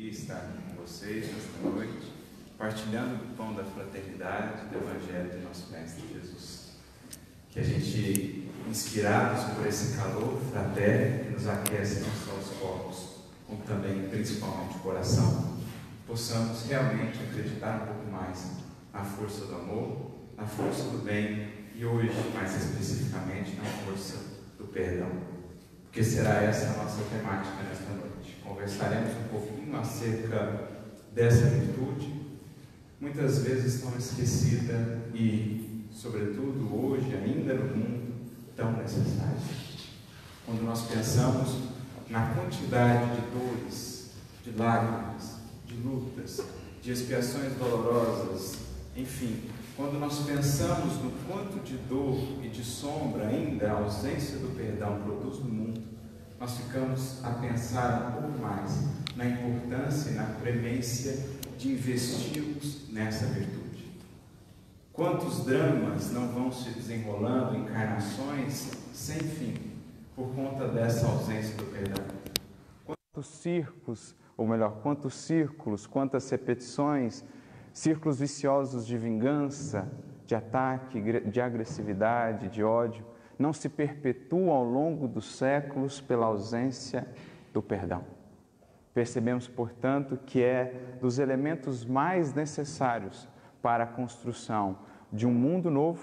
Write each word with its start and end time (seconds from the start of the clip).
alegria 0.00 0.10
estar 0.10 0.52
com 0.66 0.82
vocês 0.82 1.26
nesta 1.26 1.68
noite, 1.68 2.12
partilhando 2.56 3.16
do 3.16 3.36
pão 3.36 3.54
da 3.54 3.62
fraternidade, 3.62 4.66
do 4.70 4.78
Evangelho 4.78 5.30
de 5.30 5.44
nosso 5.44 5.70
Mestre 5.70 6.02
Jesus. 6.14 6.70
Que 7.50 7.60
a 7.60 7.62
gente, 7.62 8.48
inspirados 8.66 9.54
por 9.54 9.66
esse 9.66 9.96
calor 9.96 10.40
fraterno 10.50 11.24
que 11.24 11.30
nos 11.32 11.46
aquece 11.46 12.00
não 12.00 12.10
só 12.12 12.32
os 12.38 12.58
corpos, 12.58 13.08
como 13.46 13.62
também, 13.64 14.08
principalmente, 14.08 14.76
o 14.76 14.80
coração, 14.80 15.58
possamos 16.06 16.64
realmente 16.66 17.18
acreditar 17.22 17.82
um 17.82 17.86
pouco 17.86 18.10
mais 18.10 18.52
na 18.92 19.04
força 19.04 19.44
do 19.44 19.54
amor, 19.54 20.12
na 20.36 20.46
força 20.46 20.84
do 20.84 21.04
bem 21.04 21.52
e 21.74 21.84
hoje, 21.84 22.10
mais 22.34 22.54
especificamente, 22.56 23.56
na 23.56 23.64
força 23.64 24.16
do 24.56 24.64
perdão. 24.64 25.10
Porque 25.84 26.02
será 26.02 26.42
essa 26.42 26.66
a 26.66 26.84
nossa 26.84 27.02
temática 27.10 27.62
nesta 27.68 27.90
noite. 27.92 28.38
Conversaremos 28.44 29.12
um 29.16 29.28
pouquinho 29.28 29.59
acerca 29.76 30.68
dessa 31.14 31.46
virtude, 31.46 32.14
muitas 33.00 33.38
vezes 33.38 33.80
tão 33.80 33.96
esquecida 33.96 35.00
e, 35.14 35.86
sobretudo 35.90 36.68
hoje, 36.74 37.14
ainda 37.14 37.54
no 37.54 37.76
mundo, 37.76 38.12
tão 38.56 38.72
necessária. 38.72 39.36
Quando 40.44 40.62
nós 40.62 40.82
pensamos 40.82 41.56
na 42.08 42.34
quantidade 42.34 43.14
de 43.14 43.22
dores, 43.30 44.10
de 44.44 44.50
lágrimas, 44.52 45.36
de 45.66 45.74
lutas, 45.74 46.42
de 46.82 46.92
expiações 46.92 47.54
dolorosas, 47.54 48.56
enfim, 48.96 49.44
quando 49.76 49.98
nós 49.98 50.18
pensamos 50.20 50.94
no 50.96 51.10
quanto 51.26 51.60
de 51.64 51.76
dor 51.88 52.18
e 52.42 52.48
de 52.48 52.64
sombra 52.64 53.28
ainda 53.28 53.70
a 53.70 53.78
ausência 53.78 54.38
do 54.38 54.54
perdão 54.54 55.00
produz 55.02 55.38
no 55.38 55.48
mundo, 55.48 55.80
nós 56.38 56.56
ficamos 56.56 57.24
a 57.24 57.30
pensar 57.30 58.08
um 58.08 58.22
pouco 58.22 58.38
mais 58.40 58.99
na 59.16 59.26
importância 59.26 60.12
na 60.12 60.24
premência 60.40 61.18
de 61.56 61.72
investirmos 61.72 62.88
nessa 62.90 63.26
virtude. 63.26 63.90
Quantos 64.92 65.44
dramas 65.44 66.12
não 66.12 66.28
vão 66.28 66.52
se 66.52 66.70
desenrolando, 66.70 67.56
encarnações 67.56 68.72
sem 68.92 69.18
fim, 69.18 69.54
por 70.14 70.34
conta 70.34 70.68
dessa 70.68 71.06
ausência 71.06 71.56
do 71.56 71.64
perdão? 71.64 72.04
Quantos 72.84 73.30
circos, 73.30 74.14
ou 74.36 74.46
melhor, 74.46 74.80
quantos 74.82 75.14
círculos, 75.14 75.86
quantas 75.86 76.28
repetições 76.30 77.24
círculos 77.72 78.18
viciosos 78.18 78.86
de 78.86 78.98
vingança, 78.98 79.88
de 80.26 80.34
ataque, 80.34 81.00
de 81.00 81.40
agressividade, 81.40 82.48
de 82.48 82.62
ódio, 82.62 83.04
não 83.38 83.52
se 83.52 83.68
perpetuam 83.68 84.50
ao 84.50 84.64
longo 84.64 85.08
dos 85.08 85.36
séculos 85.36 86.00
pela 86.00 86.26
ausência 86.26 87.06
do 87.52 87.62
perdão. 87.62 88.04
Percebemos, 88.92 89.46
portanto, 89.46 90.18
que 90.26 90.42
é 90.42 90.96
dos 91.00 91.18
elementos 91.18 91.84
mais 91.84 92.34
necessários 92.34 93.28
para 93.62 93.84
a 93.84 93.86
construção 93.86 94.78
de 95.12 95.26
um 95.26 95.32
mundo 95.32 95.70
novo 95.70 96.02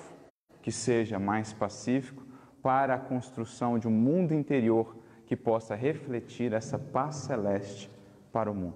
que 0.61 0.71
seja 0.71 1.17
mais 1.17 1.53
pacífico, 1.53 2.25
para 2.61 2.95
a 2.95 2.99
construção 2.99 3.79
de 3.79 3.87
um 3.87 3.91
mundo 3.91 4.33
interior 4.33 4.97
que 5.25 5.35
possa 5.35 5.75
refletir 5.75 6.51
essa 6.51 6.77
paz 6.77 7.15
celeste 7.15 7.89
para 8.33 8.51
o 8.51 8.53
mundo. 8.53 8.75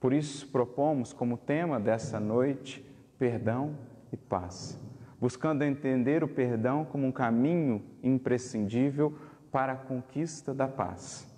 Por 0.00 0.12
isso, 0.12 0.48
propomos 0.48 1.12
como 1.12 1.36
tema 1.36 1.78
dessa 1.78 2.18
noite 2.18 2.84
perdão 3.18 3.76
e 4.12 4.16
paz, 4.16 4.80
buscando 5.20 5.62
entender 5.62 6.24
o 6.24 6.28
perdão 6.28 6.84
como 6.84 7.06
um 7.06 7.12
caminho 7.12 7.82
imprescindível 8.02 9.16
para 9.52 9.74
a 9.74 9.76
conquista 9.76 10.52
da 10.52 10.66
paz, 10.66 11.32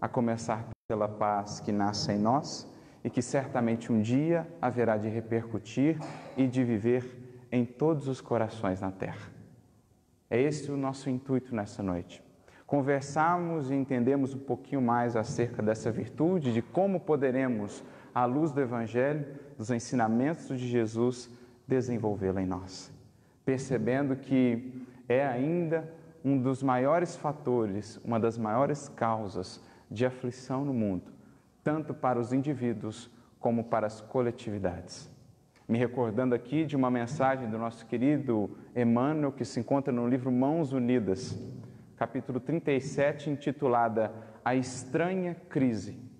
a 0.00 0.08
começar 0.08 0.71
pela 0.86 1.08
paz 1.08 1.60
que 1.60 1.72
nasce 1.72 2.12
em 2.12 2.18
nós 2.18 2.70
e 3.04 3.10
que 3.10 3.22
certamente 3.22 3.92
um 3.92 4.00
dia 4.00 4.46
haverá 4.60 4.96
de 4.96 5.08
repercutir 5.08 5.98
e 6.36 6.46
de 6.46 6.62
viver 6.64 7.46
em 7.50 7.64
todos 7.64 8.08
os 8.08 8.20
corações 8.20 8.80
na 8.80 8.90
terra. 8.90 9.30
É 10.30 10.40
esse 10.40 10.70
o 10.70 10.76
nosso 10.76 11.10
intuito 11.10 11.54
nessa 11.54 11.82
noite. 11.82 12.22
Conversarmos 12.66 13.70
e 13.70 13.74
entendemos 13.74 14.34
um 14.34 14.38
pouquinho 14.38 14.80
mais 14.80 15.14
acerca 15.14 15.62
dessa 15.62 15.90
virtude, 15.90 16.54
de 16.54 16.62
como 16.62 16.98
poderemos 16.98 17.84
à 18.14 18.24
luz 18.24 18.50
do 18.50 18.60
Evangelho, 18.60 19.26
dos 19.58 19.70
ensinamentos 19.70 20.58
de 20.58 20.66
Jesus, 20.66 21.28
desenvolvê-la 21.68 22.40
em 22.40 22.46
nós. 22.46 22.90
Percebendo 23.44 24.16
que 24.16 24.86
é 25.06 25.26
ainda 25.26 25.92
um 26.24 26.40
dos 26.40 26.62
maiores 26.62 27.14
fatores, 27.14 28.00
uma 28.04 28.18
das 28.18 28.38
maiores 28.38 28.88
causas 28.88 29.60
de 29.92 30.06
aflição 30.06 30.64
no 30.64 30.72
mundo, 30.72 31.12
tanto 31.62 31.92
para 31.92 32.18
os 32.18 32.32
indivíduos 32.32 33.10
como 33.38 33.64
para 33.64 33.86
as 33.86 34.00
coletividades. 34.00 35.10
Me 35.68 35.78
recordando 35.78 36.34
aqui 36.34 36.64
de 36.64 36.74
uma 36.74 36.90
mensagem 36.90 37.48
do 37.48 37.58
nosso 37.58 37.86
querido 37.86 38.56
Emmanuel, 38.74 39.32
que 39.32 39.44
se 39.44 39.60
encontra 39.60 39.92
no 39.92 40.08
livro 40.08 40.32
Mãos 40.32 40.72
Unidas, 40.72 41.38
capítulo 41.96 42.40
37, 42.40 43.30
intitulada 43.30 44.12
A 44.44 44.54
Estranha 44.54 45.36
Crise 45.48 46.10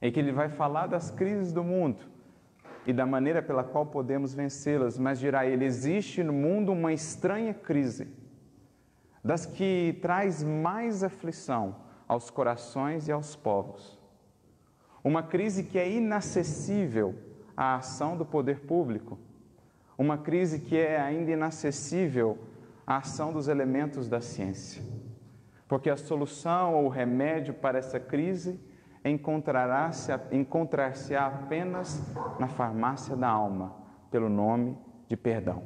em 0.00 0.12
que 0.12 0.20
ele 0.20 0.32
vai 0.32 0.48
falar 0.48 0.86
das 0.86 1.10
crises 1.10 1.52
do 1.52 1.64
mundo 1.64 2.02
e 2.86 2.92
da 2.92 3.04
maneira 3.04 3.42
pela 3.42 3.64
qual 3.64 3.86
podemos 3.86 4.34
vencê-las, 4.34 4.98
mas 4.98 5.18
dirá 5.18 5.46
ele: 5.46 5.64
existe 5.64 6.22
no 6.22 6.32
mundo 6.32 6.72
uma 6.72 6.92
estranha 6.92 7.52
crise, 7.52 8.08
das 9.24 9.44
que 9.46 9.98
traz 10.00 10.42
mais 10.42 11.02
aflição 11.02 11.85
aos 12.08 12.30
corações 12.30 13.08
e 13.08 13.12
aos 13.12 13.34
povos. 13.34 13.98
Uma 15.02 15.22
crise 15.22 15.64
que 15.64 15.78
é 15.78 15.90
inacessível 15.90 17.14
à 17.56 17.76
ação 17.76 18.16
do 18.16 18.24
poder 18.24 18.60
público, 18.60 19.18
uma 19.96 20.18
crise 20.18 20.60
que 20.60 20.76
é 20.76 21.00
ainda 21.00 21.30
inacessível 21.30 22.38
à 22.86 22.98
ação 22.98 23.32
dos 23.32 23.48
elementos 23.48 24.08
da 24.08 24.20
ciência. 24.20 24.82
Porque 25.68 25.88
a 25.90 25.96
solução 25.96 26.74
ou 26.74 26.84
o 26.86 26.88
remédio 26.88 27.54
para 27.54 27.78
essa 27.78 27.98
crise 27.98 28.60
encontrar-se 29.04 30.12
apenas 31.14 32.02
na 32.38 32.48
farmácia 32.48 33.16
da 33.16 33.28
alma, 33.28 33.74
pelo 34.10 34.28
nome 34.28 34.76
de 35.08 35.16
perdão. 35.16 35.62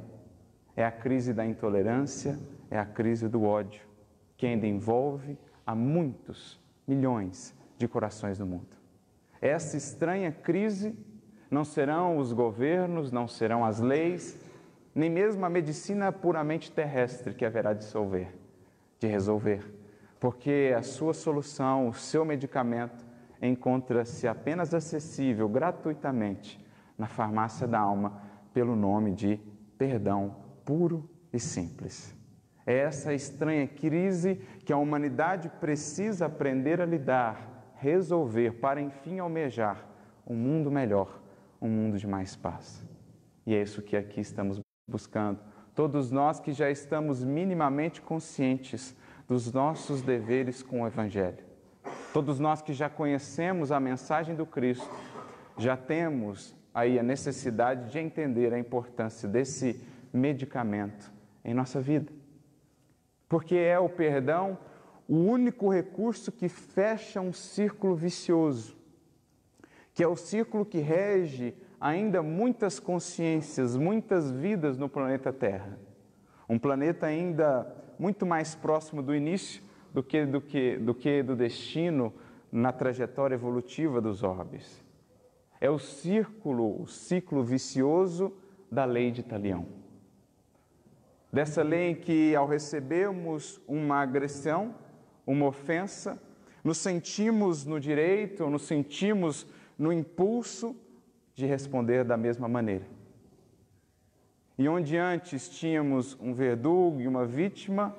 É 0.77 0.84
a 0.84 0.93
crise 0.93 1.33
da 1.33 1.45
intolerância, 1.45 2.39
é 2.71 2.79
a 2.79 2.87
crise 2.87 3.29
do 3.29 3.43
ódio, 3.43 3.83
que 4.37 4.47
ainda 4.47 4.67
envolve 4.67 5.39
a 5.70 5.75
muitos, 5.75 6.60
milhões 6.84 7.54
de 7.78 7.86
corações 7.86 8.41
no 8.41 8.47
mundo. 8.47 8.76
Essa 9.41 9.76
estranha 9.76 10.32
crise 10.32 10.98
não 11.48 11.64
serão 11.64 12.19
os 12.19 12.32
governos, 12.32 13.12
não 13.12 13.28
serão 13.28 13.64
as 13.64 13.78
leis, 13.78 14.36
nem 14.92 15.08
mesmo 15.08 15.47
a 15.47 15.48
medicina 15.48 16.10
puramente 16.10 16.72
terrestre 16.72 17.34
que 17.34 17.44
haverá 17.44 17.72
de 17.72 17.84
resolver, 17.84 18.36
de 18.98 19.06
resolver, 19.06 19.64
porque 20.19 20.75
a 20.76 20.82
sua 20.82 21.14
solução, 21.14 21.88
o 21.88 21.94
seu 21.94 22.25
medicamento 22.25 23.06
encontra-se 23.41 24.26
apenas 24.26 24.75
acessível 24.75 25.48
gratuitamente 25.48 26.58
na 26.98 27.06
farmácia 27.06 27.66
da 27.69 27.78
alma 27.78 28.20
pelo 28.52 28.75
nome 28.75 29.12
de 29.12 29.41
perdão 29.78 30.34
puro 30.64 31.08
e 31.32 31.38
simples. 31.38 32.19
É 32.70 32.76
essa 32.76 33.12
estranha 33.12 33.66
crise 33.66 34.36
que 34.64 34.72
a 34.72 34.76
humanidade 34.76 35.48
precisa 35.48 36.26
aprender 36.26 36.81
a 36.81 36.86
lidar, 36.86 37.75
resolver, 37.75 38.60
para 38.60 38.81
enfim 38.81 39.19
almejar 39.19 39.84
um 40.25 40.36
mundo 40.36 40.70
melhor, 40.70 41.20
um 41.60 41.69
mundo 41.69 41.98
de 41.98 42.06
mais 42.06 42.36
paz. 42.36 42.86
E 43.44 43.56
é 43.56 43.60
isso 43.60 43.82
que 43.82 43.97
aqui 43.97 44.20
estamos 44.20 44.60
buscando. 44.88 45.41
Todos 45.75 46.12
nós 46.12 46.38
que 46.38 46.53
já 46.53 46.70
estamos 46.70 47.25
minimamente 47.25 48.00
conscientes 48.00 48.97
dos 49.26 49.52
nossos 49.52 50.00
deveres 50.00 50.62
com 50.62 50.82
o 50.82 50.87
Evangelho 50.87 51.44
Todos 52.12 52.38
nós 52.38 52.62
que 52.62 52.72
já 52.72 52.88
conhecemos 52.88 53.72
a 53.72 53.81
mensagem 53.81 54.37
do 54.37 54.47
Cristo, 54.47 54.88
já 55.58 55.76
temos 55.76 56.55
aí 56.73 57.00
a 57.00 57.02
necessidade 57.02 57.90
de 57.90 57.99
entender 57.99 58.55
a 58.55 58.58
importância 58.61 59.28
desse 59.28 59.84
medicamento 60.12 61.12
em 61.44 61.52
nossa 61.52 61.81
vida. 61.81 62.19
Porque 63.31 63.55
é 63.55 63.79
o 63.79 63.88
perdão 63.88 64.59
o 65.09 65.15
único 65.15 65.69
recurso 65.69 66.32
que 66.32 66.49
fecha 66.49 67.21
um 67.21 67.32
círculo 67.32 67.94
vicioso, 67.94 68.77
que 69.94 70.03
é 70.03 70.09
o 70.09 70.17
círculo 70.17 70.67
que 70.67 70.79
rege 70.79 71.55
ainda 71.81 72.25
muitas 72.25 72.81
consciências, 72.81 73.77
muitas 73.77 74.32
vidas 74.32 74.77
no 74.77 74.88
planeta 74.88 75.32
Terra. 75.32 75.79
Um 76.49 76.59
planeta 76.59 77.06
ainda 77.06 77.73
muito 78.00 78.27
mais 78.27 78.56
próximo 78.56 79.00
do 79.00 79.15
início 79.15 79.62
do 79.94 80.03
que 80.03 80.26
do, 80.26 80.41
que, 80.41 80.76
do, 80.76 80.93
que 80.93 81.23
do 81.23 81.37
destino 81.37 82.12
na 82.50 82.73
trajetória 82.73 83.37
evolutiva 83.37 84.00
dos 84.00 84.25
orbes. 84.25 84.85
É 85.61 85.71
o 85.71 85.79
círculo, 85.79 86.83
o 86.83 86.87
ciclo 86.88 87.44
vicioso 87.44 88.33
da 88.69 88.85
lei 88.85 89.12
de 89.12 89.23
Talião. 89.23 89.80
Dessa 91.32 91.62
lei 91.62 91.91
em 91.91 91.94
que, 91.94 92.35
ao 92.35 92.47
recebermos 92.47 93.61
uma 93.69 94.03
agressão, 94.03 94.75
uma 95.27 95.47
ofensa, 95.47 96.21
nos 96.65 96.79
sentimos 96.79 97.65
no 97.65 97.79
direito, 97.79 98.50
nos 98.50 98.62
sentimos 98.62 99.47
no 99.79 99.93
impulso 99.93 100.77
de 101.35 101.47
responder 101.47 102.05
da 102.05 102.17
mesma 102.17 102.49
maneira. 102.49 102.85
E 104.59 104.69
onde 104.69 104.97
antes 104.97 105.49
tínhamos 105.49 106.19
um 106.21 106.35
verdugo 106.35 107.00
e 107.00 107.09
uma 107.09 107.25
vítima, 107.25 107.97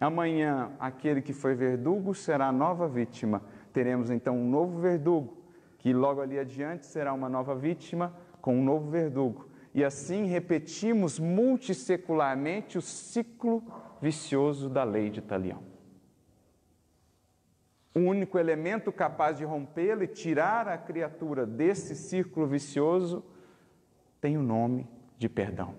amanhã 0.00 0.70
aquele 0.78 1.20
que 1.20 1.32
foi 1.32 1.54
verdugo 1.54 2.14
será 2.14 2.48
a 2.48 2.52
nova 2.52 2.86
vítima. 2.86 3.42
Teremos 3.72 4.10
então 4.10 4.36
um 4.36 4.48
novo 4.48 4.78
verdugo, 4.78 5.36
que 5.78 5.92
logo 5.92 6.20
ali 6.20 6.38
adiante 6.38 6.86
será 6.86 7.12
uma 7.12 7.28
nova 7.28 7.56
vítima 7.56 8.14
com 8.40 8.56
um 8.56 8.62
novo 8.62 8.88
verdugo. 8.88 9.45
E 9.76 9.84
assim 9.84 10.24
repetimos 10.24 11.18
multissecularmente 11.18 12.78
o 12.78 12.80
ciclo 12.80 13.62
vicioso 14.00 14.70
da 14.70 14.82
lei 14.82 15.10
de 15.10 15.20
Talião. 15.20 15.62
O 17.94 17.98
único 17.98 18.38
elemento 18.38 18.90
capaz 18.90 19.36
de 19.36 19.44
rompê-lo 19.44 20.02
e 20.02 20.08
tirar 20.08 20.66
a 20.66 20.78
criatura 20.78 21.44
desse 21.44 21.94
círculo 21.94 22.46
vicioso 22.46 23.22
tem 24.18 24.38
o 24.38 24.42
nome 24.42 24.88
de 25.18 25.28
perdão. 25.28 25.74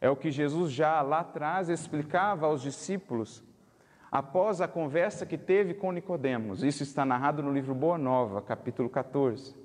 É 0.00 0.08
o 0.08 0.14
que 0.14 0.30
Jesus 0.30 0.70
já 0.70 1.02
lá 1.02 1.18
atrás 1.18 1.68
explicava 1.68 2.46
aos 2.46 2.62
discípulos 2.62 3.42
após 4.08 4.60
a 4.60 4.68
conversa 4.68 5.26
que 5.26 5.36
teve 5.36 5.74
com 5.74 5.90
Nicodemos. 5.90 6.62
Isso 6.62 6.84
está 6.84 7.04
narrado 7.04 7.42
no 7.42 7.52
livro 7.52 7.74
Boa 7.74 7.98
Nova, 7.98 8.40
capítulo 8.40 8.88
14. 8.88 9.58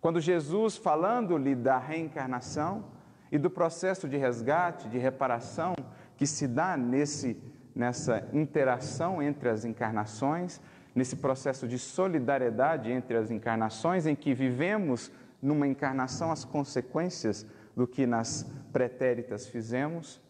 Quando 0.00 0.20
Jesus, 0.20 0.76
falando-lhe 0.76 1.54
da 1.54 1.78
reencarnação 1.78 2.84
e 3.32 3.38
do 3.38 3.50
processo 3.50 4.08
de 4.08 4.16
resgate, 4.16 4.88
de 4.88 4.98
reparação 4.98 5.74
que 6.16 6.26
se 6.26 6.46
dá 6.46 6.76
nesse, 6.76 7.36
nessa 7.74 8.28
interação 8.32 9.22
entre 9.22 9.48
as 9.48 9.64
encarnações, 9.64 10.60
nesse 10.94 11.16
processo 11.16 11.66
de 11.66 11.78
solidariedade 11.78 12.90
entre 12.90 13.16
as 13.16 13.30
encarnações, 13.30 14.06
em 14.06 14.14
que 14.14 14.34
vivemos 14.34 15.12
numa 15.40 15.66
encarnação 15.66 16.32
as 16.32 16.44
consequências 16.44 17.46
do 17.76 17.86
que 17.86 18.06
nas 18.06 18.44
pretéritas 18.72 19.46
fizemos, 19.46 20.20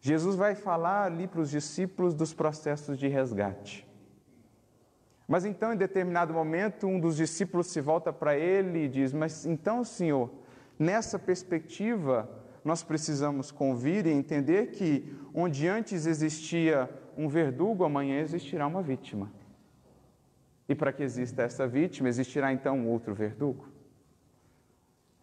Jesus 0.00 0.36
vai 0.36 0.54
falar 0.54 1.04
ali 1.04 1.26
para 1.26 1.40
os 1.40 1.50
discípulos 1.50 2.14
dos 2.14 2.34
processos 2.34 2.98
de 2.98 3.08
resgate. 3.08 3.87
Mas 5.28 5.44
então, 5.44 5.74
em 5.74 5.76
determinado 5.76 6.32
momento, 6.32 6.86
um 6.86 6.98
dos 6.98 7.14
discípulos 7.14 7.66
se 7.66 7.82
volta 7.82 8.10
para 8.10 8.34
ele 8.34 8.84
e 8.84 8.88
diz: 8.88 9.12
Mas 9.12 9.44
então, 9.44 9.84
Senhor, 9.84 10.30
nessa 10.78 11.18
perspectiva, 11.18 12.26
nós 12.64 12.82
precisamos 12.82 13.50
convir 13.50 14.06
e 14.06 14.10
entender 14.10 14.70
que 14.70 15.14
onde 15.34 15.68
antes 15.68 16.06
existia 16.06 16.88
um 17.14 17.28
verdugo, 17.28 17.84
amanhã 17.84 18.20
existirá 18.20 18.66
uma 18.66 18.80
vítima. 18.80 19.30
E 20.66 20.74
para 20.74 20.92
que 20.94 21.02
exista 21.02 21.42
essa 21.42 21.68
vítima, 21.68 22.08
existirá 22.08 22.50
então 22.50 22.78
um 22.78 22.88
outro 22.88 23.14
verdugo. 23.14 23.68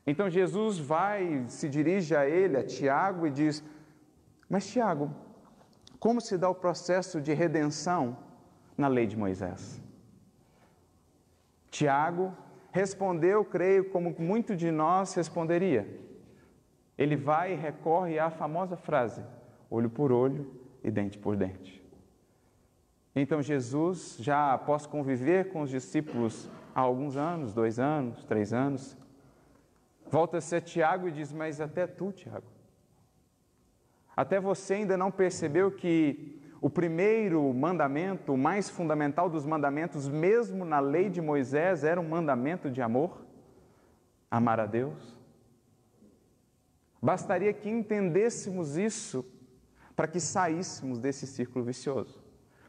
Então 0.06 0.30
Jesus 0.30 0.78
vai, 0.78 1.46
se 1.48 1.68
dirige 1.68 2.16
a 2.16 2.30
ele, 2.30 2.58
a 2.58 2.64
Tiago, 2.64 3.26
e 3.26 3.32
diz: 3.32 3.64
Mas 4.48 4.68
Tiago, 4.68 5.12
como 6.00 6.22
se 6.22 6.38
dá 6.38 6.48
o 6.48 6.54
processo 6.54 7.20
de 7.20 7.34
redenção 7.34 8.16
na 8.78 8.88
lei 8.88 9.08
de 9.08 9.18
Moisés? 9.18 9.84
Tiago 11.76 12.34
respondeu, 12.72 13.44
creio, 13.44 13.90
como 13.90 14.16
muito 14.18 14.56
de 14.56 14.72
nós 14.72 15.14
responderia. 15.14 15.86
Ele 16.98 17.18
vai 17.18 17.52
e 17.52 17.56
recorre 17.58 18.18
à 18.18 18.30
famosa 18.30 18.78
frase: 18.78 19.22
olho 19.70 19.90
por 19.90 20.10
olho 20.10 20.50
e 20.82 20.90
dente 20.90 21.18
por 21.18 21.36
dente. 21.36 21.84
Então 23.14 23.42
Jesus, 23.42 24.16
já 24.22 24.54
após 24.54 24.86
conviver 24.86 25.50
com 25.52 25.64
os 25.64 25.70
discípulos 25.70 26.50
há 26.74 26.80
alguns 26.80 27.18
anos, 27.18 27.54
dois 27.54 27.78
anos, 27.78 28.24
três 28.24 28.54
anos, 28.54 28.98
volta-se 30.10 30.56
a 30.56 30.62
Tiago 30.62 31.10
e 31.10 31.12
diz: 31.12 31.34
Mas 31.34 31.60
até 31.60 31.86
tu, 31.86 32.14
Tiago, 32.14 32.48
até 34.16 34.40
você 34.40 34.76
ainda 34.76 34.96
não 34.96 35.12
percebeu 35.12 35.70
que 35.74 36.42
o 36.66 36.70
primeiro 36.72 37.54
mandamento, 37.54 38.34
o 38.34 38.38
mais 38.38 38.68
fundamental 38.72 39.30
dos 39.30 39.46
mandamentos, 39.46 40.08
mesmo 40.08 40.66
na 40.66 40.80
lei 40.80 41.12
de 41.12 41.22
Moisés, 41.22 41.84
era 41.84 42.02
um 42.02 42.10
mandamento 42.10 42.72
de 42.72 42.82
amor? 42.82 43.24
Amar 44.32 44.60
a 44.60 44.66
Deus? 44.66 45.16
Bastaria 47.00 47.54
que 47.54 47.70
entendêssemos 47.70 48.78
isso 48.78 49.24
para 49.96 50.08
que 50.08 50.20
saíssemos 50.20 50.98
desse 50.98 51.28
círculo 51.28 51.64
vicioso. 51.64 52.20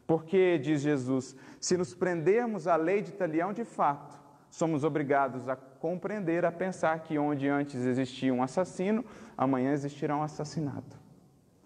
Porque, 0.07 0.59
diz 0.59 0.83
Jesus, 0.83 1.35
se 1.59 1.79
nos 1.79 1.95
prendermos 1.95 2.69
à 2.69 2.77
lei 2.77 3.01
de 3.01 3.13
Talião, 3.13 3.51
de 3.51 3.65
fato, 3.65 4.15
somos 4.51 4.85
obrigados 4.85 5.49
a 5.49 5.57
compreender, 5.57 6.45
a 6.45 6.53
pensar 6.53 7.01
que 7.01 7.19
onde 7.19 7.49
antes 7.49 7.81
existia 7.83 8.35
um 8.35 8.43
assassino, 8.43 9.03
amanhã 9.39 9.73
existirá 9.73 10.15
um 10.15 10.23
assassinato. 10.23 11.01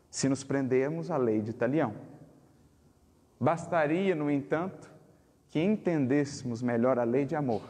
Se 0.09 0.29
nos 0.29 0.45
prendermos 0.45 1.11
à 1.11 1.17
lei 1.17 1.43
de 1.43 1.53
Talião. 1.53 2.10
Bastaria, 3.41 4.15
no 4.15 4.31
entanto, 4.31 4.93
que 5.49 5.59
entendêssemos 5.59 6.61
melhor 6.61 6.99
a 6.99 7.05
lei 7.05 7.25
de 7.25 7.35
amor, 7.35 7.63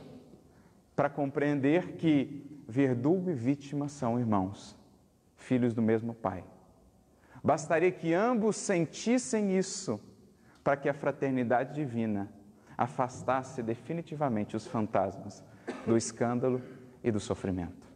para 0.97 1.09
compreender 1.09 1.93
que 1.93 2.45
verdugo 2.69 3.31
e 3.31 3.35
vítima 3.35 3.89
são 3.89 4.19
irmãos, 4.19 4.77
filhos 5.37 5.73
do 5.73 5.81
mesmo 5.81 6.13
Pai. 6.13 6.43
Bastaria 7.43 7.93
que 7.93 8.13
ambos 8.13 8.57
sentissem 8.57 9.57
isso 9.57 10.01
para 10.63 10.77
que 10.77 10.89
a 10.89 10.95
fraternidade 10.95 11.73
divina 11.73 12.29
afastasse 12.77 13.63
definitivamente 13.63 14.57
os 14.57 14.67
fantasmas 14.67 15.43
do 15.87 15.97
escândalo 15.97 16.61
e 17.03 17.11
do 17.11 17.21
sofrimento. 17.21 17.89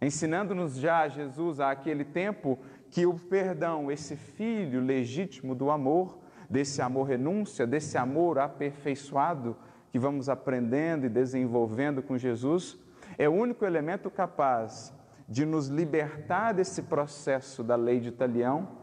Ensinando-nos 0.00 0.76
já 0.76 1.08
Jesus 1.08 1.58
a 1.58 1.70
aquele 1.70 2.04
tempo 2.04 2.58
que 2.90 3.06
o 3.06 3.14
perdão, 3.14 3.90
esse 3.90 4.16
filho 4.16 4.80
legítimo 4.80 5.54
do 5.54 5.70
amor, 5.70 6.18
desse 6.48 6.80
amor 6.80 7.08
renúncia, 7.08 7.66
desse 7.66 7.98
amor 7.98 8.38
aperfeiçoado 8.38 9.56
que 9.90 9.98
vamos 9.98 10.28
aprendendo 10.28 11.06
e 11.06 11.08
desenvolvendo 11.08 12.02
com 12.02 12.16
Jesus, 12.16 12.78
é 13.16 13.28
o 13.28 13.32
único 13.32 13.64
elemento 13.64 14.10
capaz 14.10 14.92
de 15.28 15.44
nos 15.44 15.68
libertar 15.68 16.52
desse 16.52 16.82
processo 16.82 17.62
da 17.62 17.76
lei 17.76 18.00
de 18.00 18.08
Italião 18.08 18.78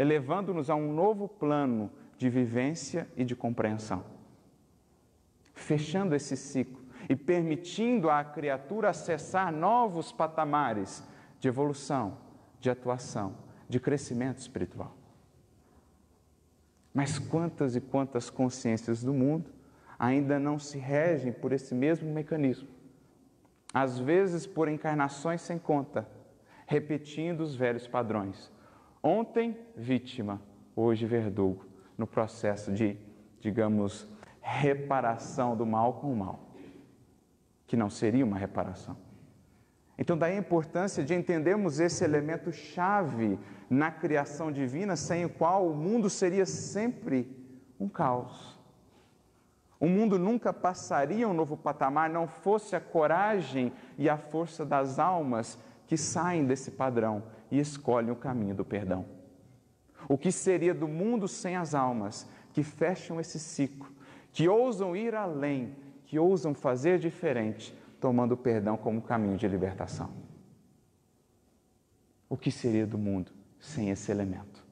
elevando-nos 0.00 0.70
a 0.70 0.74
um 0.74 0.94
novo 0.94 1.28
plano 1.28 1.90
de 2.16 2.30
vivência 2.30 3.06
e 3.18 3.22
de 3.22 3.36
compreensão. 3.36 4.02
Fechando 5.52 6.14
esse 6.14 6.38
ciclo 6.38 6.82
e 7.06 7.14
permitindo 7.14 8.08
à 8.08 8.24
criatura 8.24 8.88
acessar 8.88 9.52
novos 9.52 10.10
patamares 10.10 11.04
de 11.38 11.48
evolução, 11.48 12.16
de 12.60 12.70
atuação, 12.70 13.34
de 13.68 13.80
crescimento 13.80 14.38
espiritual. 14.38 14.96
Mas 16.92 17.18
quantas 17.18 17.74
e 17.74 17.80
quantas 17.80 18.30
consciências 18.30 19.02
do 19.02 19.12
mundo 19.12 19.50
ainda 19.98 20.38
não 20.38 20.58
se 20.58 20.78
regem 20.78 21.32
por 21.32 21.52
esse 21.52 21.74
mesmo 21.74 22.12
mecanismo? 22.12 22.68
Às 23.72 23.98
vezes 23.98 24.46
por 24.46 24.68
encarnações 24.68 25.40
sem 25.40 25.58
conta, 25.58 26.06
repetindo 26.66 27.40
os 27.40 27.54
velhos 27.54 27.86
padrões, 27.86 28.50
Ontem, 29.02 29.56
vítima, 29.74 30.42
hoje, 30.76 31.06
verdugo, 31.06 31.64
no 31.96 32.06
processo 32.06 32.70
de, 32.70 32.98
digamos, 33.40 34.06
reparação 34.42 35.56
do 35.56 35.64
mal 35.64 35.94
com 35.94 36.12
o 36.12 36.16
mal, 36.16 36.50
que 37.66 37.76
não 37.76 37.88
seria 37.88 38.24
uma 38.24 38.36
reparação. 38.36 38.96
Então, 40.00 40.16
daí 40.16 40.34
a 40.34 40.38
importância 40.38 41.04
de 41.04 41.14
entendermos 41.14 41.78
esse 41.78 42.02
elemento 42.02 42.50
chave 42.50 43.38
na 43.68 43.90
criação 43.90 44.50
divina, 44.50 44.96
sem 44.96 45.26
o 45.26 45.28
qual 45.28 45.68
o 45.68 45.76
mundo 45.76 46.08
seria 46.08 46.46
sempre 46.46 47.30
um 47.78 47.86
caos. 47.86 48.58
O 49.78 49.86
mundo 49.86 50.18
nunca 50.18 50.54
passaria 50.54 51.28
um 51.28 51.34
novo 51.34 51.54
patamar, 51.54 52.08
não 52.08 52.26
fosse 52.26 52.74
a 52.74 52.80
coragem 52.80 53.74
e 53.98 54.08
a 54.08 54.16
força 54.16 54.64
das 54.64 54.98
almas 54.98 55.58
que 55.86 55.98
saem 55.98 56.46
desse 56.46 56.70
padrão 56.70 57.22
e 57.50 57.60
escolhem 57.60 58.10
o 58.10 58.16
caminho 58.16 58.54
do 58.54 58.64
perdão. 58.64 59.04
O 60.08 60.16
que 60.16 60.32
seria 60.32 60.72
do 60.72 60.88
mundo 60.88 61.28
sem 61.28 61.56
as 61.56 61.74
almas 61.74 62.26
que 62.54 62.62
fecham 62.62 63.20
esse 63.20 63.38
ciclo, 63.38 63.90
que 64.32 64.48
ousam 64.48 64.96
ir 64.96 65.14
além, 65.14 65.76
que 66.06 66.18
ousam 66.18 66.54
fazer 66.54 66.98
diferente, 66.98 67.74
tomando 68.00 68.32
o 68.32 68.36
perdão 68.36 68.76
como 68.76 69.02
caminho 69.02 69.36
de 69.36 69.46
libertação? 69.46 70.10
O 72.28 72.36
que 72.36 72.50
seria 72.50 72.86
do 72.86 72.98
mundo 72.98 73.32
sem 73.58 73.90
esse 73.90 74.10
elemento? 74.10 74.64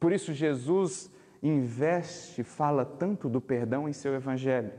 Por 0.00 0.12
isso, 0.12 0.32
Jesus 0.32 1.10
investe, 1.42 2.42
fala 2.42 2.84
tanto 2.84 3.28
do 3.28 3.40
perdão 3.40 3.88
em 3.88 3.92
seu 3.92 4.14
Evangelho 4.14 4.72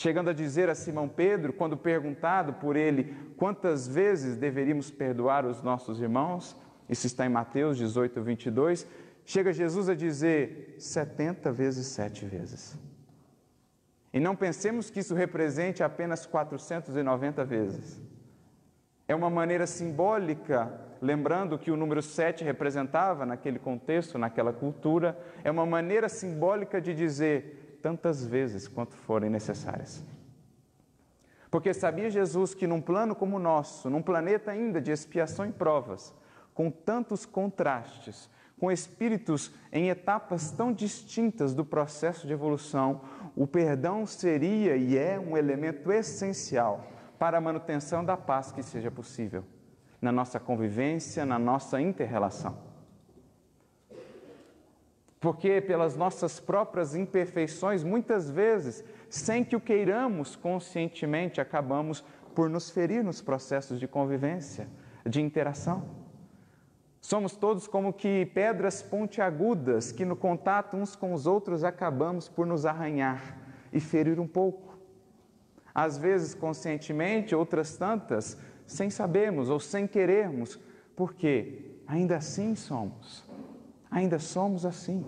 chegando 0.00 0.30
a 0.30 0.32
dizer 0.32 0.68
a 0.70 0.74
Simão 0.74 1.08
Pedro, 1.08 1.52
quando 1.52 1.76
perguntado 1.76 2.54
por 2.54 2.76
ele 2.76 3.14
quantas 3.36 3.86
vezes 3.86 4.36
deveríamos 4.36 4.90
perdoar 4.90 5.44
os 5.44 5.62
nossos 5.62 6.00
irmãos, 6.00 6.56
isso 6.88 7.06
está 7.06 7.26
em 7.26 7.28
Mateus 7.28 7.76
18, 7.76 8.22
22, 8.22 8.86
chega 9.24 9.52
Jesus 9.52 9.88
a 9.88 9.94
dizer 9.94 10.74
70 10.78 11.52
vezes 11.52 11.86
sete 11.86 12.24
vezes. 12.24 12.78
E 14.12 14.18
não 14.18 14.34
pensemos 14.34 14.90
que 14.90 15.00
isso 15.00 15.14
represente 15.14 15.82
apenas 15.82 16.26
490 16.26 17.44
vezes. 17.44 18.00
É 19.06 19.14
uma 19.14 19.30
maneira 19.30 19.66
simbólica, 19.66 20.72
lembrando 21.00 21.58
que 21.58 21.70
o 21.70 21.76
número 21.76 22.02
7 22.02 22.44
representava 22.44 23.24
naquele 23.24 23.58
contexto, 23.58 24.18
naquela 24.18 24.52
cultura, 24.52 25.18
é 25.42 25.50
uma 25.50 25.66
maneira 25.66 26.08
simbólica 26.08 26.80
de 26.80 26.94
dizer 26.94 27.78
tantas 27.82 28.24
vezes 28.24 28.68
quanto 28.68 28.94
forem 28.94 29.30
necessárias. 29.30 30.04
Porque 31.50 31.74
sabia 31.74 32.08
Jesus 32.08 32.54
que 32.54 32.66
num 32.66 32.80
plano 32.80 33.14
como 33.14 33.36
o 33.36 33.40
nosso, 33.40 33.90
num 33.90 34.02
planeta 34.02 34.52
ainda 34.52 34.80
de 34.80 34.92
expiação 34.92 35.46
e 35.46 35.52
provas, 35.52 36.14
com 36.54 36.70
tantos 36.70 37.26
contrastes, 37.26 38.30
com 38.60 38.70
espíritos 38.70 39.50
em 39.72 39.88
etapas 39.88 40.50
tão 40.50 40.70
distintas 40.70 41.54
do 41.54 41.64
processo 41.64 42.26
de 42.26 42.32
evolução, 42.34 43.00
o 43.34 43.46
perdão 43.46 44.04
seria 44.04 44.76
e 44.76 44.98
é 44.98 45.18
um 45.18 45.34
elemento 45.34 45.90
essencial 45.90 46.86
para 47.18 47.38
a 47.38 47.40
manutenção 47.40 48.04
da 48.04 48.18
paz 48.18 48.52
que 48.52 48.62
seja 48.62 48.90
possível 48.90 49.42
na 50.00 50.12
nossa 50.12 50.38
convivência, 50.38 51.24
na 51.24 51.38
nossa 51.38 51.80
interrelação. 51.80 52.54
Porque 55.18 55.62
pelas 55.62 55.96
nossas 55.96 56.38
próprias 56.38 56.94
imperfeições, 56.94 57.82
muitas 57.82 58.30
vezes, 58.30 58.84
sem 59.08 59.42
que 59.42 59.56
o 59.56 59.60
queiramos 59.60 60.36
conscientemente, 60.36 61.40
acabamos 61.40 62.04
por 62.34 62.50
nos 62.50 62.70
ferir 62.70 63.02
nos 63.02 63.22
processos 63.22 63.80
de 63.80 63.88
convivência, 63.88 64.68
de 65.06 65.20
interação. 65.20 65.99
Somos 67.00 67.34
todos 67.34 67.66
como 67.66 67.92
que 67.92 68.26
pedras 68.26 68.82
pontiagudas 68.82 69.90
que 69.90 70.04
no 70.04 70.14
contato 70.14 70.76
uns 70.76 70.94
com 70.94 71.14
os 71.14 71.26
outros 71.26 71.64
acabamos 71.64 72.28
por 72.28 72.46
nos 72.46 72.66
arranhar 72.66 73.38
e 73.72 73.80
ferir 73.80 74.20
um 74.20 74.26
pouco. 74.26 74.78
Às 75.74 75.96
vezes 75.96 76.34
conscientemente, 76.34 77.34
outras 77.34 77.76
tantas 77.76 78.36
sem 78.66 78.90
sabermos 78.90 79.48
ou 79.48 79.58
sem 79.58 79.86
querermos, 79.86 80.60
porque 80.94 81.80
ainda 81.86 82.16
assim 82.16 82.54
somos. 82.54 83.24
Ainda 83.90 84.18
somos 84.18 84.66
assim. 84.66 85.04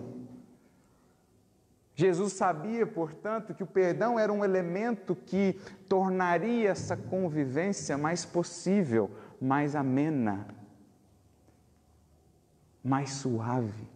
Jesus 1.95 2.33
sabia, 2.33 2.87
portanto, 2.87 3.53
que 3.53 3.61
o 3.61 3.67
perdão 3.67 4.17
era 4.17 4.33
um 4.33 4.43
elemento 4.43 5.15
que 5.15 5.59
tornaria 5.87 6.71
essa 6.71 6.97
convivência 6.97 7.97
mais 7.97 8.25
possível, 8.25 9.11
mais 9.39 9.75
amena, 9.75 10.47
mais 12.83 13.11
suave. 13.11 13.87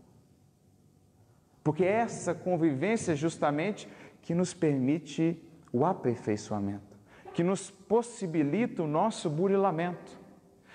Porque 1.63 1.83
é 1.83 1.91
essa 1.91 2.33
convivência 2.33 3.15
justamente 3.15 3.89
que 4.21 4.33
nos 4.33 4.53
permite 4.53 5.41
o 5.71 5.85
aperfeiçoamento, 5.85 6.97
que 7.33 7.43
nos 7.43 7.69
possibilita 7.69 8.83
o 8.83 8.87
nosso 8.87 9.29
burilamento. 9.29 10.17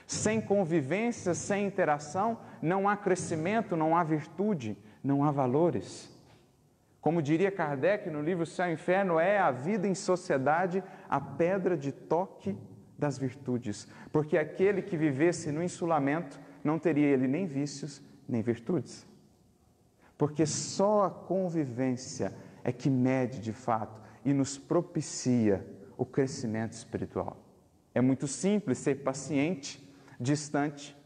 Sem 0.06 0.40
convivência, 0.40 1.32
sem 1.32 1.66
interação, 1.66 2.38
não 2.60 2.86
há 2.88 2.96
crescimento, 2.96 3.76
não 3.76 3.96
há 3.96 4.04
virtude, 4.04 4.76
não 5.02 5.24
há 5.24 5.30
valores. 5.30 6.12
Como 7.00 7.22
diria 7.22 7.50
Kardec 7.50 8.10
no 8.10 8.22
livro 8.22 8.44
Céu 8.44 8.68
e 8.68 8.74
Inferno, 8.74 9.18
é 9.18 9.38
a 9.38 9.50
vida 9.50 9.88
em 9.88 9.94
sociedade 9.94 10.84
a 11.08 11.20
pedra 11.20 11.76
de 11.76 11.90
toque 11.90 12.56
das 12.96 13.18
virtudes, 13.18 13.88
porque 14.12 14.38
aquele 14.38 14.80
que 14.82 14.96
vivesse 14.96 15.50
no 15.50 15.62
insulamento 15.62 16.38
não 16.64 16.78
teria 16.78 17.06
ele 17.06 17.26
nem 17.26 17.46
vícios, 17.46 18.02
nem 18.28 18.42
virtudes. 18.42 19.06
Porque 20.16 20.46
só 20.46 21.04
a 21.04 21.10
convivência 21.10 22.32
é 22.62 22.70
que 22.72 22.88
mede 22.88 23.40
de 23.40 23.52
fato 23.52 24.00
e 24.24 24.32
nos 24.32 24.56
propicia 24.56 25.66
o 25.96 26.04
crescimento 26.04 26.72
espiritual. 26.72 27.36
É 27.94 28.00
muito 28.00 28.26
simples 28.26 28.78
ser 28.78 29.02
paciente, 29.02 29.82
distante 30.20 30.96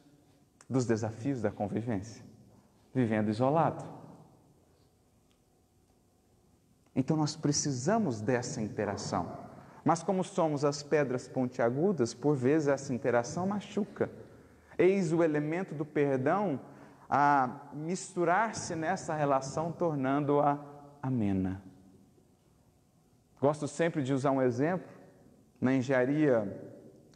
dos 0.69 0.85
desafios 0.85 1.41
da 1.41 1.51
convivência, 1.51 2.25
vivendo 2.95 3.31
isolado. 3.31 3.85
Então 6.95 7.17
nós 7.17 7.37
precisamos 7.37 8.21
dessa 8.21 8.61
interação. 8.61 9.47
Mas 9.85 10.03
como 10.03 10.25
somos 10.25 10.65
as 10.65 10.83
pedras 10.83 11.29
pontiagudas, 11.29 12.13
por 12.13 12.35
vezes 12.35 12.69
essa 12.69 12.93
interação 12.93 13.47
machuca 13.47 14.11
Eis 14.79 15.13
o 15.13 15.23
elemento 15.23 15.75
do 15.75 15.85
perdão 15.85 16.61
a 17.09 17.69
misturar-se 17.73 18.75
nessa 18.75 19.15
relação, 19.15 19.73
tornando-a 19.73 20.59
amena. 21.03 21.63
Gosto 23.41 23.69
sempre 23.69 24.03
de 24.03 24.13
usar 24.13 24.33
um 24.33 24.43
exemplo. 24.43 24.89
Na 25.61 25.73
engenharia, 25.73 26.61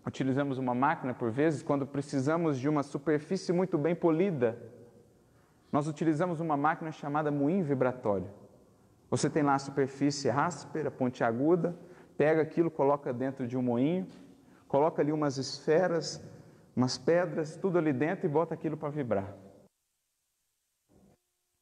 utilizamos 0.06 0.58
uma 0.58 0.74
máquina 0.74 1.12
por 1.12 1.30
vezes 1.30 1.62
quando 1.62 1.86
precisamos 1.86 2.58
de 2.58 2.68
uma 2.68 2.82
superfície 2.82 3.52
muito 3.52 3.76
bem 3.76 3.94
polida. 3.94 4.56
Nós 5.72 5.86
utilizamos 5.86 6.40
uma 6.40 6.56
máquina 6.56 6.90
chamada 6.90 7.30
moinho 7.30 7.64
vibratório. 7.64 8.28
Você 9.10 9.28
tem 9.28 9.42
lá 9.42 9.54
a 9.54 9.58
superfície 9.58 10.30
áspera, 10.30 10.90
pontiaguda, 10.90 11.76
pega 12.16 12.40
aquilo, 12.42 12.70
coloca 12.70 13.12
dentro 13.12 13.46
de 13.46 13.56
um 13.56 13.62
moinho, 13.62 14.06
coloca 14.68 15.02
ali 15.02 15.10
umas 15.10 15.36
esferas 15.36 16.22
umas 16.74 16.96
pedras, 16.96 17.56
tudo 17.56 17.78
ali 17.78 17.92
dentro 17.92 18.26
e 18.26 18.28
bota 18.28 18.54
aquilo 18.54 18.76
para 18.76 18.90
vibrar. 18.90 19.34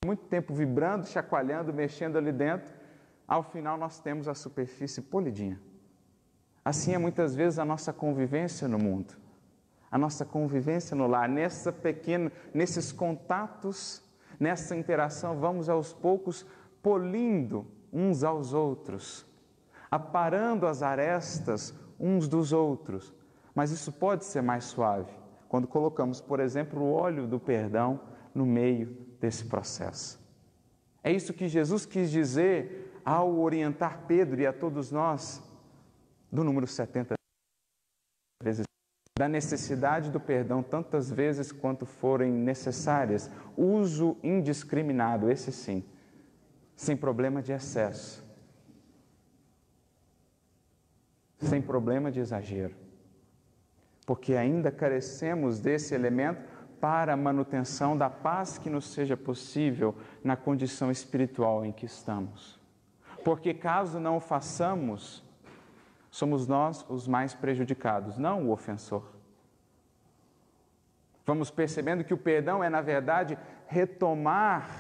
Muito 0.05 0.27
tempo 0.27 0.55
vibrando, 0.55 1.07
chacoalhando, 1.07 1.73
mexendo 1.73 2.17
ali 2.17 2.33
dentro, 2.33 2.73
ao 3.27 3.43
final 3.43 3.77
nós 3.77 4.00
temos 4.00 4.29
a 4.29 4.35
superfície 4.35 5.03
polidinha. 5.03 5.61
Assim 6.65 6.95
é 6.95 6.99
muitas 6.99 7.35
vezes 7.35 7.59
a 7.59 7.65
nossa 7.65 7.93
convivência 7.93 8.69
no 8.69 8.79
mundo, 8.79 9.15
a 9.91 9.99
nossa 9.99 10.25
convivência 10.25 10.95
no 10.95 11.07
lar, 11.07 11.29
nessa 11.29 11.73
pequena, 11.73 12.31
nesses 12.53 12.93
contatos, 12.93 14.03
nessa 14.38 14.77
interação, 14.77 15.38
vamos 15.38 15.69
aos 15.69 15.93
poucos 15.93 16.47
polindo 16.83 17.67
uns 17.93 18.23
aos 18.23 18.53
outros, 18.53 19.27
aparando 19.91 20.67
as 20.67 20.83
arestas 20.83 21.75
uns 21.99 22.29
dos 22.29 22.53
outros, 22.53 23.12
mas 23.59 23.73
isso 23.73 23.91
pode 23.91 24.25
ser 24.25 24.41
mais 24.41 24.67
suave 24.67 25.12
quando 25.49 25.67
colocamos, 25.67 26.21
por 26.21 26.38
exemplo, 26.38 26.81
o 26.81 26.93
óleo 26.93 27.27
do 27.27 27.41
perdão 27.41 28.00
no 28.33 28.47
meio 28.47 28.97
desse 29.19 29.47
processo. 29.47 30.25
É 31.03 31.11
isso 31.11 31.35
que 31.35 31.49
Jesus 31.49 31.85
quis 31.85 32.09
dizer 32.09 33.00
ao 33.05 33.37
orientar 33.37 34.05
Pedro 34.07 34.41
e 34.41 34.47
a 34.47 34.53
todos 34.53 34.93
nós 34.93 35.43
do 36.31 36.45
número 36.45 36.69
70 36.69 37.15
vezes. 38.41 38.62
Da 39.19 39.29
necessidade 39.29 40.09
do 40.09 40.21
perdão 40.21 40.62
tantas 40.62 41.11
vezes 41.11 41.50
quanto 41.50 41.85
forem 41.85 42.31
necessárias, 42.31 43.29
uso 43.57 44.17
indiscriminado, 44.23 45.29
esse 45.29 45.50
sim, 45.50 45.85
sem 46.77 46.97
problema 46.97 47.43
de 47.43 47.50
excesso, 47.50 48.25
sem 51.41 51.61
problema 51.61 52.12
de 52.12 52.21
exagero 52.21 52.87
porque 54.09 54.37
ainda 54.37 54.73
carecemos 54.73 55.61
desse 55.61 55.95
elemento 55.95 56.43
para 56.81 57.12
a 57.12 57.17
manutenção 57.17 57.95
da 57.95 58.09
paz 58.09 58.57
que 58.57 58.71
nos 58.71 58.87
seja 58.87 59.19
possível 59.19 59.95
na 60.25 60.35
condição 60.35 60.91
espiritual 60.91 61.62
em 61.62 61.71
que 61.71 61.85
estamos. 61.85 62.59
Porque 63.23 63.53
caso 63.53 64.00
não 64.00 64.17
o 64.17 64.21
façamos, 64.21 65.23
somos 66.11 66.47
nós 66.47 66.87
os 66.88 67.07
mais 67.07 67.35
prejudicados, 67.35 68.17
não 68.17 68.47
o 68.47 68.50
ofensor. 68.50 69.05
Vamos 71.27 71.50
percebendo 71.50 72.03
que 72.03 72.15
o 72.15 72.19
perdão 72.19 72.65
é, 72.65 72.71
na 72.71 72.81
verdade, 72.81 73.37
retomar 73.67 74.71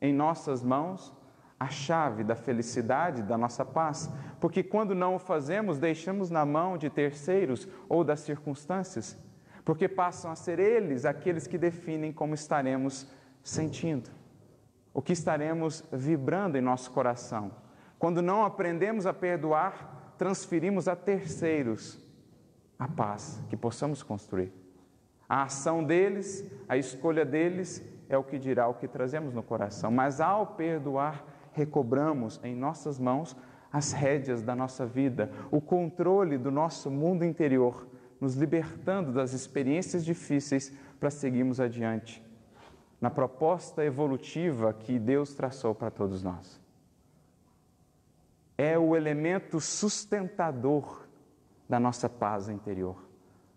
em 0.00 0.14
nossas 0.14 0.62
mãos 0.62 1.12
a 1.58 1.68
chave 1.68 2.22
da 2.22 2.36
felicidade, 2.36 3.22
da 3.22 3.38
nossa 3.38 3.64
paz, 3.64 4.10
porque 4.40 4.62
quando 4.62 4.94
não 4.94 5.16
o 5.16 5.18
fazemos, 5.18 5.78
deixamos 5.78 6.30
na 6.30 6.44
mão 6.44 6.76
de 6.76 6.90
terceiros 6.90 7.66
ou 7.88 8.04
das 8.04 8.20
circunstâncias, 8.20 9.16
porque 9.64 9.88
passam 9.88 10.30
a 10.30 10.36
ser 10.36 10.58
eles 10.58 11.04
aqueles 11.04 11.46
que 11.46 11.56
definem 11.56 12.12
como 12.12 12.34
estaremos 12.34 13.06
sentindo, 13.42 14.10
o 14.92 15.00
que 15.00 15.12
estaremos 15.12 15.82
vibrando 15.90 16.58
em 16.58 16.60
nosso 16.60 16.90
coração. 16.90 17.50
Quando 17.98 18.20
não 18.20 18.44
aprendemos 18.44 19.06
a 19.06 19.14
perdoar, 19.14 20.14
transferimos 20.18 20.86
a 20.88 20.94
terceiros 20.94 21.98
a 22.78 22.86
paz 22.86 23.40
que 23.48 23.56
possamos 23.56 24.02
construir. 24.02 24.52
A 25.28 25.44
ação 25.44 25.82
deles, 25.82 26.48
a 26.68 26.76
escolha 26.76 27.24
deles 27.24 27.82
é 28.08 28.16
o 28.16 28.22
que 28.22 28.38
dirá 28.38 28.68
o 28.68 28.74
que 28.74 28.86
trazemos 28.86 29.34
no 29.34 29.42
coração, 29.42 29.90
mas 29.90 30.20
ao 30.20 30.46
perdoar, 30.46 31.24
recobramos 31.56 32.38
em 32.44 32.54
nossas 32.54 33.00
mãos 33.00 33.34
as 33.72 33.92
rédeas 33.92 34.42
da 34.42 34.54
nossa 34.54 34.86
vida, 34.86 35.30
o 35.50 35.60
controle 35.60 36.38
do 36.38 36.50
nosso 36.50 36.90
mundo 36.90 37.24
interior, 37.24 37.86
nos 38.20 38.34
libertando 38.34 39.12
das 39.12 39.32
experiências 39.32 40.04
difíceis 40.04 40.72
para 41.00 41.10
seguirmos 41.10 41.58
adiante. 41.58 42.24
na 42.98 43.10
proposta 43.10 43.84
evolutiva 43.84 44.72
que 44.72 44.98
Deus 44.98 45.34
traçou 45.34 45.74
para 45.74 45.90
todos 45.90 46.22
nós. 46.22 46.58
É 48.56 48.78
o 48.78 48.96
elemento 48.96 49.60
sustentador 49.60 51.06
da 51.68 51.78
nossa 51.78 52.08
paz 52.08 52.48
interior. 52.48 52.96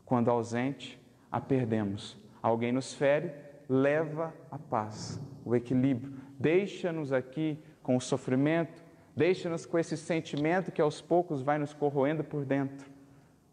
Quando 0.06 0.30
ausente, 0.30 1.00
a 1.32 1.40
perdemos. 1.40 2.18
Alguém 2.42 2.74
nos 2.74 2.94
fere, 2.94 3.32
leva 3.70 4.34
a 4.52 4.58
paz, 4.58 5.22
o 5.46 5.56
equilíbrio. 5.56 6.14
Deixa-nos 6.38 7.14
aqui 7.14 7.58
com 7.90 7.98
o 7.98 8.00
sofrimento, 8.00 8.84
deixa-nos 9.16 9.66
com 9.66 9.80
esse 9.80 9.98
sentimento 9.98 10.72
que 10.72 10.80
aos 10.80 11.02
poucos 11.02 11.42
vai 11.42 11.58
nos 11.58 11.74
corroendo 11.74 12.24
por 12.24 12.46
dentro, 12.46 12.88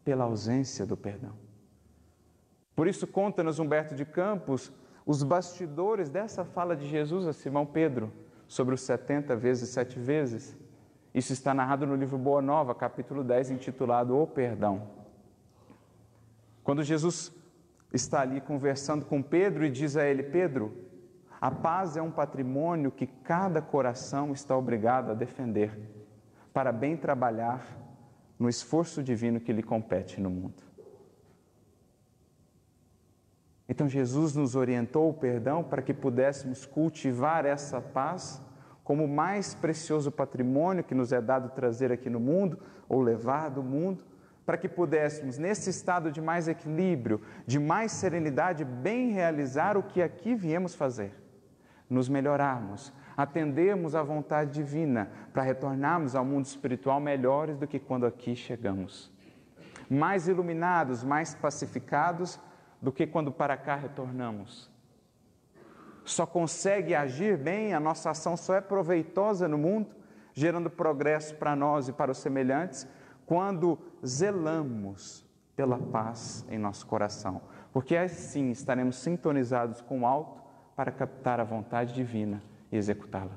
pela 0.05 0.25
ausência 0.25 0.85
do 0.85 0.95
perdão. 0.95 1.33
Por 2.75 2.87
isso, 2.87 3.07
conta-nos 3.07 3.59
Humberto 3.59 3.95
de 3.95 4.05
Campos 4.05 4.71
os 5.07 5.23
bastidores 5.23 6.11
dessa 6.11 6.45
fala 6.45 6.77
de 6.77 6.87
Jesus 6.87 7.27
a 7.27 7.33
Simão 7.33 7.65
Pedro 7.65 8.13
sobre 8.47 8.75
os 8.75 8.83
70 8.83 9.35
vezes 9.37 9.71
sete 9.71 9.99
vezes. 9.99 10.55
Isso 11.15 11.33
está 11.33 11.55
narrado 11.55 11.87
no 11.87 11.97
livro 11.97 12.19
Boa 12.19 12.43
Nova, 12.43 12.75
capítulo 12.75 13.25
10, 13.25 13.53
intitulado 13.53 14.19
O 14.19 14.27
Perdão. 14.27 14.87
Quando 16.63 16.83
Jesus 16.83 17.33
está 17.91 18.21
ali 18.21 18.43
conversando 18.43 19.07
com 19.07 19.23
Pedro 19.23 19.65
e 19.65 19.71
diz 19.71 19.97
a 19.97 20.05
ele: 20.07 20.25
Pedro, 20.25 20.86
a 21.41 21.51
paz 21.51 21.97
é 21.97 22.03
um 22.03 22.11
patrimônio 22.11 22.91
que 22.91 23.07
cada 23.07 23.61
coração 23.61 24.33
está 24.33 24.57
obrigado 24.57 25.11
a 25.11 25.15
defender, 25.15 25.79
para 26.53 26.73
bem 26.73 26.97
trabalhar 26.97 27.67
no 28.39 28.49
esforço 28.49 29.03
divino 29.03 29.41
que 29.41 29.53
lhe 29.53 29.63
compete 29.63 30.21
no 30.21 30.31
mundo. 30.31 30.63
Então 33.69 33.89
Jesus 33.89 34.35
nos 34.35 34.55
orientou 34.55 35.11
o 35.11 35.15
perdão 35.15 35.63
para 35.63 35.83
que 35.83 35.93
pudéssemos 35.93 36.65
cultivar 36.65 37.45
essa 37.45 37.81
paz 37.81 38.41
como 38.85 39.05
o 39.05 39.09
mais 39.09 39.53
precioso 39.53 40.13
patrimônio 40.13 40.85
que 40.85 40.95
nos 40.95 41.13
é 41.13 41.21
dado 41.21 41.51
trazer 41.51 41.91
aqui 41.91 42.09
no 42.09 42.21
mundo 42.21 42.61
ou 42.89 43.03
levar 43.03 43.51
do 43.51 43.61
mundo, 43.61 44.05
para 44.47 44.57
que 44.57 44.69
pudéssemos, 44.69 45.39
nesse 45.39 45.69
estado 45.71 46.13
de 46.13 46.21
mais 46.21 46.47
equilíbrio, 46.47 47.21
de 47.45 47.59
mais 47.59 47.91
serenidade, 47.91 48.65
bem 48.65 49.11
realizar 49.11 49.77
o 49.77 49.83
que 49.83 50.01
aqui 50.01 50.37
viemos 50.37 50.73
fazer, 50.73 51.13
nos 51.89 52.09
melhorarmos, 52.09 52.93
atendermos 53.17 53.95
à 53.95 54.03
vontade 54.03 54.53
divina, 54.53 55.11
para 55.33 55.43
retornarmos 55.43 56.15
ao 56.15 56.25
mundo 56.25 56.45
espiritual 56.45 57.01
melhores 57.01 57.57
do 57.57 57.67
que 57.67 57.79
quando 57.79 58.07
aqui 58.07 58.35
chegamos. 58.35 59.13
Mais 59.89 60.29
iluminados, 60.29 61.05
mais 61.05 61.35
pacificados, 61.35 62.41
do 62.83 62.93
que 62.93 63.07
quando 63.07 63.33
para 63.33 63.57
cá 63.57 63.77
retornamos. 63.77 64.71
Só 66.05 66.27
consegue 66.27 66.95
agir 66.95 67.37
bem, 67.37 67.75
a 67.75 67.81
nossa 67.81 68.11
ação 68.11 68.37
só 68.37 68.55
é 68.55 68.61
proveitosa 68.61 69.49
no 69.49 69.59
mundo, 69.59 69.89
gerando 70.33 70.71
progresso 70.71 71.35
para 71.35 71.57
nós 71.57 71.89
e 71.89 71.93
para 71.93 72.13
os 72.13 72.19
semelhantes, 72.19 72.87
quando 73.25 73.79
zelamos 74.05 75.27
pela 75.57 75.79
paz 75.79 76.47
em 76.51 76.59
nosso 76.59 76.87
coração, 76.87 77.41
porque 77.73 77.97
assim 77.97 78.51
estaremos 78.51 78.97
sintonizados 78.97 79.81
com 79.81 80.03
o 80.03 80.07
alto 80.07 80.46
para 80.77 80.93
captar 80.93 81.41
a 81.41 81.45
vontade 81.45 81.95
divina 81.95 82.43
e 82.71 82.77
executá-la. 82.77 83.33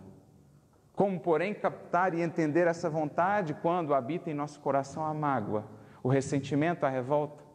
Como, 0.93 1.19
porém, 1.19 1.53
captar 1.53 2.13
e 2.13 2.21
entender 2.21 2.67
essa 2.67 2.89
vontade 2.89 3.53
quando 3.53 3.93
habita 3.93 4.29
em 4.29 4.33
nosso 4.33 4.59
coração 4.59 5.03
a 5.05 5.13
mágoa, 5.13 5.65
o 6.03 6.09
ressentimento, 6.09 6.85
a 6.85 6.89
revolta? 6.89 7.49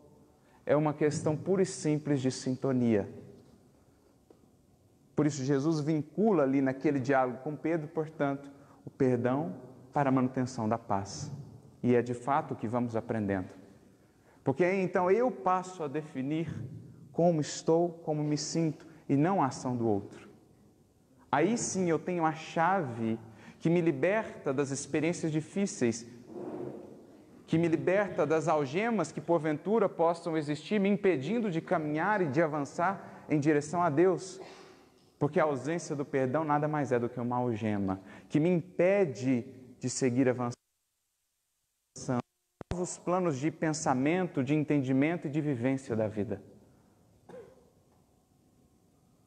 é 0.67 0.75
uma 0.75 0.95
questão 0.95 1.37
pura 1.37 1.63
e 1.63 1.67
simples 1.67 2.21
de 2.21 2.31
sintonia. 2.31 3.09
Por 5.15 5.27
isso, 5.27 5.45
Jesus 5.45 5.81
vincula 5.81 6.43
ali 6.43 6.61
naquele 6.61 6.99
diálogo 6.99 7.39
com 7.39 7.55
Pedro, 7.55 7.87
portanto, 7.89 8.51
o 8.85 8.91
perdão 8.91 9.55
para 9.93 10.09
a 10.09 10.13
manutenção 10.13 10.69
da 10.69 10.79
paz. 10.79 11.31
E 11.83 11.95
é 11.95 12.03
de 12.03 12.15
fato 12.15 12.55
o 12.55 12.57
que 12.57 12.67
vamos 12.67 12.97
aprendendo. 12.97 13.49
Porque 14.43 14.65
então 14.65 15.11
eu 15.11 15.31
passo 15.31 15.83
a 15.83 15.89
definir 15.89 16.53
como 17.13 17.41
estou, 17.41 17.91
como 18.05 18.25
me 18.25 18.37
sinto, 18.37 18.87
e 19.09 19.17
não 19.17 19.43
a 19.43 19.47
ação 19.47 19.77
do 19.77 19.87
outro. 19.87 20.29
Aí 21.31 21.59
sim 21.59 21.91
eu 21.91 21.99
tenho 21.99 22.25
a 22.25 22.33
chave 22.33 23.19
que 23.59 23.69
me 23.69 23.81
liberta 23.81 24.53
das 24.53 24.71
experiências 24.71 25.33
difíceis 25.33 26.07
que 27.47 27.59
me 27.59 27.69
liberta 27.69 28.27
das 28.27 28.49
algemas 28.49 29.13
que 29.13 29.21
porventura 29.21 29.89
possam 29.89 30.37
existir, 30.37 30.81
me 30.81 30.89
impedindo 30.89 31.51
de 31.51 31.61
caminhar 31.61 32.23
e 32.23 32.27
de 32.27 32.43
avançar 32.43 33.25
em 33.29 33.39
direção 33.39 33.83
a 33.83 33.91
Deus. 33.91 34.41
Porque 35.19 35.39
a 35.39 35.45
ausência 35.45 35.95
do 35.95 36.05
perdão 36.05 36.45
nada 36.45 36.67
mais 36.67 36.91
é 36.91 36.99
do 36.99 37.09
que 37.09 37.21
uma 37.21 37.37
algema 37.37 38.01
que 38.29 38.41
me 38.41 38.49
impede 38.49 39.47
de 39.79 39.89
seguir 39.89 40.29
avançando. 40.29 40.55
Novos 42.73 42.99
planos 42.99 43.39
de 43.39 43.51
pensamento, 43.51 44.43
de 44.43 44.55
entendimento 44.55 45.29
e 45.29 45.31
de 45.31 45.41
vivência 45.41 45.95
da 45.95 46.09
vida. 46.09 46.43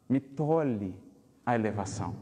Me 0.08 0.20
tolhe 0.20 0.96
a 1.46 1.56
elevação. 1.56 2.16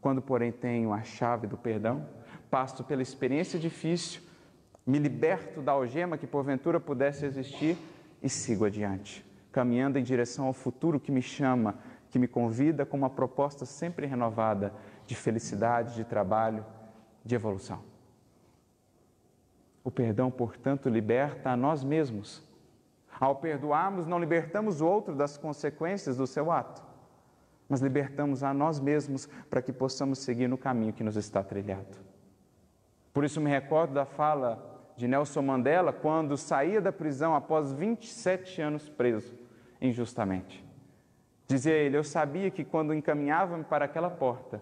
Quando, 0.00 0.22
porém, 0.22 0.52
tenho 0.52 0.92
a 0.92 1.02
chave 1.02 1.46
do 1.46 1.56
perdão, 1.56 2.06
passo 2.50 2.84
pela 2.84 3.02
experiência 3.02 3.58
difícil 3.58 4.22
me 4.86 5.00
liberto 5.00 5.60
da 5.60 5.72
algema 5.72 6.16
que 6.16 6.26
porventura 6.26 6.78
pudesse 6.78 7.26
existir 7.26 7.76
e 8.22 8.28
sigo 8.28 8.64
adiante, 8.64 9.26
caminhando 9.50 9.98
em 9.98 10.02
direção 10.02 10.46
ao 10.46 10.52
futuro 10.52 11.00
que 11.00 11.10
me 11.10 11.20
chama, 11.20 11.74
que 12.08 12.20
me 12.20 12.28
convida 12.28 12.86
com 12.86 12.96
uma 12.96 13.10
proposta 13.10 13.66
sempre 13.66 14.06
renovada 14.06 14.72
de 15.04 15.16
felicidade, 15.16 15.96
de 15.96 16.04
trabalho, 16.04 16.64
de 17.24 17.34
evolução. 17.34 17.82
O 19.82 19.90
perdão, 19.90 20.30
portanto, 20.30 20.88
liberta 20.88 21.50
a 21.50 21.56
nós 21.56 21.82
mesmos. 21.82 22.44
Ao 23.18 23.34
perdoarmos, 23.36 24.06
não 24.06 24.20
libertamos 24.20 24.80
o 24.80 24.86
outro 24.86 25.16
das 25.16 25.36
consequências 25.36 26.16
do 26.16 26.26
seu 26.26 26.52
ato, 26.52 26.82
mas 27.68 27.80
libertamos 27.80 28.42
a 28.42 28.54
nós 28.54 28.78
mesmos 28.78 29.26
para 29.50 29.62
que 29.62 29.72
possamos 29.72 30.20
seguir 30.20 30.48
no 30.48 30.58
caminho 30.58 30.92
que 30.92 31.04
nos 31.04 31.16
está 31.16 31.42
trilhado. 31.42 31.98
Por 33.12 33.24
isso, 33.24 33.40
me 33.40 33.50
recordo 33.50 33.94
da 33.94 34.04
fala 34.04 34.92
de 34.96 35.08
Nelson 35.08 35.42
Mandela 35.42 35.92
quando 35.92 36.36
saía 36.36 36.80
da 36.80 36.92
prisão 36.92 37.34
após 37.34 37.72
27 37.72 38.62
anos 38.62 38.88
preso 38.88 39.34
injustamente. 39.80 40.64
Dizia 41.46 41.74
ele: 41.74 41.96
Eu 41.96 42.04
sabia 42.04 42.50
que 42.50 42.64
quando 42.64 42.94
encaminhava-me 42.94 43.64
para 43.64 43.84
aquela 43.84 44.10
porta, 44.10 44.60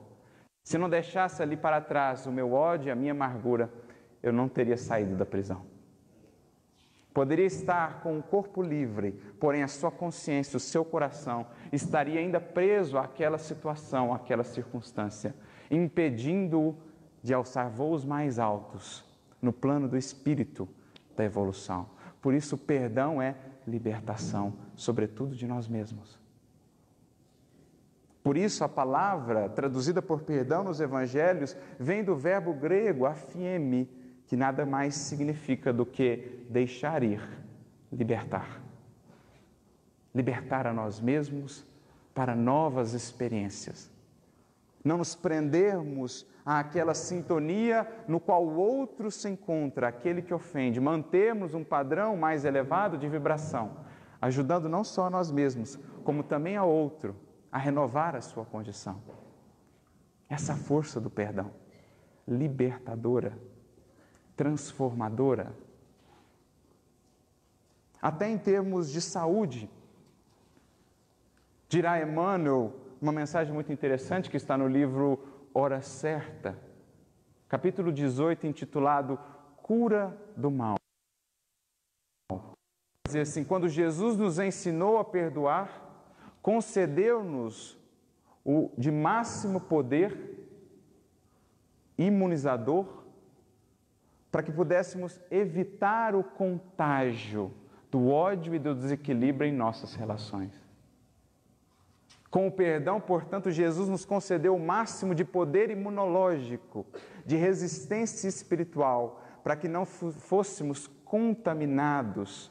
se 0.62 0.78
não 0.78 0.88
deixasse 0.88 1.42
ali 1.42 1.56
para 1.56 1.80
trás 1.80 2.26
o 2.26 2.32
meu 2.32 2.52
ódio 2.52 2.88
e 2.88 2.90
a 2.90 2.96
minha 2.96 3.12
amargura, 3.12 3.70
eu 4.22 4.32
não 4.32 4.48
teria 4.48 4.76
saído 4.76 5.14
da 5.14 5.26
prisão. 5.26 5.73
Poderia 7.14 7.46
estar 7.46 8.00
com 8.02 8.18
o 8.18 8.22
corpo 8.22 8.60
livre, 8.60 9.12
porém 9.38 9.62
a 9.62 9.68
sua 9.68 9.90
consciência, 9.90 10.56
o 10.56 10.60
seu 10.60 10.84
coração 10.84 11.46
estaria 11.72 12.18
ainda 12.18 12.40
preso 12.40 12.98
àquela 12.98 13.38
situação, 13.38 14.12
àquela 14.12 14.42
circunstância, 14.42 15.32
impedindo-o 15.70 16.76
de 17.22 17.32
alçar 17.32 17.70
voos 17.70 18.04
mais 18.04 18.40
altos 18.40 19.04
no 19.40 19.52
plano 19.52 19.88
do 19.88 19.96
espírito 19.96 20.68
da 21.16 21.24
evolução. 21.24 21.88
Por 22.20 22.34
isso, 22.34 22.58
perdão 22.58 23.22
é 23.22 23.36
libertação, 23.64 24.52
sobretudo 24.74 25.36
de 25.36 25.46
nós 25.46 25.68
mesmos. 25.68 26.18
Por 28.24 28.36
isso, 28.36 28.64
a 28.64 28.68
palavra 28.68 29.48
traduzida 29.50 30.02
por 30.02 30.22
perdão 30.22 30.64
nos 30.64 30.80
evangelhos 30.80 31.56
vem 31.78 32.02
do 32.02 32.16
verbo 32.16 32.52
grego 32.54 33.06
afieme, 33.06 33.88
que 34.34 34.36
nada 34.36 34.66
mais 34.66 34.96
significa 34.96 35.72
do 35.72 35.86
que 35.86 36.44
deixar 36.50 37.04
ir, 37.04 37.22
libertar. 37.92 38.60
Libertar 40.12 40.66
a 40.66 40.72
nós 40.72 40.98
mesmos 40.98 41.64
para 42.12 42.34
novas 42.34 42.94
experiências. 42.94 43.88
Não 44.84 44.98
nos 44.98 45.14
prendermos 45.14 46.26
àquela 46.44 46.94
sintonia 46.94 47.86
no 48.08 48.18
qual 48.18 48.44
o 48.44 48.56
outro 48.56 49.08
se 49.08 49.28
encontra, 49.28 49.86
aquele 49.86 50.20
que 50.20 50.34
ofende, 50.34 50.80
mantermos 50.80 51.54
um 51.54 51.62
padrão 51.62 52.16
mais 52.16 52.44
elevado 52.44 52.98
de 52.98 53.08
vibração, 53.08 53.76
ajudando 54.20 54.68
não 54.68 54.82
só 54.82 55.06
a 55.06 55.10
nós 55.10 55.30
mesmos, 55.30 55.78
como 56.02 56.24
também 56.24 56.56
a 56.56 56.64
outro 56.64 57.14
a 57.52 57.58
renovar 57.58 58.16
a 58.16 58.20
sua 58.20 58.44
condição. 58.44 59.00
Essa 60.28 60.56
força 60.56 61.00
do 61.00 61.08
perdão, 61.08 61.52
libertadora, 62.26 63.38
transformadora. 64.36 65.54
Até 68.00 68.28
em 68.28 68.38
termos 68.38 68.90
de 68.90 69.00
saúde, 69.00 69.70
dirá 71.68 72.00
Emmanuel, 72.00 72.74
uma 73.00 73.12
mensagem 73.12 73.52
muito 73.52 73.72
interessante 73.72 74.30
que 74.30 74.36
está 74.36 74.56
no 74.56 74.68
livro 74.68 75.18
hora 75.54 75.80
certa. 75.80 76.58
Capítulo 77.48 77.92
18, 77.92 78.46
intitulado 78.46 79.18
Cura 79.56 80.16
do 80.36 80.50
Mal. 80.50 80.76
Dizer 83.06 83.20
assim, 83.20 83.44
quando 83.44 83.68
Jesus 83.68 84.16
nos 84.16 84.38
ensinou 84.38 84.98
a 84.98 85.04
perdoar, 85.04 85.80
concedeu-nos 86.42 87.78
o 88.44 88.70
de 88.76 88.90
máximo 88.90 89.60
poder 89.60 90.48
imunizador 91.96 93.03
para 94.34 94.42
que 94.42 94.50
pudéssemos 94.50 95.20
evitar 95.30 96.16
o 96.16 96.24
contágio 96.24 97.52
do 97.88 98.08
ódio 98.08 98.52
e 98.52 98.58
do 98.58 98.74
desequilíbrio 98.74 99.48
em 99.48 99.52
nossas 99.52 99.94
relações. 99.94 100.50
Com 102.32 102.48
o 102.48 102.50
perdão, 102.50 103.00
portanto, 103.00 103.52
Jesus 103.52 103.88
nos 103.88 104.04
concedeu 104.04 104.56
o 104.56 104.58
máximo 104.58 105.14
de 105.14 105.24
poder 105.24 105.70
imunológico, 105.70 106.84
de 107.24 107.36
resistência 107.36 108.26
espiritual, 108.26 109.22
para 109.44 109.54
que 109.54 109.68
não 109.68 109.86
fôssemos 109.86 110.88
contaminados 111.04 112.50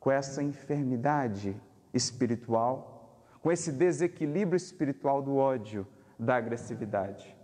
com 0.00 0.10
essa 0.10 0.42
enfermidade 0.42 1.54
espiritual, 1.94 3.22
com 3.40 3.52
esse 3.52 3.70
desequilíbrio 3.70 4.56
espiritual 4.56 5.22
do 5.22 5.36
ódio, 5.36 5.86
da 6.18 6.34
agressividade. 6.34 7.36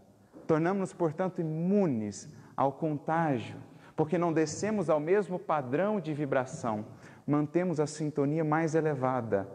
Tornamos-nos, 0.44 0.92
portanto, 0.92 1.40
imunes 1.40 2.28
ao 2.56 2.72
contágio, 2.72 3.56
porque 3.96 4.18
não 4.18 4.32
descemos 4.32 4.90
ao 4.90 5.00
mesmo 5.00 5.38
padrão 5.38 6.00
de 6.00 6.12
vibração, 6.12 6.84
mantemos 7.26 7.80
a 7.80 7.86
sintonia 7.86 8.44
mais 8.44 8.74
elevada, 8.74 9.48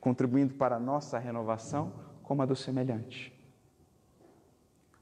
contribuindo 0.00 0.54
para 0.54 0.76
a 0.76 0.80
nossa 0.80 1.18
renovação 1.18 1.92
como 2.22 2.42
a 2.42 2.46
do 2.46 2.56
semelhante. 2.56 3.32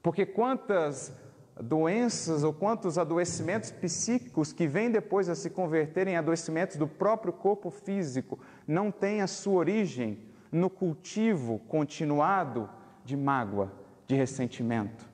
Porque 0.01 0.25
quantas 0.25 1.13
doenças 1.59 2.43
ou 2.43 2.53
quantos 2.53 2.97
adoecimentos 2.97 3.71
psíquicos 3.71 4.51
que 4.51 4.67
vêm 4.67 4.89
depois 4.89 5.29
a 5.29 5.35
se 5.35 5.49
converterem 5.49 6.15
em 6.15 6.17
adoecimentos 6.17 6.77
do 6.77 6.87
próprio 6.87 7.31
corpo 7.31 7.69
físico 7.69 8.39
não 8.67 8.91
têm 8.91 9.21
a 9.21 9.27
sua 9.27 9.53
origem 9.53 10.19
no 10.51 10.69
cultivo 10.69 11.59
continuado 11.67 12.69
de 13.05 13.15
mágoa, 13.15 13.71
de 14.07 14.15
ressentimento, 14.15 15.09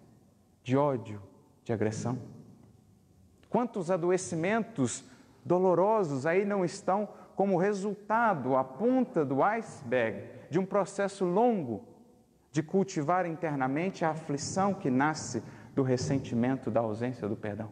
de 0.64 0.76
ódio, 0.76 1.22
de 1.68 1.74
agressão. 1.74 2.18
Quantos 3.50 3.92
adoecimentos 3.92 5.04
dolorosos 5.44 6.26
aí 6.26 6.46
não 6.46 6.64
estão 6.64 7.10
como 7.36 7.58
resultado, 7.58 8.56
a 8.56 8.64
ponta 8.64 9.26
do 9.26 9.44
iceberg, 9.44 10.30
de 10.50 10.58
um 10.58 10.66
processo 10.66 11.26
longo 11.26 11.84
de 12.54 12.64
cultivar 12.64 13.26
internamente 13.26 14.06
a 14.06 14.12
aflição 14.12 14.74
que 14.74 14.90
nasce 14.90 15.44
do 15.76 15.84
ressentimento, 15.84 16.72
da 16.72 16.80
ausência 16.80 17.28
do 17.28 17.36
perdão. 17.36 17.70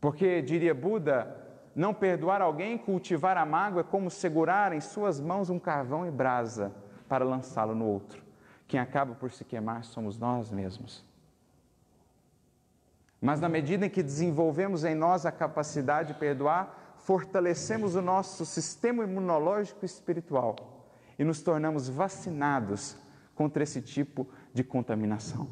Porque, 0.00 0.42
diria 0.42 0.74
Buda, 0.74 1.46
não 1.76 1.94
perdoar 1.94 2.42
alguém, 2.42 2.76
cultivar 2.76 3.36
a 3.36 3.46
mágoa 3.46 3.82
é 3.82 3.84
como 3.84 4.10
segurar 4.10 4.72
em 4.72 4.80
suas 4.80 5.20
mãos 5.20 5.48
um 5.48 5.60
carvão 5.60 6.04
e 6.04 6.10
brasa 6.10 6.72
para 7.08 7.24
lançá-lo 7.24 7.74
no 7.74 7.86
outro. 7.86 8.20
Quem 8.66 8.80
acaba 8.80 9.14
por 9.14 9.30
se 9.30 9.44
queimar 9.44 9.84
somos 9.84 10.18
nós 10.18 10.50
mesmos. 10.50 11.07
Mas 13.20 13.40
na 13.40 13.48
medida 13.48 13.86
em 13.86 13.90
que 13.90 14.02
desenvolvemos 14.02 14.84
em 14.84 14.94
nós 14.94 15.26
a 15.26 15.32
capacidade 15.32 16.12
de 16.12 16.18
perdoar, 16.18 16.94
fortalecemos 16.98 17.94
o 17.94 18.02
nosso 18.02 18.44
sistema 18.46 19.02
imunológico 19.02 19.84
espiritual 19.84 20.56
e 21.18 21.24
nos 21.24 21.42
tornamos 21.42 21.88
vacinados 21.88 22.96
contra 23.34 23.62
esse 23.62 23.80
tipo 23.82 24.26
de 24.52 24.62
contaminação. 24.62 25.48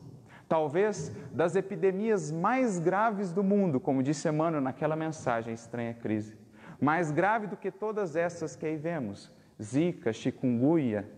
Talvez 0.48 1.10
das 1.32 1.56
epidemias 1.56 2.30
mais 2.30 2.78
graves 2.78 3.32
do 3.32 3.42
mundo, 3.42 3.80
como 3.80 4.02
disse 4.02 4.28
Emmanuel 4.28 4.62
naquela 4.62 4.94
mensagem 4.94 5.52
Estranha 5.52 5.94
Crise. 5.94 6.36
Mais 6.80 7.10
grave 7.10 7.48
do 7.48 7.56
que 7.56 7.70
todas 7.70 8.14
essas 8.14 8.54
que 8.54 8.64
aí 8.64 8.76
vemos, 8.76 9.32
zika, 9.60 10.12
chikungunya. 10.12 11.08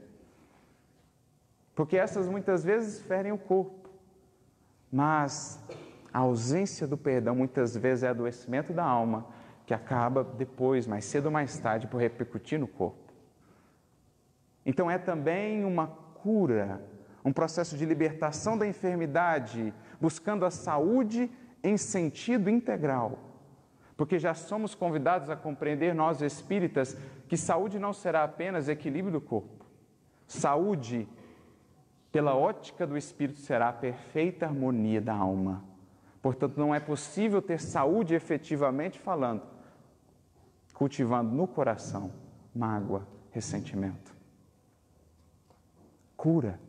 Porque 1.75 1.97
essas 1.97 2.27
muitas 2.27 2.65
vezes 2.65 3.03
ferem 3.03 3.33
o 3.33 3.39
corpo. 3.39 3.91
Mas 4.91 5.63
a 6.12 6.21
ausência 6.21 6.87
do 6.87 6.97
perdão 6.97 7.35
muitas 7.35 7.77
vezes 7.77 8.05
é 8.05 8.09
adoecimento 8.09 8.73
da 8.73 8.85
alma, 8.85 9.27
que 9.66 9.75
acaba 9.75 10.25
depois, 10.25 10.87
mais 10.87 11.05
cedo 11.05 11.27
ou 11.27 11.33
mais 11.33 11.59
tarde, 11.59 11.87
por 11.87 12.01
repercutir 12.01 12.59
no 12.59 12.66
corpo. 12.66 13.12
Então 14.64 14.90
é 14.90 14.99
também 14.99 15.64
uma 15.64 15.87
cura 15.87 16.81
um 17.29 17.33
processo 17.33 17.77
de 17.77 17.85
libertação 17.85 18.57
da 18.57 18.66
enfermidade, 18.66 19.75
buscando 20.01 20.47
a 20.47 20.51
saúde 20.51 21.31
em 21.62 21.77
sentido 21.77 22.49
integral. 22.49 23.18
Porque 23.97 24.18
já 24.18 24.33
somos 24.33 24.75
convidados 24.75 25.29
a 25.29 25.37
compreender, 25.37 25.94
nós 25.94 26.23
espíritas, 26.23 26.97
que 27.29 27.37
saúde 27.37 27.79
não 27.79 27.92
será 27.92 28.25
apenas 28.25 28.68
equilíbrio 28.68 29.12
do 29.12 29.21
corpo. 29.21 29.66
Saúde, 30.27 31.09
pela 32.12 32.35
ótica 32.35 32.87
do 32.87 32.97
espírito, 32.97 33.40
será 33.40 33.68
a 33.68 33.73
perfeita 33.73 34.47
harmonia 34.47 35.01
da 35.01 35.14
alma. 35.14 35.64
Portanto, 36.29 36.59
não 36.59 36.75
é 36.75 36.79
possível 36.79 37.41
ter 37.41 37.59
saúde 37.59 38.14
efetivamente 38.14 38.99
falando, 38.99 39.41
cultivando 40.75 41.35
no 41.35 41.49
coração 41.49 42.12
mágoa, 42.55 43.09
ressentimento. 43.31 44.14
Cura 46.14 46.61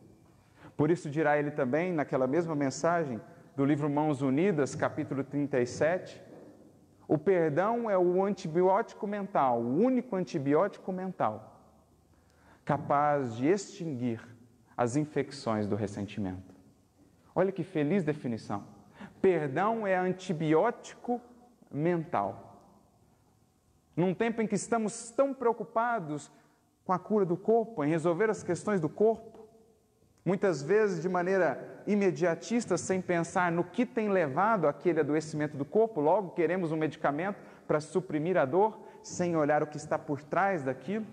por 0.80 0.90
isso 0.90 1.10
dirá 1.10 1.38
ele 1.38 1.50
também, 1.50 1.92
naquela 1.92 2.26
mesma 2.26 2.54
mensagem 2.54 3.20
do 3.54 3.66
livro 3.66 3.90
Mãos 3.90 4.22
Unidas, 4.22 4.74
capítulo 4.74 5.22
37, 5.22 6.18
o 7.06 7.18
perdão 7.18 7.90
é 7.90 7.98
o 7.98 8.24
antibiótico 8.24 9.06
mental, 9.06 9.60
o 9.60 9.76
único 9.76 10.16
antibiótico 10.16 10.90
mental 10.90 11.60
capaz 12.64 13.36
de 13.36 13.46
extinguir 13.46 14.26
as 14.74 14.96
infecções 14.96 15.66
do 15.66 15.76
ressentimento. 15.76 16.54
Olha 17.34 17.52
que 17.52 17.62
feliz 17.62 18.02
definição. 18.02 18.79
Perdão 19.20 19.86
é 19.86 19.96
antibiótico 19.96 21.20
mental. 21.70 22.58
Num 23.96 24.14
tempo 24.14 24.40
em 24.40 24.46
que 24.46 24.54
estamos 24.54 25.10
tão 25.10 25.34
preocupados 25.34 26.30
com 26.84 26.92
a 26.92 26.98
cura 26.98 27.24
do 27.24 27.36
corpo, 27.36 27.84
em 27.84 27.88
resolver 27.88 28.30
as 28.30 28.42
questões 28.42 28.80
do 28.80 28.88
corpo, 28.88 29.30
Muitas 30.24 30.62
vezes 30.62 31.00
de 31.00 31.08
maneira 31.08 31.82
imediatista, 31.86 32.76
sem 32.76 33.00
pensar 33.00 33.50
no 33.50 33.64
que 33.64 33.86
tem 33.86 34.10
levado 34.10 34.68
aquele 34.68 35.00
adoecimento 35.00 35.56
do 35.56 35.64
corpo, 35.64 36.00
logo 36.00 36.30
queremos 36.30 36.72
um 36.72 36.76
medicamento 36.76 37.38
para 37.66 37.80
suprimir 37.80 38.36
a 38.36 38.44
dor, 38.44 38.78
sem 39.02 39.34
olhar 39.34 39.62
o 39.62 39.66
que 39.66 39.78
está 39.78 39.98
por 39.98 40.22
trás 40.22 40.62
daquilo. 40.62 41.06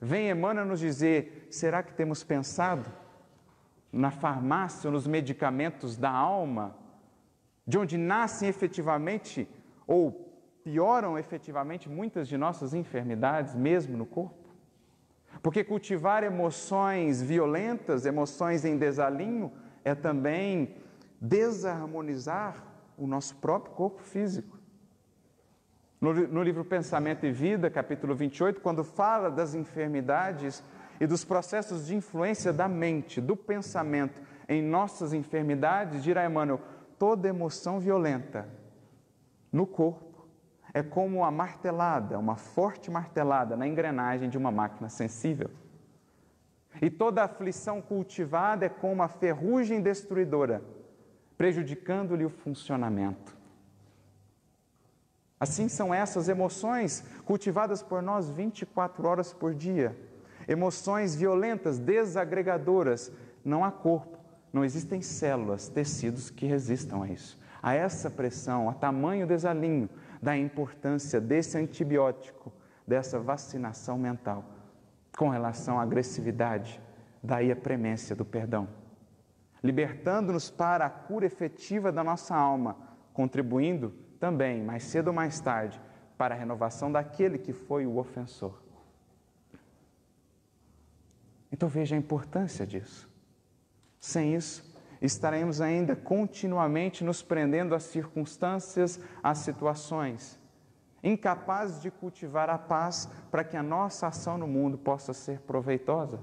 Vem 0.00 0.30
Emmanuel 0.30 0.64
nos 0.64 0.78
dizer: 0.78 1.48
será 1.50 1.82
que 1.82 1.92
temos 1.92 2.22
pensado 2.22 2.88
na 3.92 4.12
farmácia, 4.12 4.90
nos 4.90 5.06
medicamentos 5.08 5.96
da 5.96 6.10
alma, 6.10 6.76
de 7.66 7.78
onde 7.78 7.98
nascem 7.98 8.48
efetivamente 8.48 9.48
ou 9.86 10.32
pioram 10.62 11.18
efetivamente 11.18 11.88
muitas 11.88 12.28
de 12.28 12.36
nossas 12.36 12.74
enfermidades, 12.74 13.54
mesmo 13.54 13.96
no 13.96 14.06
corpo? 14.06 14.46
Porque 15.42 15.64
cultivar 15.64 16.22
emoções 16.22 17.22
violentas, 17.22 18.06
emoções 18.06 18.64
em 18.64 18.76
desalinho, 18.76 19.52
é 19.84 19.94
também 19.94 20.76
desarmonizar 21.20 22.64
o 22.96 23.06
nosso 23.06 23.36
próprio 23.36 23.74
corpo 23.74 24.02
físico. 24.02 24.56
No, 26.00 26.42
livro 26.42 26.64
Pensamento 26.64 27.24
e 27.24 27.32
Vida, 27.32 27.70
capítulo 27.70 28.14
28, 28.14 28.60
quando 28.60 28.84
fala 28.84 29.30
das 29.30 29.54
enfermidades 29.54 30.62
e 31.00 31.06
dos 31.06 31.24
processos 31.24 31.86
de 31.86 31.96
influência 31.96 32.52
da 32.52 32.68
mente, 32.68 33.20
do 33.20 33.34
pensamento 33.34 34.20
em 34.48 34.62
nossas 34.62 35.12
enfermidades, 35.12 36.02
dirá 36.02 36.24
Emmanuel: 36.24 36.60
toda 36.98 37.28
emoção 37.28 37.78
violenta 37.80 38.48
no 39.52 39.66
corpo 39.66 40.26
é 40.74 40.82
como 40.82 41.18
uma 41.18 41.30
martelada, 41.30 42.18
uma 42.18 42.36
forte 42.36 42.90
martelada 42.90 43.56
na 43.56 43.66
engrenagem 43.66 44.28
de 44.28 44.36
uma 44.36 44.50
máquina 44.50 44.88
sensível. 44.88 45.50
E 46.82 46.90
toda 46.90 47.24
aflição 47.24 47.80
cultivada 47.80 48.66
é 48.66 48.68
como 48.68 48.92
uma 48.92 49.08
ferrugem 49.08 49.80
destruidora, 49.80 50.62
prejudicando-lhe 51.38 52.24
o 52.24 52.30
funcionamento. 52.30 53.34
Assim 55.38 55.68
são 55.68 55.92
essas 55.92 56.28
emoções 56.28 57.04
cultivadas 57.24 57.82
por 57.82 58.02
nós 58.02 58.28
24 58.30 59.06
horas 59.06 59.32
por 59.32 59.54
dia. 59.54 59.96
Emoções 60.48 61.14
violentas, 61.14 61.78
desagregadoras. 61.78 63.12
Não 63.44 63.64
há 63.64 63.70
corpo, 63.70 64.15
não 64.56 64.64
existem 64.64 65.02
células, 65.02 65.68
tecidos 65.68 66.30
que 66.30 66.46
resistam 66.46 67.02
a 67.02 67.08
isso. 67.08 67.38
A 67.62 67.74
essa 67.74 68.10
pressão, 68.10 68.70
a 68.70 68.72
tamanho 68.72 69.26
desalinho, 69.26 69.90
da 70.22 70.34
importância 70.34 71.20
desse 71.20 71.58
antibiótico, 71.58 72.50
dessa 72.86 73.20
vacinação 73.20 73.98
mental 73.98 74.44
com 75.14 75.28
relação 75.28 75.78
à 75.78 75.82
agressividade, 75.82 76.80
daí 77.22 77.52
a 77.52 77.56
premência 77.56 78.16
do 78.16 78.24
perdão. 78.24 78.66
Libertando-nos 79.62 80.50
para 80.50 80.86
a 80.86 80.90
cura 80.90 81.26
efetiva 81.26 81.92
da 81.92 82.02
nossa 82.02 82.34
alma, 82.34 82.78
contribuindo 83.12 83.90
também, 84.18 84.62
mais 84.62 84.84
cedo 84.84 85.08
ou 85.08 85.12
mais 85.12 85.38
tarde, 85.38 85.78
para 86.16 86.34
a 86.34 86.38
renovação 86.38 86.90
daquele 86.90 87.36
que 87.36 87.52
foi 87.52 87.86
o 87.86 87.98
ofensor. 87.98 88.62
Então 91.52 91.68
veja 91.68 91.94
a 91.94 91.98
importância 91.98 92.66
disso. 92.66 93.15
Sem 94.06 94.36
isso, 94.36 94.62
estaremos 95.02 95.60
ainda 95.60 95.96
continuamente 95.96 97.02
nos 97.02 97.22
prendendo 97.24 97.74
às 97.74 97.82
circunstâncias, 97.82 99.00
às 99.20 99.38
situações, 99.38 100.38
incapazes 101.02 101.82
de 101.82 101.90
cultivar 101.90 102.48
a 102.48 102.56
paz 102.56 103.10
para 103.32 103.42
que 103.42 103.56
a 103.56 103.64
nossa 103.64 104.06
ação 104.06 104.38
no 104.38 104.46
mundo 104.46 104.78
possa 104.78 105.12
ser 105.12 105.40
proveitosa. 105.40 106.20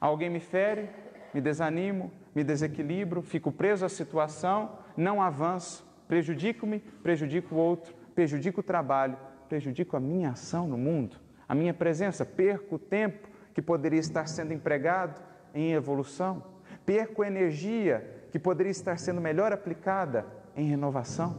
Alguém 0.00 0.30
me 0.30 0.38
fere, 0.38 0.88
me 1.34 1.40
desanimo, 1.40 2.12
me 2.32 2.44
desequilibro, 2.44 3.22
fico 3.22 3.50
preso 3.50 3.84
à 3.84 3.88
situação, 3.88 4.78
não 4.96 5.20
avanço, 5.20 5.84
prejudico-me, 6.06 6.78
prejudico 6.78 7.56
o 7.56 7.58
outro, 7.58 7.92
prejudico 8.14 8.60
o 8.60 8.62
trabalho, 8.62 9.18
prejudico 9.48 9.96
a 9.96 10.00
minha 10.00 10.30
ação 10.30 10.68
no 10.68 10.78
mundo, 10.78 11.16
a 11.48 11.56
minha 11.56 11.74
presença, 11.74 12.24
perco 12.24 12.76
o 12.76 12.78
tempo 12.78 13.28
que 13.52 13.60
poderia 13.60 13.98
estar 13.98 14.28
sendo 14.28 14.52
empregado 14.52 15.20
em 15.52 15.72
evolução, 15.72 16.59
perco 16.90 17.22
energia 17.22 18.26
que 18.32 18.38
poderia 18.38 18.72
estar 18.72 18.98
sendo 18.98 19.20
melhor 19.20 19.52
aplicada 19.52 20.26
em 20.56 20.66
renovação. 20.66 21.38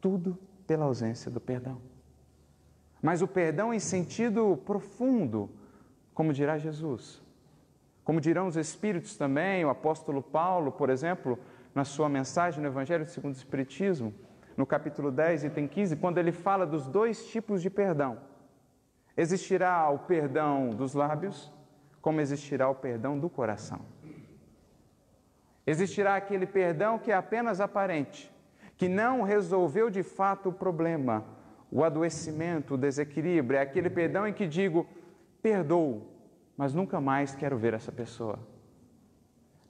Tudo 0.00 0.38
pela 0.66 0.86
ausência 0.86 1.30
do 1.30 1.38
perdão. 1.38 1.82
Mas 3.02 3.20
o 3.20 3.28
perdão 3.28 3.74
em 3.74 3.78
sentido 3.78 4.58
profundo, 4.64 5.50
como 6.14 6.32
dirá 6.32 6.56
Jesus. 6.56 7.22
Como 8.04 8.18
dirão 8.18 8.46
os 8.46 8.56
Espíritos 8.56 9.18
também, 9.18 9.66
o 9.66 9.68
apóstolo 9.68 10.22
Paulo, 10.22 10.72
por 10.72 10.88
exemplo, 10.88 11.38
na 11.74 11.84
sua 11.84 12.08
mensagem 12.08 12.62
no 12.62 12.68
Evangelho 12.68 13.06
segundo 13.06 13.34
o 13.34 13.36
Espiritismo, 13.36 14.14
no 14.56 14.64
capítulo 14.64 15.12
10, 15.12 15.44
item 15.44 15.68
15, 15.68 15.96
quando 15.96 16.16
ele 16.16 16.32
fala 16.32 16.64
dos 16.64 16.86
dois 16.86 17.26
tipos 17.26 17.60
de 17.60 17.68
perdão. 17.68 18.16
Existirá 19.14 19.90
o 19.90 19.98
perdão 19.98 20.70
dos 20.70 20.94
lábios, 20.94 21.52
como 22.00 22.22
existirá 22.22 22.66
o 22.66 22.74
perdão 22.74 23.18
do 23.18 23.28
coração. 23.28 23.94
Existirá 25.66 26.14
aquele 26.14 26.46
perdão 26.46 26.98
que 26.98 27.10
é 27.10 27.14
apenas 27.14 27.60
aparente, 27.60 28.32
que 28.76 28.88
não 28.88 29.22
resolveu 29.22 29.90
de 29.90 30.02
fato 30.02 30.50
o 30.50 30.52
problema, 30.52 31.24
o 31.70 31.82
adoecimento, 31.82 32.74
o 32.74 32.78
desequilíbrio. 32.78 33.58
É 33.58 33.62
aquele 33.62 33.90
perdão 33.90 34.26
em 34.26 34.32
que 34.32 34.46
digo, 34.46 34.86
perdoo, 35.42 36.06
mas 36.56 36.72
nunca 36.72 37.00
mais 37.00 37.34
quero 37.34 37.58
ver 37.58 37.74
essa 37.74 37.90
pessoa. 37.90 38.38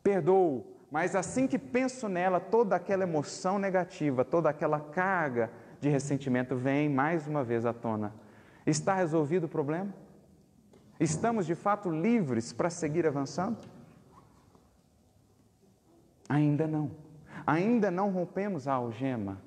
Perdoo, 0.03 0.67
mas 0.91 1.17
assim 1.17 1.47
que 1.47 1.59
penso 1.59 2.09
nela, 2.09 2.39
toda 2.39 2.77
aquela 2.77 3.05
emoção 3.05 3.59
negativa, 3.59 4.25
toda 4.25 4.51
aquela 4.51 4.79
carga 4.79 5.51
de 5.81 5.89
ressentimento 5.89 6.55
vem 6.55 6.89
mais 6.89 7.27
uma 7.27 7.43
vez 7.43 7.65
à 7.65 7.73
tona. 7.73 8.13
Está 8.67 8.95
resolvido 8.95 9.45
o 9.45 9.49
problema? 9.49 9.95
Estamos 11.01 11.47
de 11.47 11.55
fato 11.55 11.91
livres 11.91 12.53
para 12.53 12.71
seguir 12.71 13.07
avançando? 13.07 13.59
Ainda 16.29 16.67
não. 16.67 16.91
Ainda 17.47 17.91
não 17.91 18.11
rompemos 18.11 18.67
a 18.67 18.75
algema, 18.75 19.41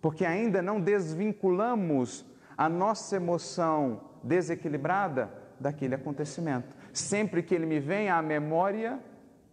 porque 0.00 0.24
ainda 0.24 0.62
não 0.62 0.80
desvinculamos 0.80 2.24
a 2.56 2.68
nossa 2.68 3.16
emoção 3.16 4.00
desequilibrada 4.22 5.30
daquele 5.60 5.94
acontecimento. 5.94 6.74
Sempre 6.92 7.42
que 7.42 7.54
ele 7.54 7.66
me 7.66 7.78
vem 7.78 8.08
à 8.08 8.22
memória, 8.22 8.98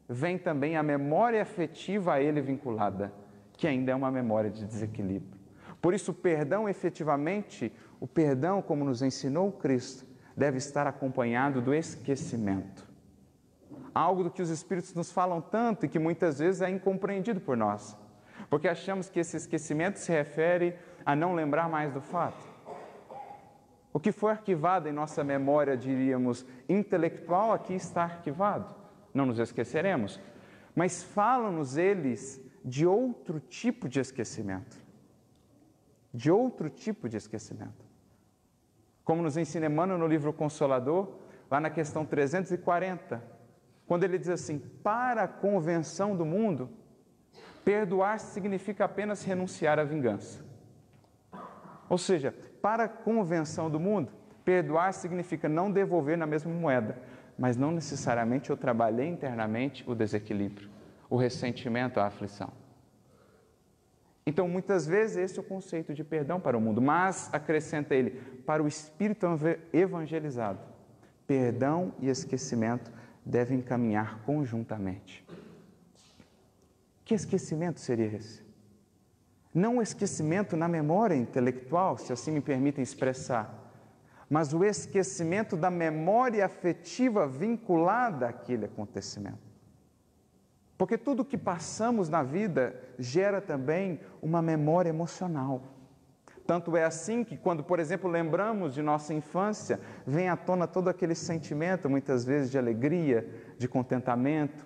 vem 0.07 0.37
também 0.37 0.77
a 0.77 0.83
memória 0.83 1.41
afetiva 1.41 2.13
a 2.13 2.21
ele 2.21 2.39
vinculada, 2.39 3.13
que 3.53 3.67
ainda 3.67 3.91
é 3.91 3.95
uma 3.95 4.11
memória 4.11 4.49
de 4.49 4.65
desequilíbrio. 4.65 5.39
Por 5.81 5.93
isso, 5.93 6.11
o 6.11 6.15
perdão 6.15 6.67
efetivamente, 6.67 7.73
o 7.99 8.07
perdão, 8.07 8.61
como 8.61 8.85
nos 8.85 9.01
ensinou 9.01 9.51
Cristo, 9.51 10.05
deve 10.35 10.57
estar 10.57 10.87
acompanhado 10.87 11.61
do 11.61 11.73
esquecimento 11.73 12.88
algo 13.99 14.23
do 14.23 14.31
que 14.31 14.41
os 14.41 14.49
Espíritos 14.49 14.93
nos 14.93 15.11
falam 15.11 15.41
tanto 15.41 15.85
e 15.85 15.89
que 15.89 15.99
muitas 15.99 16.39
vezes 16.39 16.61
é 16.61 16.69
incompreendido 16.69 17.41
por 17.41 17.57
nós, 17.57 17.97
porque 18.49 18.67
achamos 18.67 19.09
que 19.09 19.19
esse 19.19 19.35
esquecimento 19.35 19.99
se 19.99 20.09
refere 20.09 20.73
a 21.05 21.15
não 21.15 21.35
lembrar 21.35 21.67
mais 21.67 21.91
do 21.91 21.99
fato. 21.99 22.47
O 23.91 23.99
que 23.99 24.13
foi 24.13 24.31
arquivado 24.31 24.87
em 24.87 24.93
nossa 24.93 25.21
memória, 25.21 25.75
diríamos, 25.75 26.45
intelectual, 26.69 27.51
aqui 27.51 27.73
está 27.73 28.03
arquivado, 28.03 28.73
não 29.13 29.25
nos 29.25 29.37
esqueceremos, 29.37 30.17
mas 30.73 31.03
falam-nos 31.03 31.75
eles 31.75 32.41
de 32.63 32.87
outro 32.87 33.39
tipo 33.41 33.89
de 33.89 33.99
esquecimento. 33.99 34.77
De 36.13 36.31
outro 36.31 36.69
tipo 36.69 37.09
de 37.09 37.17
esquecimento. 37.17 37.85
Como 39.03 39.21
nos 39.21 39.35
ensina 39.35 39.65
Emmanuel 39.65 39.99
no 39.99 40.07
livro 40.07 40.31
Consolador, 40.31 41.15
lá 41.51 41.59
na 41.59 41.69
questão 41.69 42.05
340, 42.05 43.38
quando 43.89 44.03
ele 44.03 44.19
diz 44.19 44.29
assim: 44.29 44.59
para 44.83 45.23
a 45.23 45.27
convenção 45.27 46.15
do 46.15 46.23
mundo, 46.23 46.69
perdoar 47.65 48.19
significa 48.19 48.85
apenas 48.85 49.23
renunciar 49.23 49.79
à 49.79 49.83
vingança. 49.83 50.45
Ou 51.89 51.97
seja, 51.97 52.31
para 52.61 52.83
a 52.83 52.87
convenção 52.87 53.67
do 53.67 53.79
mundo, 53.79 54.11
perdoar 54.45 54.93
significa 54.93 55.49
não 55.49 55.71
devolver 55.71 56.15
na 56.15 56.27
mesma 56.27 56.53
moeda, 56.53 57.01
mas 57.35 57.57
não 57.57 57.71
necessariamente 57.71 58.51
eu 58.51 58.55
trabalhei 58.55 59.07
internamente 59.07 59.83
o 59.89 59.95
desequilíbrio, 59.95 60.69
o 61.09 61.17
ressentimento, 61.17 61.99
a 61.99 62.05
aflição. 62.05 62.53
Então, 64.23 64.47
muitas 64.47 64.85
vezes, 64.85 65.17
esse 65.17 65.39
é 65.39 65.41
o 65.41 65.45
conceito 65.45 65.95
de 65.95 66.03
perdão 66.03 66.39
para 66.39 66.55
o 66.55 66.61
mundo, 66.61 66.79
mas 66.79 67.27
acrescenta 67.33 67.95
ele, 67.95 68.11
para 68.45 68.61
o 68.61 68.67
espírito 68.67 69.25
evangelizado, 69.73 70.59
perdão 71.25 71.91
e 71.99 72.07
esquecimento 72.07 72.99
devem 73.29 73.61
caminhar 73.61 74.19
conjuntamente. 74.25 75.23
Que 77.05 77.13
esquecimento 77.13 77.79
seria 77.79 78.07
esse? 78.07 78.41
Não 79.53 79.77
o 79.77 79.81
esquecimento 79.81 80.57
na 80.57 80.67
memória 80.67 81.15
intelectual, 81.15 81.97
se 81.97 82.11
assim 82.11 82.31
me 82.31 82.41
permitem 82.41 82.83
expressar, 82.83 83.53
mas 84.29 84.53
o 84.53 84.63
esquecimento 84.63 85.55
da 85.55 85.69
memória 85.69 86.45
afetiva 86.45 87.27
vinculada 87.27 88.27
àquele 88.27 88.65
acontecimento. 88.65 89.49
Porque 90.77 90.97
tudo 90.97 91.25
que 91.25 91.37
passamos 91.37 92.09
na 92.09 92.23
vida 92.23 92.79
gera 92.97 93.41
também 93.41 93.99
uma 94.21 94.41
memória 94.41 94.89
emocional. 94.89 95.61
Tanto 96.49 96.75
é 96.75 96.83
assim 96.83 97.23
que, 97.23 97.37
quando, 97.37 97.63
por 97.63 97.79
exemplo, 97.79 98.09
lembramos 98.09 98.73
de 98.73 98.81
nossa 98.81 99.13
infância, 99.13 99.79
vem 100.03 100.29
à 100.29 100.35
tona 100.35 100.65
todo 100.65 100.87
aquele 100.87 101.13
sentimento, 101.13 101.87
muitas 101.87 102.25
vezes 102.25 102.49
de 102.49 102.57
alegria, 102.57 103.53
de 103.55 103.67
contentamento, 103.67 104.65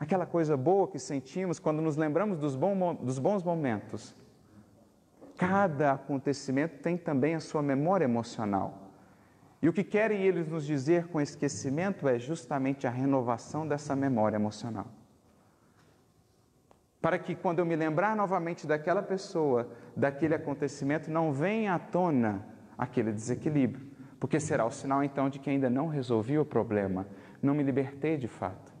aquela 0.00 0.24
coisa 0.24 0.56
boa 0.56 0.88
que 0.88 0.98
sentimos 0.98 1.58
quando 1.58 1.82
nos 1.82 1.98
lembramos 1.98 2.38
dos, 2.38 2.56
bons 2.56 3.42
momentos. 3.42 4.16
Cada 5.36 5.92
acontecimento 5.92 6.80
tem 6.80 6.96
também 6.96 7.34
a 7.34 7.40
sua 7.40 7.60
memória 7.60 8.06
emocional. 8.06 8.90
E 9.60 9.68
o 9.68 9.72
que 9.74 9.84
querem 9.84 10.22
eles 10.22 10.48
nos 10.48 10.64
dizer 10.64 11.08
com 11.08 11.20
esquecimento 11.20 12.08
é 12.08 12.18
justamente 12.18 12.86
a 12.86 12.90
renovação 12.90 13.68
dessa 13.68 13.94
memória 13.94 14.36
emocional 14.36 14.86
para 17.08 17.18
que 17.18 17.34
quando 17.34 17.60
eu 17.60 17.64
me 17.64 17.74
lembrar 17.74 18.14
novamente 18.14 18.66
daquela 18.66 19.02
pessoa, 19.02 19.66
daquele 19.96 20.34
acontecimento, 20.34 21.10
não 21.10 21.32
venha 21.32 21.72
à 21.74 21.78
tona 21.78 22.44
aquele 22.76 23.10
desequilíbrio, 23.12 23.86
porque 24.20 24.38
será 24.38 24.66
o 24.66 24.70
sinal 24.70 25.02
então 25.02 25.30
de 25.30 25.38
que 25.38 25.48
ainda 25.48 25.70
não 25.70 25.86
resolvi 25.86 26.38
o 26.38 26.44
problema, 26.44 27.06
não 27.42 27.54
me 27.54 27.62
libertei 27.62 28.18
de 28.18 28.28
fato. 28.28 28.74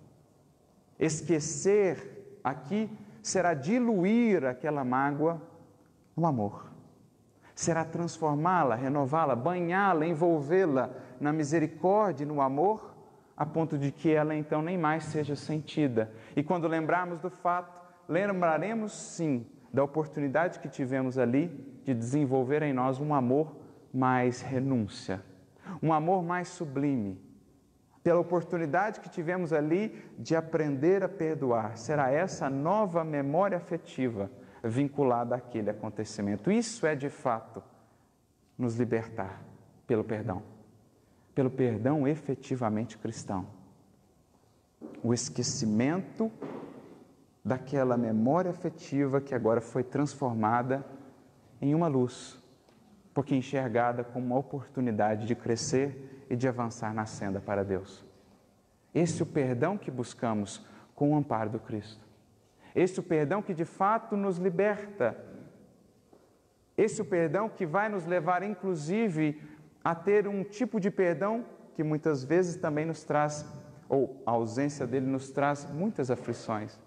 Esquecer 0.98 2.38
aqui 2.44 2.90
será 3.22 3.54
diluir 3.54 4.44
aquela 4.44 4.84
mágoa 4.84 5.40
no 6.14 6.26
amor, 6.26 6.70
será 7.54 7.82
transformá-la, 7.82 8.74
renová-la, 8.74 9.34
banhá-la, 9.34 10.04
envolvê-la 10.04 10.90
na 11.18 11.32
misericórdia 11.32 12.24
e 12.24 12.28
no 12.28 12.42
amor, 12.42 12.94
a 13.34 13.46
ponto 13.46 13.78
de 13.78 13.90
que 13.90 14.10
ela 14.10 14.34
então 14.34 14.60
nem 14.60 14.76
mais 14.76 15.04
seja 15.04 15.34
sentida. 15.34 16.12
E 16.36 16.42
quando 16.42 16.68
lembrarmos 16.68 17.20
do 17.20 17.30
fato, 17.30 17.77
lembraremos 18.08 18.92
sim 18.92 19.46
da 19.72 19.84
oportunidade 19.84 20.60
que 20.60 20.68
tivemos 20.68 21.18
ali 21.18 21.48
de 21.84 21.94
desenvolver 21.94 22.62
em 22.62 22.72
nós 22.72 22.98
um 22.98 23.14
amor 23.14 23.54
mais 23.92 24.40
renúncia, 24.40 25.22
um 25.82 25.92
amor 25.92 26.22
mais 26.22 26.48
sublime, 26.48 27.20
pela 28.02 28.20
oportunidade 28.20 29.00
que 29.00 29.08
tivemos 29.08 29.52
ali 29.52 30.02
de 30.18 30.34
aprender 30.34 31.02
a 31.02 31.08
perdoar. 31.08 31.76
Será 31.76 32.10
essa 32.10 32.48
nova 32.48 33.04
memória 33.04 33.58
afetiva 33.58 34.30
vinculada 34.64 35.34
àquele 35.34 35.70
acontecimento. 35.70 36.50
Isso 36.50 36.86
é 36.86 36.94
de 36.94 37.10
fato 37.10 37.62
nos 38.56 38.76
libertar 38.76 39.42
pelo 39.86 40.02
perdão, 40.02 40.42
pelo 41.34 41.50
perdão 41.50 42.08
efetivamente 42.08 42.98
cristão. 42.98 43.46
O 45.02 45.12
esquecimento 45.12 46.32
daquela 47.44 47.96
memória 47.96 48.50
afetiva 48.50 49.20
que 49.20 49.34
agora 49.34 49.60
foi 49.60 49.82
transformada 49.82 50.84
em 51.60 51.74
uma 51.74 51.88
luz, 51.88 52.42
porque 53.14 53.34
enxergada 53.34 54.04
como 54.04 54.26
uma 54.26 54.38
oportunidade 54.38 55.26
de 55.26 55.34
crescer 55.34 56.26
e 56.30 56.36
de 56.36 56.46
avançar 56.46 56.92
na 56.94 57.06
senda 57.06 57.40
para 57.40 57.64
Deus. 57.64 58.04
Esse 58.94 59.20
é 59.20 59.24
o 59.24 59.26
perdão 59.26 59.76
que 59.76 59.90
buscamos 59.90 60.64
com 60.94 61.12
o 61.12 61.16
amparo 61.16 61.50
do 61.50 61.58
Cristo. 61.58 62.06
Esse 62.74 62.98
é 62.98 63.02
o 63.02 63.04
perdão 63.04 63.42
que 63.42 63.54
de 63.54 63.64
fato 63.64 64.16
nos 64.16 64.38
liberta. 64.38 65.16
Esse 66.76 67.00
é 67.00 67.04
o 67.04 67.06
perdão 67.06 67.48
que 67.48 67.66
vai 67.66 67.88
nos 67.88 68.06
levar, 68.06 68.42
inclusive, 68.42 69.42
a 69.82 69.94
ter 69.94 70.28
um 70.28 70.44
tipo 70.44 70.78
de 70.78 70.90
perdão 70.90 71.44
que 71.74 71.82
muitas 71.82 72.24
vezes 72.24 72.56
também 72.56 72.84
nos 72.84 73.04
traz, 73.04 73.46
ou 73.88 74.22
a 74.26 74.32
ausência 74.32 74.86
dele 74.86 75.06
nos 75.06 75.30
traz 75.30 75.64
muitas 75.70 76.10
aflições, 76.10 76.78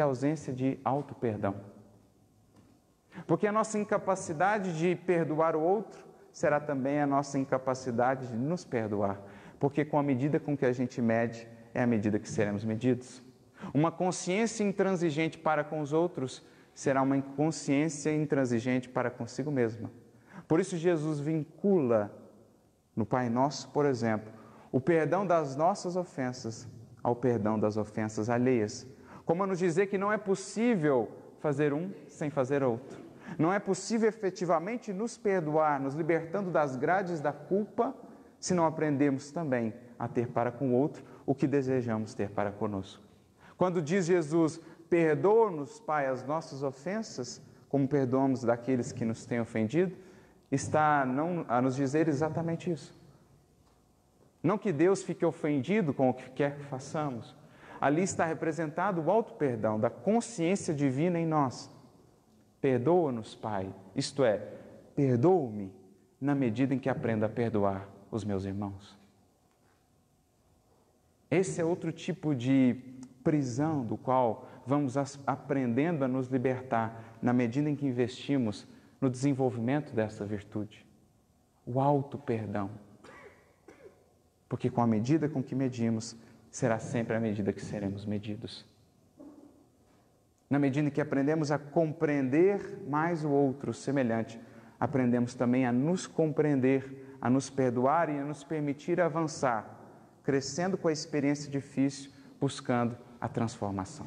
que 0.00 0.02
a 0.02 0.06
ausência 0.06 0.50
de 0.50 0.78
auto-perdão. 0.82 1.54
Porque 3.26 3.46
a 3.46 3.52
nossa 3.52 3.78
incapacidade 3.78 4.78
de 4.78 4.96
perdoar 4.96 5.54
o 5.54 5.60
outro 5.60 6.02
será 6.32 6.58
também 6.58 7.02
a 7.02 7.06
nossa 7.06 7.38
incapacidade 7.38 8.28
de 8.28 8.34
nos 8.34 8.64
perdoar. 8.64 9.20
Porque 9.58 9.84
com 9.84 9.98
a 9.98 10.02
medida 10.02 10.40
com 10.40 10.56
que 10.56 10.64
a 10.64 10.72
gente 10.72 11.02
mede, 11.02 11.46
é 11.74 11.82
a 11.82 11.86
medida 11.86 12.18
que 12.18 12.30
seremos 12.30 12.64
medidos. 12.64 13.22
Uma 13.74 13.92
consciência 13.92 14.64
intransigente 14.64 15.36
para 15.36 15.62
com 15.62 15.80
os 15.80 15.92
outros 15.92 16.42
será 16.74 17.02
uma 17.02 17.20
consciência 17.20 18.10
intransigente 18.10 18.88
para 18.88 19.10
consigo 19.10 19.50
mesma. 19.50 19.90
Por 20.48 20.60
isso, 20.60 20.78
Jesus 20.78 21.20
vincula 21.20 22.10
no 22.96 23.04
Pai 23.04 23.28
Nosso, 23.28 23.68
por 23.68 23.84
exemplo, 23.84 24.32
o 24.72 24.80
perdão 24.80 25.26
das 25.26 25.56
nossas 25.56 25.94
ofensas 25.94 26.66
ao 27.02 27.14
perdão 27.14 27.58
das 27.58 27.76
ofensas 27.76 28.30
alheias. 28.30 28.86
Como 29.30 29.44
a 29.44 29.46
nos 29.46 29.60
dizer 29.60 29.86
que 29.86 29.96
não 29.96 30.12
é 30.12 30.18
possível 30.18 31.08
fazer 31.38 31.72
um 31.72 31.92
sem 32.08 32.30
fazer 32.30 32.64
outro. 32.64 32.98
Não 33.38 33.52
é 33.52 33.60
possível 33.60 34.08
efetivamente 34.08 34.92
nos 34.92 35.16
perdoar, 35.16 35.78
nos 35.78 35.94
libertando 35.94 36.50
das 36.50 36.74
grades 36.74 37.20
da 37.20 37.32
culpa, 37.32 37.94
se 38.40 38.54
não 38.54 38.66
aprendemos 38.66 39.30
também 39.30 39.72
a 39.96 40.08
ter 40.08 40.26
para 40.26 40.50
com 40.50 40.70
o 40.70 40.74
outro 40.74 41.04
o 41.24 41.32
que 41.32 41.46
desejamos 41.46 42.12
ter 42.12 42.30
para 42.30 42.50
conosco. 42.50 43.04
Quando 43.56 43.80
diz 43.80 44.06
Jesus, 44.06 44.60
perdoa-nos, 44.88 45.78
Pai, 45.78 46.08
as 46.08 46.24
nossas 46.24 46.64
ofensas, 46.64 47.40
como 47.68 47.86
perdoamos 47.86 48.42
daqueles 48.42 48.90
que 48.90 49.04
nos 49.04 49.24
têm 49.24 49.40
ofendido, 49.40 49.96
está 50.50 51.04
não, 51.06 51.44
a 51.46 51.62
nos 51.62 51.76
dizer 51.76 52.08
exatamente 52.08 52.68
isso. 52.72 52.98
Não 54.42 54.58
que 54.58 54.72
Deus 54.72 55.04
fique 55.04 55.24
ofendido 55.24 55.94
com 55.94 56.10
o 56.10 56.14
que 56.14 56.28
quer 56.30 56.56
que 56.56 56.64
façamos. 56.64 57.38
Ali 57.80 58.02
está 58.02 58.26
representado 58.26 59.00
o 59.00 59.10
alto 59.10 59.34
perdão 59.34 59.80
da 59.80 59.88
consciência 59.88 60.74
divina 60.74 61.18
em 61.18 61.26
nós. 61.26 61.70
Perdoa-nos, 62.60 63.34
Pai, 63.34 63.72
isto 63.96 64.22
é, 64.22 64.36
perdoa-me 64.94 65.72
na 66.20 66.34
medida 66.34 66.74
em 66.74 66.78
que 66.78 66.90
aprenda 66.90 67.24
a 67.24 67.28
perdoar 67.28 67.88
os 68.10 68.22
meus 68.22 68.44
irmãos. 68.44 68.98
Esse 71.30 71.60
é 71.60 71.64
outro 71.64 71.90
tipo 71.90 72.34
de 72.34 72.76
prisão 73.24 73.84
do 73.84 73.96
qual 73.96 74.46
vamos 74.66 74.96
aprendendo 75.26 76.04
a 76.04 76.08
nos 76.08 76.28
libertar 76.28 77.18
na 77.22 77.32
medida 77.32 77.70
em 77.70 77.76
que 77.76 77.86
investimos 77.86 78.66
no 79.00 79.08
desenvolvimento 79.08 79.94
dessa 79.94 80.26
virtude. 80.26 80.84
O 81.64 81.80
alto 81.80 82.18
perdão. 82.18 82.70
Porque 84.48 84.68
com 84.68 84.82
a 84.82 84.86
medida 84.86 85.28
com 85.28 85.42
que 85.42 85.54
medimos, 85.54 86.16
será 86.50 86.78
sempre 86.78 87.16
a 87.16 87.20
medida 87.20 87.52
que 87.52 87.60
seremos 87.60 88.04
medidos. 88.04 88.66
Na 90.48 90.58
medida 90.58 90.90
que 90.90 91.00
aprendemos 91.00 91.52
a 91.52 91.58
compreender 91.58 92.82
mais 92.88 93.24
o 93.24 93.30
outro 93.30 93.72
semelhante, 93.72 94.40
aprendemos 94.80 95.34
também 95.34 95.64
a 95.64 95.72
nos 95.72 96.06
compreender, 96.06 97.16
a 97.20 97.30
nos 97.30 97.48
perdoar 97.48 98.08
e 98.08 98.18
a 98.18 98.24
nos 98.24 98.42
permitir 98.42 99.00
avançar, 99.00 99.78
crescendo 100.24 100.76
com 100.76 100.88
a 100.88 100.92
experiência 100.92 101.50
difícil, 101.50 102.10
buscando 102.40 102.96
a 103.20 103.28
transformação. 103.28 104.06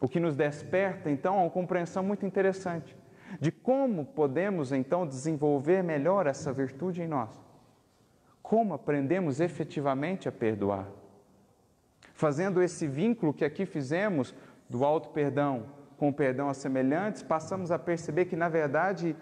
O 0.00 0.08
que 0.08 0.18
nos 0.18 0.34
desperta, 0.34 1.10
então, 1.10 1.36
é 1.36 1.42
uma 1.42 1.50
compreensão 1.50 2.02
muito 2.02 2.26
interessante 2.26 2.96
de 3.40 3.50
como 3.50 4.04
podemos, 4.04 4.72
então, 4.72 5.06
desenvolver 5.06 5.82
melhor 5.82 6.26
essa 6.26 6.52
virtude 6.52 7.02
em 7.02 7.06
nós. 7.06 7.45
Como 8.46 8.74
aprendemos 8.74 9.40
efetivamente 9.40 10.28
a 10.28 10.32
perdoar. 10.32 10.86
Fazendo 12.14 12.62
esse 12.62 12.86
vínculo 12.86 13.34
que 13.34 13.44
aqui 13.44 13.66
fizemos 13.66 14.32
do 14.70 14.84
alto 14.84 15.08
perdão 15.08 15.66
com 15.96 16.10
o 16.10 16.12
perdão 16.12 16.48
a 16.48 16.54
semelhantes, 16.54 17.24
passamos 17.24 17.72
a 17.72 17.78
perceber 17.78 18.26
que, 18.26 18.36
na 18.36 18.48
verdade, 18.48 19.16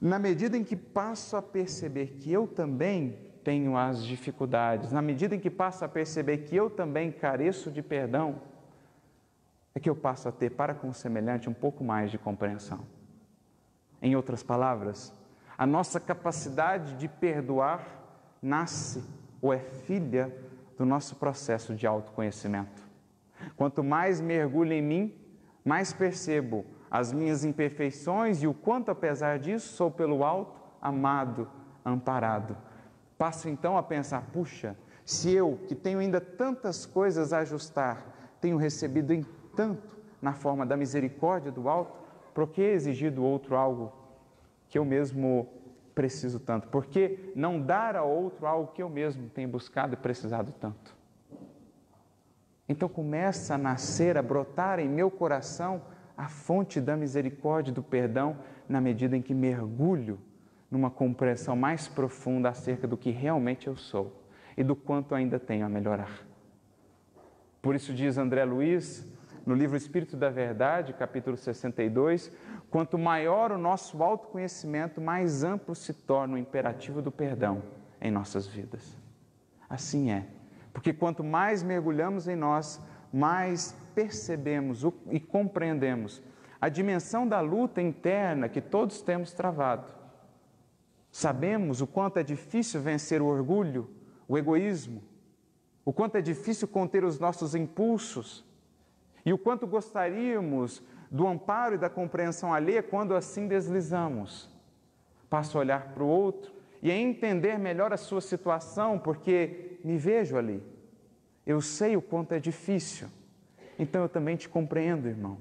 na 0.00 0.18
medida 0.18 0.56
em 0.56 0.64
que 0.64 0.74
passo 0.74 1.36
a 1.36 1.42
perceber 1.42 2.16
que 2.18 2.32
eu 2.32 2.48
também 2.48 3.16
tenho 3.44 3.76
as 3.76 4.04
dificuldades, 4.04 4.90
na 4.90 5.00
medida 5.00 5.36
em 5.36 5.38
que 5.38 5.48
passo 5.48 5.84
a 5.84 5.88
perceber 5.88 6.38
que 6.38 6.56
eu 6.56 6.68
também 6.68 7.12
careço 7.12 7.70
de 7.70 7.82
perdão, 7.82 8.40
é 9.76 9.78
que 9.78 9.88
eu 9.88 9.94
passo 9.94 10.28
a 10.28 10.32
ter 10.32 10.50
para 10.50 10.74
com 10.74 10.88
o 10.88 10.92
semelhante 10.92 11.48
um 11.48 11.54
pouco 11.54 11.84
mais 11.84 12.10
de 12.10 12.18
compreensão. 12.18 12.84
Em 14.02 14.16
outras 14.16 14.42
palavras, 14.42 15.12
a 15.56 15.64
nossa 15.64 16.00
capacidade 16.00 16.94
de 16.94 17.06
perdoar 17.06 18.02
nasce 18.44 19.02
ou 19.40 19.52
é 19.52 19.58
filha 19.58 20.34
do 20.76 20.84
nosso 20.84 21.16
processo 21.16 21.74
de 21.74 21.86
autoconhecimento. 21.86 22.82
Quanto 23.56 23.82
mais 23.82 24.20
mergulho 24.20 24.72
em 24.72 24.82
mim, 24.82 25.14
mais 25.64 25.92
percebo 25.92 26.64
as 26.90 27.12
minhas 27.12 27.44
imperfeições 27.44 28.42
e 28.42 28.46
o 28.46 28.54
quanto, 28.54 28.90
apesar 28.90 29.38
disso, 29.38 29.74
sou 29.74 29.90
pelo 29.90 30.22
alto 30.24 30.62
amado, 30.80 31.48
amparado 31.84 32.56
Passo 33.18 33.48
então 33.48 33.76
a 33.76 33.82
pensar: 33.82 34.22
puxa, 34.32 34.76
se 35.04 35.32
eu, 35.32 35.58
que 35.68 35.74
tenho 35.74 35.98
ainda 35.98 36.20
tantas 36.20 36.84
coisas 36.84 37.32
a 37.32 37.38
ajustar, 37.38 38.36
tenho 38.40 38.56
recebido 38.56 39.12
em 39.12 39.24
tanto 39.56 39.96
na 40.20 40.32
forma 40.32 40.66
da 40.66 40.76
misericórdia 40.76 41.52
do 41.52 41.68
alto, 41.68 41.98
por 42.32 42.48
que 42.48 42.62
exigir 42.62 43.12
do 43.12 43.22
outro 43.22 43.56
algo 43.56 43.92
que 44.68 44.78
eu 44.78 44.84
mesmo 44.84 45.48
preciso 45.94 46.40
tanto? 46.40 46.68
Por 46.68 46.86
que 46.86 47.32
não 47.34 47.60
dar 47.60 47.96
a 47.96 48.02
outro 48.02 48.46
algo 48.46 48.72
que 48.72 48.82
eu 48.82 48.88
mesmo 48.88 49.28
tenho 49.28 49.48
buscado 49.48 49.94
e 49.94 49.96
precisado 49.96 50.52
tanto? 50.60 50.94
Então 52.68 52.88
começa 52.88 53.54
a 53.54 53.58
nascer, 53.58 54.16
a 54.16 54.22
brotar 54.22 54.78
em 54.78 54.88
meu 54.88 55.10
coração 55.10 55.82
a 56.16 56.28
fonte 56.28 56.80
da 56.80 56.96
misericórdia 56.96 57.70
e 57.70 57.74
do 57.74 57.82
perdão 57.82 58.38
na 58.68 58.80
medida 58.80 59.16
em 59.16 59.22
que 59.22 59.34
mergulho 59.34 60.18
numa 60.70 60.90
compreensão 60.90 61.54
mais 61.54 61.86
profunda 61.86 62.48
acerca 62.48 62.86
do 62.86 62.96
que 62.96 63.10
realmente 63.10 63.66
eu 63.66 63.76
sou 63.76 64.24
e 64.56 64.64
do 64.64 64.74
quanto 64.74 65.14
ainda 65.14 65.38
tenho 65.38 65.66
a 65.66 65.68
melhorar. 65.68 66.26
Por 67.60 67.74
isso 67.74 67.92
diz 67.92 68.18
André 68.18 68.44
Luiz, 68.44 69.06
no 69.44 69.54
livro 69.54 69.76
Espírito 69.76 70.16
da 70.16 70.30
Verdade, 70.30 70.92
capítulo 70.92 71.36
62, 71.36 72.32
quanto 72.70 72.98
maior 72.98 73.52
o 73.52 73.58
nosso 73.58 74.02
autoconhecimento, 74.02 75.00
mais 75.00 75.44
amplo 75.44 75.74
se 75.74 75.92
torna 75.92 76.34
o 76.34 76.38
imperativo 76.38 77.02
do 77.02 77.10
perdão 77.10 77.62
em 78.00 78.10
nossas 78.10 78.46
vidas. 78.46 78.96
Assim 79.68 80.10
é, 80.10 80.26
porque 80.72 80.92
quanto 80.92 81.22
mais 81.22 81.62
mergulhamos 81.62 82.28
em 82.28 82.36
nós, 82.36 82.80
mais 83.12 83.76
percebemos 83.94 84.84
e 85.10 85.20
compreendemos 85.20 86.22
a 86.60 86.68
dimensão 86.68 87.28
da 87.28 87.40
luta 87.40 87.82
interna 87.82 88.48
que 88.48 88.60
todos 88.60 89.02
temos 89.02 89.32
travado 89.32 89.94
Sabemos 91.14 91.80
o 91.80 91.86
quanto 91.86 92.16
é 92.16 92.24
difícil 92.24 92.80
vencer 92.80 93.22
o 93.22 93.26
orgulho, 93.26 93.88
o 94.26 94.36
egoísmo, 94.36 95.00
o 95.84 95.92
quanto 95.92 96.16
é 96.16 96.20
difícil 96.20 96.66
conter 96.66 97.04
os 97.04 97.20
nossos 97.20 97.54
impulsos 97.54 98.44
e 99.24 99.32
o 99.32 99.38
quanto 99.38 99.66
gostaríamos 99.66 100.82
do 101.10 101.26
amparo 101.26 101.74
e 101.74 101.78
da 101.78 101.88
compreensão 101.88 102.52
alheia 102.52 102.82
quando 102.82 103.14
assim 103.14 103.46
deslizamos. 103.46 104.50
Passo 105.30 105.56
a 105.56 105.60
olhar 105.60 105.88
para 105.94 106.02
o 106.02 106.08
outro 106.08 106.52
e 106.82 106.90
a 106.90 106.96
entender 106.96 107.58
melhor 107.58 107.92
a 107.92 107.96
sua 107.96 108.20
situação, 108.20 108.98
porque 108.98 109.78
me 109.82 109.96
vejo 109.96 110.36
ali. 110.36 110.62
Eu 111.46 111.60
sei 111.60 111.96
o 111.96 112.02
quanto 112.02 112.32
é 112.32 112.40
difícil. 112.40 113.08
Então 113.78 114.02
eu 114.02 114.08
também 114.08 114.36
te 114.36 114.48
compreendo, 114.48 115.08
irmão. 115.08 115.38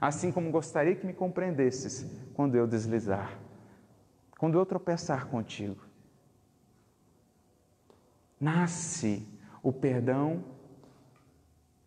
Assim 0.00 0.32
como 0.32 0.50
gostaria 0.50 0.94
que 0.94 1.06
me 1.06 1.12
compreendesses 1.12 2.06
quando 2.34 2.54
eu 2.54 2.66
deslizar 2.66 3.46
quando 4.38 4.58
eu 4.58 4.66
tropeçar 4.66 5.26
contigo. 5.26 5.82
Nasce 8.38 9.26
o 9.62 9.72
perdão 9.72 10.44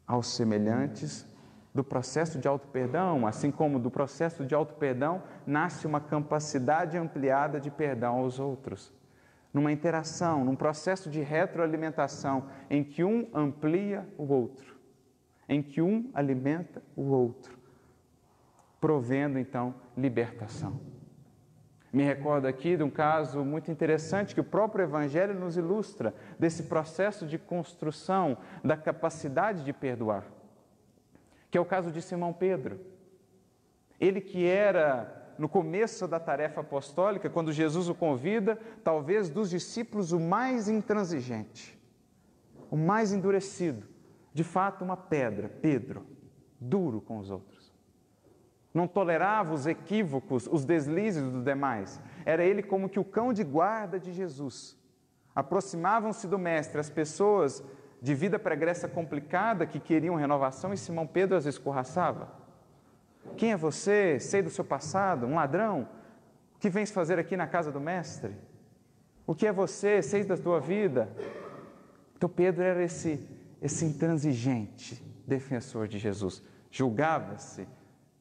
aos 0.05 0.27
semelhantes 0.27 1.25
do 1.73 1.83
processo 1.83 2.39
de 2.39 2.47
auto-perdão, 2.47 3.27
assim 3.27 3.51
como 3.51 3.79
do 3.79 3.91
processo 3.91 4.45
de 4.45 4.55
auto-perdão 4.55 5.21
nasce 5.45 5.85
uma 5.85 6.01
capacidade 6.01 6.97
ampliada 6.97 7.59
de 7.59 7.69
perdão 7.69 8.17
aos 8.17 8.39
outros. 8.39 8.93
Numa 9.53 9.71
interação, 9.71 10.43
num 10.43 10.55
processo 10.55 11.09
de 11.09 11.21
retroalimentação 11.21 12.45
em 12.69 12.83
que 12.83 13.03
um 13.03 13.27
amplia 13.33 14.07
o 14.17 14.31
outro, 14.31 14.75
em 15.47 15.61
que 15.61 15.81
um 15.81 16.09
alimenta 16.13 16.81
o 16.95 17.03
outro, 17.03 17.57
provendo 18.79 19.39
então 19.39 19.73
libertação. 19.97 20.79
Me 21.91 22.03
recordo 22.03 22.45
aqui 22.45 22.77
de 22.77 22.83
um 22.83 22.89
caso 22.89 23.43
muito 23.43 23.71
interessante 23.71 24.35
que 24.35 24.41
o 24.41 24.43
próprio 24.43 24.83
Evangelho 24.83 25.33
nos 25.33 25.57
ilustra 25.57 26.13
desse 26.37 26.63
processo 26.63 27.25
de 27.25 27.39
construção 27.39 28.37
da 28.63 28.77
capacidade 28.77 29.63
de 29.63 29.73
perdoar, 29.73 30.23
que 31.49 31.57
é 31.57 31.61
o 31.61 31.65
caso 31.65 31.91
de 31.91 32.01
Simão 32.01 32.33
Pedro. 32.33 32.79
Ele 33.99 34.21
que 34.21 34.45
era 34.45 35.33
no 35.37 35.47
começo 35.47 36.07
da 36.07 36.19
tarefa 36.19 36.61
apostólica, 36.61 37.29
quando 37.29 37.53
Jesus 37.53 37.87
o 37.87 37.95
convida, 37.95 38.59
talvez 38.83 39.29
dos 39.29 39.49
discípulos 39.49 40.11
o 40.11 40.19
mais 40.19 40.67
intransigente, 40.67 41.79
o 42.69 42.75
mais 42.75 43.13
endurecido, 43.13 43.87
de 44.33 44.43
fato 44.43 44.83
uma 44.83 44.97
pedra, 44.97 45.49
Pedro, 45.61 46.05
duro 46.59 46.99
com 47.01 47.17
os 47.17 47.31
outros. 47.31 47.73
Não 48.73 48.87
tolerava 48.87 49.53
os 49.53 49.65
equívocos, 49.65 50.47
os 50.47 50.65
deslizes 50.65 51.23
dos 51.23 51.43
demais. 51.43 51.99
Era 52.25 52.43
ele 52.43 52.61
como 52.61 52.89
que 52.89 52.99
o 52.99 53.05
cão 53.05 53.33
de 53.33 53.43
guarda 53.43 53.99
de 53.99 54.13
Jesus. 54.13 54.77
Aproximavam-se 55.33 56.27
do 56.27 56.37
Mestre 56.37 56.79
as 56.79 56.89
pessoas 56.89 57.63
de 58.01 58.15
vida 58.15 58.39
pregressa 58.39 58.87
complicada 58.87 59.65
que 59.65 59.79
queriam 59.79 60.15
renovação 60.15 60.73
e 60.73 60.77
Simão 60.77 61.05
Pedro 61.05 61.37
as 61.37 61.45
escorraçava. 61.45 62.29
Quem 63.35 63.51
é 63.51 63.57
você? 63.57 64.19
Sei 64.19 64.41
do 64.41 64.49
seu 64.49 64.63
passado, 64.63 65.25
um 65.25 65.35
ladrão? 65.35 65.87
O 66.55 66.59
que 66.59 66.69
vens 66.69 66.91
fazer 66.91 67.19
aqui 67.19 67.35
na 67.35 67.47
casa 67.47 67.71
do 67.71 67.79
Mestre? 67.79 68.35
O 69.27 69.35
que 69.35 69.45
é 69.45 69.51
você? 69.51 70.01
Sei 70.01 70.23
da 70.23 70.37
tua 70.37 70.59
vida? 70.59 71.09
Então 72.15 72.29
Pedro 72.29 72.63
era 72.63 72.83
esse, 72.83 73.27
esse 73.61 73.85
intransigente 73.85 75.01
defensor 75.25 75.87
de 75.87 75.99
Jesus, 75.99 76.41
julgava-se 76.71 77.67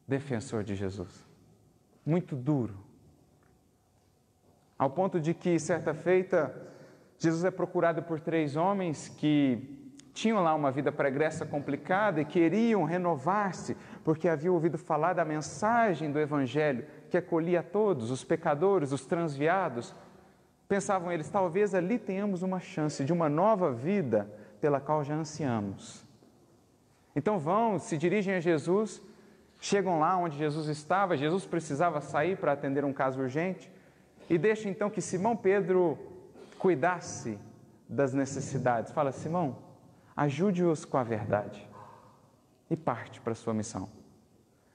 defensor 0.07 0.63
de 0.63 0.77
Jesus. 0.77 1.27
Muito 2.05 2.37
duro. 2.37 2.79
Ao 4.79 4.89
ponto 4.89 5.21
de 5.21 5.35
que, 5.35 5.59
certa 5.59 5.93
feita, 5.93 6.55
Jesus 7.19 7.45
é 7.45 7.51
procurado 7.51 8.03
por 8.03 8.21
três 8.21 8.55
homens 8.55 9.09
que 9.09 9.77
tinham 10.15 10.43
lá 10.43 10.55
uma 10.55 10.71
vida 10.71 10.91
pregressa 10.91 11.45
complicada 11.45 12.21
e 12.21 12.25
queriam 12.25 12.85
renovar-se, 12.85 13.77
porque 14.05 14.29
haviam 14.29 14.55
ouvido 14.55 14.79
falar 14.79 15.13
da 15.13 15.25
mensagem 15.25 16.11
do 16.11 16.19
Evangelho 16.19 16.85
que 17.11 17.17
acolhia 17.17 17.61
a 17.61 17.63
todos, 17.63 18.11
os 18.11 18.25
pecadores, 18.25 18.93
os 18.93 19.05
transviados. 19.05 19.95
Pensavam 20.69 21.11
eles, 21.11 21.29
talvez 21.29 21.75
ali 21.75 21.99
tenhamos 21.99 22.43
uma 22.43 22.61
chance 22.61 23.05
de 23.05 23.13
uma 23.13 23.29
nova 23.29 23.73
vida 23.73 24.31
pela 24.61 24.81
qual 24.81 25.03
já 25.03 25.15
ansiamos. 25.15 26.05
Então 27.15 27.39
vão, 27.39 27.79
se 27.79 27.97
dirigem 27.97 28.35
a 28.35 28.41
Jesus, 28.41 29.03
chegam 29.61 29.99
lá 29.99 30.17
onde 30.17 30.37
Jesus 30.37 30.69
estava, 30.69 31.17
Jesus 31.17 31.47
precisava 31.47 32.01
sair 32.01 32.37
para 32.37 32.53
atender 32.53 32.85
um 32.85 32.93
caso 32.93 33.21
urgente, 33.21 33.71
e 34.29 34.37
deixa 34.37 34.69
então 34.69 34.91
que 34.91 35.01
Simão 35.01 35.35
Pedro 35.37 35.99
cuidasse 36.59 37.39
das 37.89 38.13
necessidades. 38.13 38.93
Fala, 38.93 39.13
Simão, 39.13 39.57
ajude-os 40.17 40.85
com 40.85 40.99
a 40.99 41.03
verdade 41.03 41.67
e 42.69 42.77
parte 42.77 43.21
para 43.21 43.33
a 43.33 43.37
sua 43.37 43.55
missão. 43.55 43.89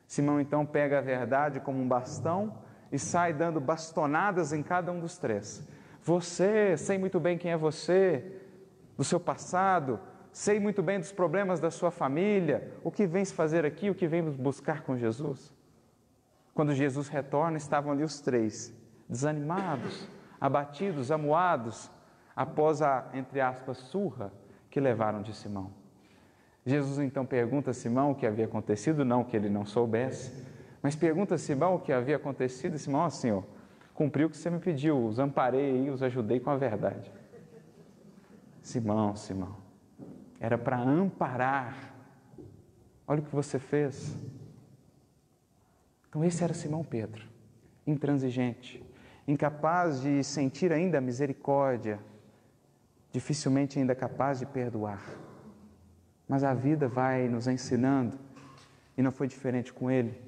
Simão 0.07 0.39
então 0.39 0.65
pega 0.65 0.99
a 0.99 1.01
verdade 1.01 1.59
como 1.59 1.81
um 1.81 1.87
bastão 1.87 2.57
e 2.91 2.97
sai 2.97 3.33
dando 3.33 3.59
bastonadas 3.59 4.53
em 4.53 4.63
cada 4.63 4.91
um 4.91 4.99
dos 4.99 5.17
três. 5.17 5.67
Você, 6.03 6.77
sei 6.77 6.97
muito 6.97 7.19
bem 7.19 7.37
quem 7.37 7.51
é 7.51 7.57
você, 7.57 8.39
do 8.97 9.03
seu 9.03 9.19
passado, 9.19 9.99
sei 10.31 10.59
muito 10.59 10.83
bem 10.83 10.99
dos 10.99 11.11
problemas 11.11 11.59
da 11.59 11.71
sua 11.71 11.91
família, 11.91 12.71
o 12.83 12.91
que 12.91 13.07
vens 13.07 13.31
fazer 13.31 13.65
aqui, 13.65 13.89
o 13.89 13.95
que 13.95 14.07
vens 14.07 14.35
buscar 14.35 14.81
com 14.81 14.97
Jesus. 14.97 15.53
Quando 16.53 16.73
Jesus 16.73 17.07
retorna, 17.07 17.57
estavam 17.57 17.91
ali 17.91 18.03
os 18.03 18.19
três, 18.19 18.71
desanimados, 19.09 20.07
abatidos, 20.43 21.09
amuados, 21.09 21.89
após 22.35 22.81
a, 22.81 23.05
entre 23.13 23.39
aspas, 23.39 23.77
surra 23.77 24.29
que 24.69 24.77
levaram 24.77 25.21
de 25.21 25.33
Simão. 25.33 25.71
Jesus 26.65 26.99
então 26.99 27.25
pergunta 27.25 27.71
a 27.71 27.73
Simão 27.73 28.11
o 28.11 28.15
que 28.15 28.25
havia 28.25 28.43
acontecido, 28.43 29.05
não 29.05 29.23
que 29.23 29.37
ele 29.37 29.49
não 29.49 29.65
soubesse, 29.65 30.45
mas 30.81 30.97
pergunta 30.97 31.35
a 31.35 31.37
Simão 31.37 31.75
o 31.75 31.79
que 31.79 31.93
havia 31.93 32.17
acontecido, 32.17 32.75
e 32.75 32.79
Simão, 32.79 33.05
ó 33.05 33.09
Senhor, 33.09 33.45
cumpriu 33.93 34.27
o 34.27 34.29
que 34.29 34.35
você 34.35 34.49
me 34.49 34.59
pediu, 34.59 35.05
os 35.05 35.17
amparei 35.17 35.85
e 35.85 35.89
os 35.89 36.03
ajudei 36.03 36.41
com 36.41 36.49
a 36.49 36.57
verdade. 36.57 37.09
Simão, 38.61 39.15
Simão, 39.15 39.55
era 40.41 40.57
para 40.57 40.77
amparar. 40.77 41.93
Olha 43.07 43.21
o 43.21 43.23
que 43.23 43.33
você 43.33 43.59
fez. 43.59 44.13
Então, 46.09 46.21
esse 46.21 46.43
era 46.43 46.53
Simão 46.53 46.83
Pedro, 46.83 47.25
intransigente, 47.87 48.83
incapaz 49.27 50.01
de 50.01 50.23
sentir 50.23 50.71
ainda 50.71 50.97
a 50.97 51.01
misericórdia, 51.01 51.99
dificilmente 53.11 53.79
ainda 53.79 53.95
capaz 53.95 54.39
de 54.39 54.45
perdoar. 54.45 55.03
Mas 56.27 56.43
a 56.43 56.53
vida 56.53 56.87
vai 56.87 57.27
nos 57.27 57.47
ensinando, 57.47 58.17
e 58.97 59.01
não 59.01 59.11
foi 59.11 59.27
diferente 59.27 59.73
com 59.73 59.89
ele. 59.89 60.19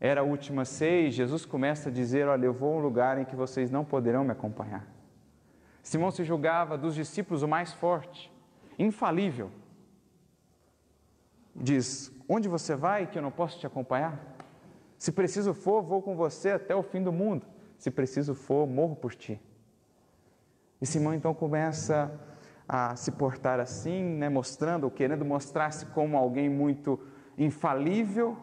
Era 0.00 0.20
a 0.20 0.24
última 0.24 0.64
seis, 0.64 1.14
Jesus 1.14 1.46
começa 1.46 1.88
a 1.88 1.92
dizer: 1.92 2.26
Olha, 2.26 2.46
eu 2.46 2.52
vou 2.52 2.74
a 2.74 2.76
um 2.76 2.80
lugar 2.80 3.18
em 3.18 3.24
que 3.24 3.36
vocês 3.36 3.70
não 3.70 3.84
poderão 3.84 4.24
me 4.24 4.32
acompanhar. 4.32 4.86
Simão 5.82 6.10
se 6.10 6.24
julgava 6.24 6.76
dos 6.76 6.94
discípulos 6.94 7.42
o 7.42 7.48
mais 7.48 7.72
forte, 7.72 8.32
infalível. 8.78 9.50
Diz: 11.54 12.12
Onde 12.28 12.48
você 12.48 12.74
vai 12.74 13.06
que 13.06 13.18
eu 13.18 13.22
não 13.22 13.30
posso 13.30 13.58
te 13.58 13.66
acompanhar? 13.66 14.18
Se 14.98 15.12
preciso 15.12 15.54
for, 15.54 15.82
vou 15.82 16.02
com 16.02 16.16
você 16.16 16.50
até 16.50 16.74
o 16.74 16.82
fim 16.82 17.02
do 17.02 17.12
mundo. 17.12 17.46
Se 17.84 17.90
preciso 17.90 18.34
for, 18.34 18.66
morro 18.66 18.96
por 18.96 19.14
ti. 19.14 19.38
E 20.80 20.86
Simão 20.86 21.12
então 21.12 21.34
começa 21.34 22.18
a 22.66 22.96
se 22.96 23.12
portar 23.12 23.60
assim, 23.60 24.02
né, 24.02 24.30
mostrando, 24.30 24.90
querendo 24.90 25.22
mostrar-se 25.22 25.84
como 25.84 26.16
alguém 26.16 26.48
muito 26.48 26.98
infalível, 27.36 28.38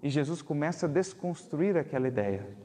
e 0.00 0.08
Jesus 0.08 0.40
começa 0.42 0.86
a 0.86 0.88
desconstruir 0.88 1.76
aquela 1.76 2.06
ideia. 2.06 2.56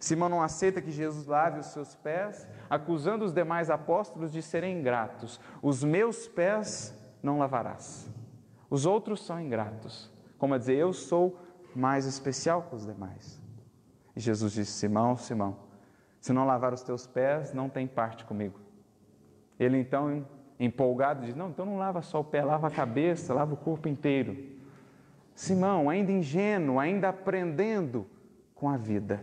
Simão 0.00 0.30
não 0.30 0.42
aceita 0.42 0.80
que 0.80 0.90
Jesus 0.90 1.26
lave 1.26 1.60
os 1.60 1.66
seus 1.66 1.94
pés, 1.94 2.48
acusando 2.70 3.22
os 3.22 3.34
demais 3.34 3.68
apóstolos 3.68 4.32
de 4.32 4.40
serem 4.40 4.78
ingratos. 4.80 5.38
Os 5.60 5.84
meus 5.84 6.26
pés 6.26 6.98
não 7.22 7.38
lavarás. 7.38 8.08
Os 8.70 8.86
outros 8.86 9.22
são 9.22 9.38
ingratos. 9.38 10.10
Como 10.38 10.54
a 10.54 10.58
dizer, 10.58 10.76
eu 10.76 10.94
sou 10.94 11.38
mais 11.76 12.06
especial 12.06 12.62
que 12.62 12.74
os 12.74 12.86
demais. 12.86 13.38
E 14.16 14.20
Jesus 14.20 14.52
disse: 14.52 14.72
Simão, 14.72 15.16
Simão, 15.18 15.63
se 16.24 16.32
não 16.32 16.46
lavar 16.46 16.72
os 16.72 16.82
teus 16.82 17.06
pés, 17.06 17.52
não 17.52 17.68
tem 17.68 17.86
parte 17.86 18.24
comigo. 18.24 18.58
Ele 19.60 19.76
então, 19.76 20.26
empolgado, 20.58 21.26
diz: 21.26 21.34
Não, 21.34 21.50
então 21.50 21.66
não 21.66 21.76
lava 21.76 22.00
só 22.00 22.20
o 22.20 22.24
pé, 22.24 22.42
lava 22.42 22.68
a 22.68 22.70
cabeça, 22.70 23.34
lava 23.34 23.52
o 23.52 23.58
corpo 23.58 23.88
inteiro. 23.88 24.34
Simão, 25.34 25.90
ainda 25.90 26.10
ingênuo, 26.10 26.80
ainda 26.80 27.10
aprendendo 27.10 28.06
com 28.54 28.70
a 28.70 28.78
vida. 28.78 29.22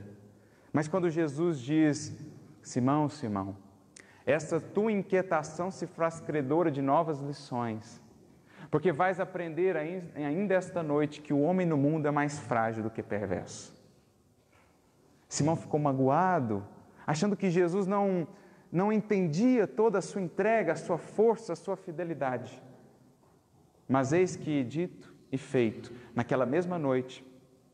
Mas 0.71 0.87
quando 0.87 1.09
Jesus 1.09 1.59
diz: 1.59 2.15
Simão, 2.61 3.09
Simão, 3.09 3.57
essa 4.23 4.61
tua 4.61 4.91
inquietação 4.91 5.71
se 5.71 5.87
faz 5.87 6.19
credora 6.19 6.69
de 6.69 6.83
novas 6.83 7.19
lições, 7.19 7.99
porque 8.69 8.91
vais 8.91 9.19
aprender 9.19 9.75
ainda 9.75 10.53
esta 10.53 10.83
noite 10.83 11.19
que 11.19 11.33
o 11.33 11.41
homem 11.41 11.65
no 11.65 11.77
mundo 11.77 12.07
é 12.07 12.11
mais 12.11 12.37
frágil 12.37 12.83
do 12.83 12.91
que 12.91 13.01
perverso. 13.01 13.75
Simão 15.27 15.55
ficou 15.55 15.79
magoado, 15.79 16.63
achando 17.05 17.35
que 17.35 17.49
Jesus 17.49 17.87
não 17.87 18.27
não 18.71 18.91
entendia 18.91 19.67
toda 19.67 19.99
a 19.99 20.01
sua 20.01 20.21
entrega, 20.21 20.71
a 20.71 20.77
sua 20.77 20.97
força, 20.97 21.53
a 21.53 21.55
sua 21.55 21.75
fidelidade. 21.75 22.61
Mas 23.87 24.13
eis 24.13 24.35
que, 24.37 24.63
dito 24.63 25.13
e 25.31 25.37
feito, 25.37 25.91
naquela 26.15 26.45
mesma 26.45 26.79
noite, 26.79 27.25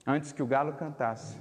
antes 0.05 0.31
que 0.31 0.41
o 0.41 0.47
galo 0.47 0.73
cantasse, 0.73 1.39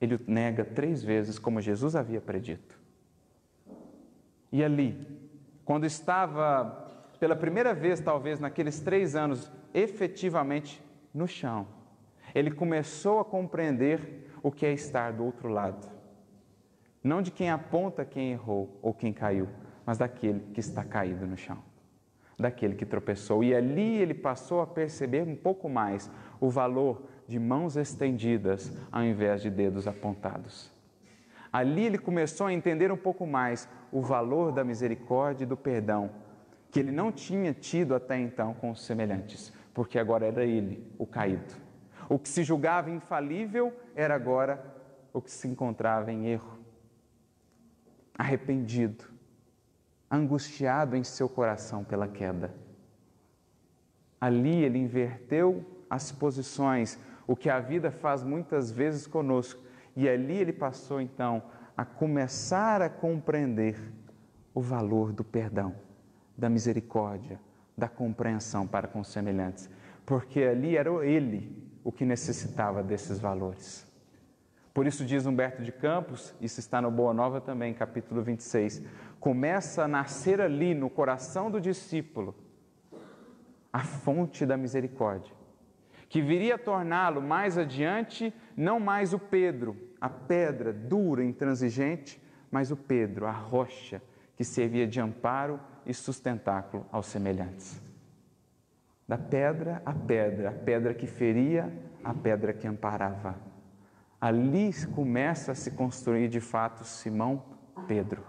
ele 0.00 0.16
o 0.16 0.20
nega 0.26 0.64
três 0.64 1.04
vezes, 1.04 1.38
como 1.38 1.60
Jesus 1.60 1.94
havia 1.94 2.20
predito. 2.20 2.80
E 4.50 4.64
ali, 4.64 5.06
quando 5.64 5.86
estava 5.86 6.88
pela 7.20 7.36
primeira 7.36 7.72
vez, 7.72 8.00
talvez 8.00 8.40
naqueles 8.40 8.80
três 8.80 9.14
anos, 9.14 9.52
efetivamente 9.72 10.82
no 11.14 11.28
chão, 11.28 11.68
ele 12.34 12.50
começou 12.50 13.20
a 13.20 13.24
compreender 13.24 14.32
o 14.42 14.50
que 14.50 14.66
é 14.66 14.72
estar 14.72 15.12
do 15.12 15.24
outro 15.24 15.48
lado 15.48 15.99
não 17.02 17.22
de 17.22 17.30
quem 17.30 17.50
aponta 17.50 18.04
quem 18.04 18.32
errou 18.32 18.78
ou 18.82 18.92
quem 18.92 19.12
caiu, 19.12 19.48
mas 19.86 19.98
daquele 19.98 20.40
que 20.52 20.60
está 20.60 20.84
caído 20.84 21.26
no 21.26 21.36
chão, 21.36 21.58
daquele 22.38 22.74
que 22.74 22.84
tropeçou. 22.84 23.42
E 23.42 23.54
ali 23.54 23.98
ele 23.98 24.14
passou 24.14 24.60
a 24.60 24.66
perceber 24.66 25.22
um 25.22 25.34
pouco 25.34 25.68
mais 25.68 26.10
o 26.40 26.50
valor 26.50 27.02
de 27.26 27.38
mãos 27.38 27.76
estendidas 27.76 28.72
ao 28.90 29.02
invés 29.02 29.40
de 29.40 29.50
dedos 29.50 29.86
apontados. 29.86 30.70
Ali 31.52 31.84
ele 31.84 31.98
começou 31.98 32.46
a 32.46 32.52
entender 32.52 32.92
um 32.92 32.96
pouco 32.96 33.26
mais 33.26 33.68
o 33.90 34.00
valor 34.00 34.52
da 34.52 34.62
misericórdia 34.62 35.44
e 35.44 35.46
do 35.46 35.56
perdão 35.56 36.10
que 36.70 36.78
ele 36.78 36.92
não 36.92 37.10
tinha 37.10 37.52
tido 37.52 37.94
até 37.94 38.16
então 38.18 38.54
com 38.54 38.70
os 38.70 38.84
semelhantes, 38.84 39.52
porque 39.74 39.98
agora 39.98 40.26
era 40.26 40.44
ele 40.44 40.86
o 40.98 41.06
caído. 41.06 41.54
O 42.08 42.18
que 42.18 42.28
se 42.28 42.44
julgava 42.44 42.90
infalível 42.90 43.72
era 43.94 44.14
agora 44.14 44.62
o 45.12 45.20
que 45.20 45.30
se 45.30 45.48
encontrava 45.48 46.12
em 46.12 46.26
erro, 46.26 46.59
arrependido, 48.20 49.06
angustiado 50.10 50.94
em 50.94 51.02
seu 51.02 51.26
coração 51.26 51.82
pela 51.82 52.06
queda. 52.06 52.54
Ali 54.20 54.62
ele 54.62 54.78
inverteu 54.78 55.64
as 55.88 56.12
posições, 56.12 56.98
o 57.26 57.34
que 57.34 57.48
a 57.48 57.58
vida 57.58 57.90
faz 57.90 58.22
muitas 58.22 58.70
vezes 58.70 59.06
conosco, 59.06 59.62
e 59.96 60.06
ali 60.06 60.36
ele 60.36 60.52
passou 60.52 61.00
então 61.00 61.42
a 61.74 61.82
começar 61.82 62.82
a 62.82 62.90
compreender 62.90 63.80
o 64.52 64.60
valor 64.60 65.14
do 65.14 65.24
perdão, 65.24 65.74
da 66.36 66.50
misericórdia, 66.50 67.40
da 67.74 67.88
compreensão 67.88 68.66
para 68.66 68.86
com 68.86 69.00
os 69.00 69.08
semelhantes, 69.08 69.70
porque 70.04 70.42
ali 70.42 70.76
era 70.76 70.90
ele 71.06 71.56
o 71.82 71.90
que 71.90 72.04
necessitava 72.04 72.82
desses 72.82 73.18
valores. 73.18 73.89
Por 74.72 74.86
isso 74.86 75.04
diz 75.04 75.26
Humberto 75.26 75.62
de 75.62 75.72
Campos, 75.72 76.34
isso 76.40 76.60
está 76.60 76.80
no 76.80 76.90
Boa 76.90 77.12
Nova 77.12 77.40
também, 77.40 77.74
capítulo 77.74 78.22
26, 78.22 78.82
começa 79.18 79.84
a 79.84 79.88
nascer 79.88 80.40
ali 80.40 80.74
no 80.74 80.88
coração 80.88 81.50
do 81.50 81.60
discípulo 81.60 82.34
a 83.72 83.80
fonte 83.80 84.46
da 84.46 84.56
misericórdia, 84.56 85.32
que 86.08 86.22
viria 86.22 86.54
a 86.54 86.58
torná-lo 86.58 87.20
mais 87.20 87.58
adiante 87.58 88.32
não 88.56 88.78
mais 88.78 89.12
o 89.12 89.18
Pedro, 89.18 89.76
a 90.00 90.08
pedra 90.08 90.72
dura, 90.72 91.24
intransigente, 91.24 92.20
mas 92.50 92.70
o 92.70 92.76
Pedro, 92.76 93.26
a 93.26 93.32
rocha 93.32 94.02
que 94.36 94.44
servia 94.44 94.86
de 94.86 95.00
amparo 95.00 95.60
e 95.84 95.92
sustentáculo 95.92 96.86
aos 96.90 97.06
semelhantes. 97.06 97.80
Da 99.06 99.18
pedra 99.18 99.82
a 99.84 99.92
pedra, 99.92 100.50
a 100.50 100.52
pedra 100.52 100.94
que 100.94 101.06
feria, 101.06 101.72
a 102.02 102.14
pedra 102.14 102.52
que 102.52 102.66
amparava. 102.66 103.49
Ali 104.20 104.70
começa 104.94 105.52
a 105.52 105.54
se 105.54 105.70
construir 105.70 106.28
de 106.28 106.40
fato 106.40 106.84
Simão 106.84 107.42
Pedro, 107.86 108.22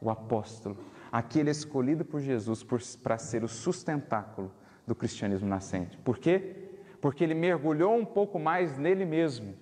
o 0.00 0.08
apóstolo, 0.08 0.78
aquele 1.10 1.50
escolhido 1.50 2.04
por 2.04 2.20
Jesus 2.20 2.64
para 3.02 3.18
ser 3.18 3.42
o 3.42 3.48
sustentáculo 3.48 4.52
do 4.86 4.94
cristianismo 4.94 5.48
nascente. 5.48 5.98
Por 5.98 6.18
quê? 6.18 6.70
Porque 7.00 7.24
ele 7.24 7.34
mergulhou 7.34 7.96
um 7.96 8.04
pouco 8.04 8.38
mais 8.38 8.78
nele 8.78 9.04
mesmo. 9.04 9.54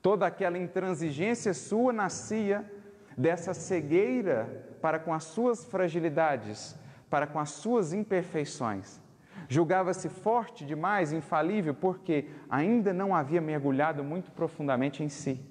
Toda 0.00 0.26
aquela 0.26 0.56
intransigência 0.56 1.52
sua 1.52 1.92
nascia 1.92 2.64
dessa 3.16 3.52
cegueira 3.52 4.76
para 4.80 4.98
com 4.98 5.12
as 5.12 5.24
suas 5.24 5.62
fragilidades, 5.64 6.74
para 7.10 7.26
com 7.26 7.38
as 7.38 7.50
suas 7.50 7.92
imperfeições. 7.92 8.98
Julgava-se 9.50 10.08
forte 10.08 10.64
demais, 10.64 11.12
infalível, 11.12 11.74
porque 11.74 12.28
ainda 12.48 12.92
não 12.92 13.12
havia 13.12 13.40
mergulhado 13.40 14.04
muito 14.04 14.30
profundamente 14.30 15.02
em 15.02 15.08
si. 15.08 15.44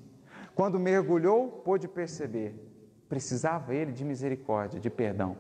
Quando 0.56 0.80
mergulhou, 0.80 1.50
pôde 1.66 1.86
perceber, 1.86 2.56
precisava 3.10 3.76
ele 3.76 3.92
de 3.92 4.06
misericórdia, 4.06 4.80
de 4.80 4.90
perdão. 4.90 5.36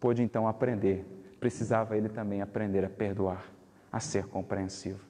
Pôde 0.00 0.22
então 0.22 0.48
aprender, 0.48 1.04
precisava 1.38 1.94
ele 1.94 2.08
também 2.08 2.40
aprender 2.40 2.86
a 2.86 2.88
perdoar, 2.88 3.44
a 3.92 4.00
ser 4.00 4.28
compreensivo. 4.28 5.04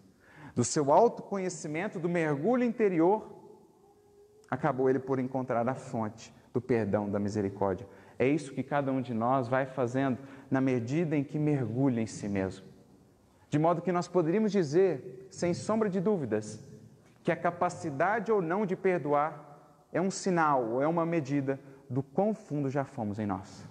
Do 0.52 0.64
seu 0.64 0.92
autoconhecimento, 0.92 2.00
do 2.00 2.08
mergulho 2.08 2.64
interior, 2.64 3.24
acabou 4.50 4.90
ele 4.90 4.98
por 4.98 5.20
encontrar 5.20 5.68
a 5.68 5.74
fonte 5.76 6.34
do 6.52 6.60
perdão, 6.60 7.08
da 7.08 7.20
misericórdia. 7.20 7.86
É 8.18 8.26
isso 8.26 8.52
que 8.52 8.62
cada 8.64 8.92
um 8.92 9.00
de 9.00 9.14
nós 9.14 9.48
vai 9.48 9.64
fazendo 9.64 10.18
na 10.52 10.60
medida 10.60 11.16
em 11.16 11.24
que 11.24 11.38
mergulha 11.38 12.02
em 12.02 12.06
si 12.06 12.28
mesmo. 12.28 12.66
De 13.48 13.58
modo 13.58 13.80
que 13.80 13.90
nós 13.90 14.06
poderíamos 14.06 14.52
dizer, 14.52 15.26
sem 15.30 15.54
sombra 15.54 15.88
de 15.88 15.98
dúvidas, 15.98 16.62
que 17.24 17.32
a 17.32 17.36
capacidade 17.36 18.30
ou 18.30 18.42
não 18.42 18.66
de 18.66 18.76
perdoar 18.76 19.32
é 19.90 19.98
um 19.98 20.10
sinal 20.10 20.62
ou 20.72 20.82
é 20.82 20.86
uma 20.86 21.06
medida 21.06 21.58
do 21.88 22.02
quão 22.02 22.34
fundo 22.34 22.68
já 22.68 22.84
fomos 22.84 23.18
em 23.18 23.24
nós. 23.24 23.66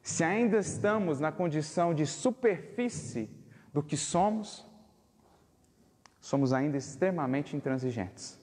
Se 0.00 0.22
ainda 0.22 0.58
estamos 0.58 1.18
na 1.18 1.32
condição 1.32 1.92
de 1.92 2.06
superfície 2.06 3.28
do 3.72 3.82
que 3.82 3.96
somos, 3.96 4.64
somos 6.20 6.52
ainda 6.52 6.76
extremamente 6.76 7.56
intransigentes. 7.56 8.39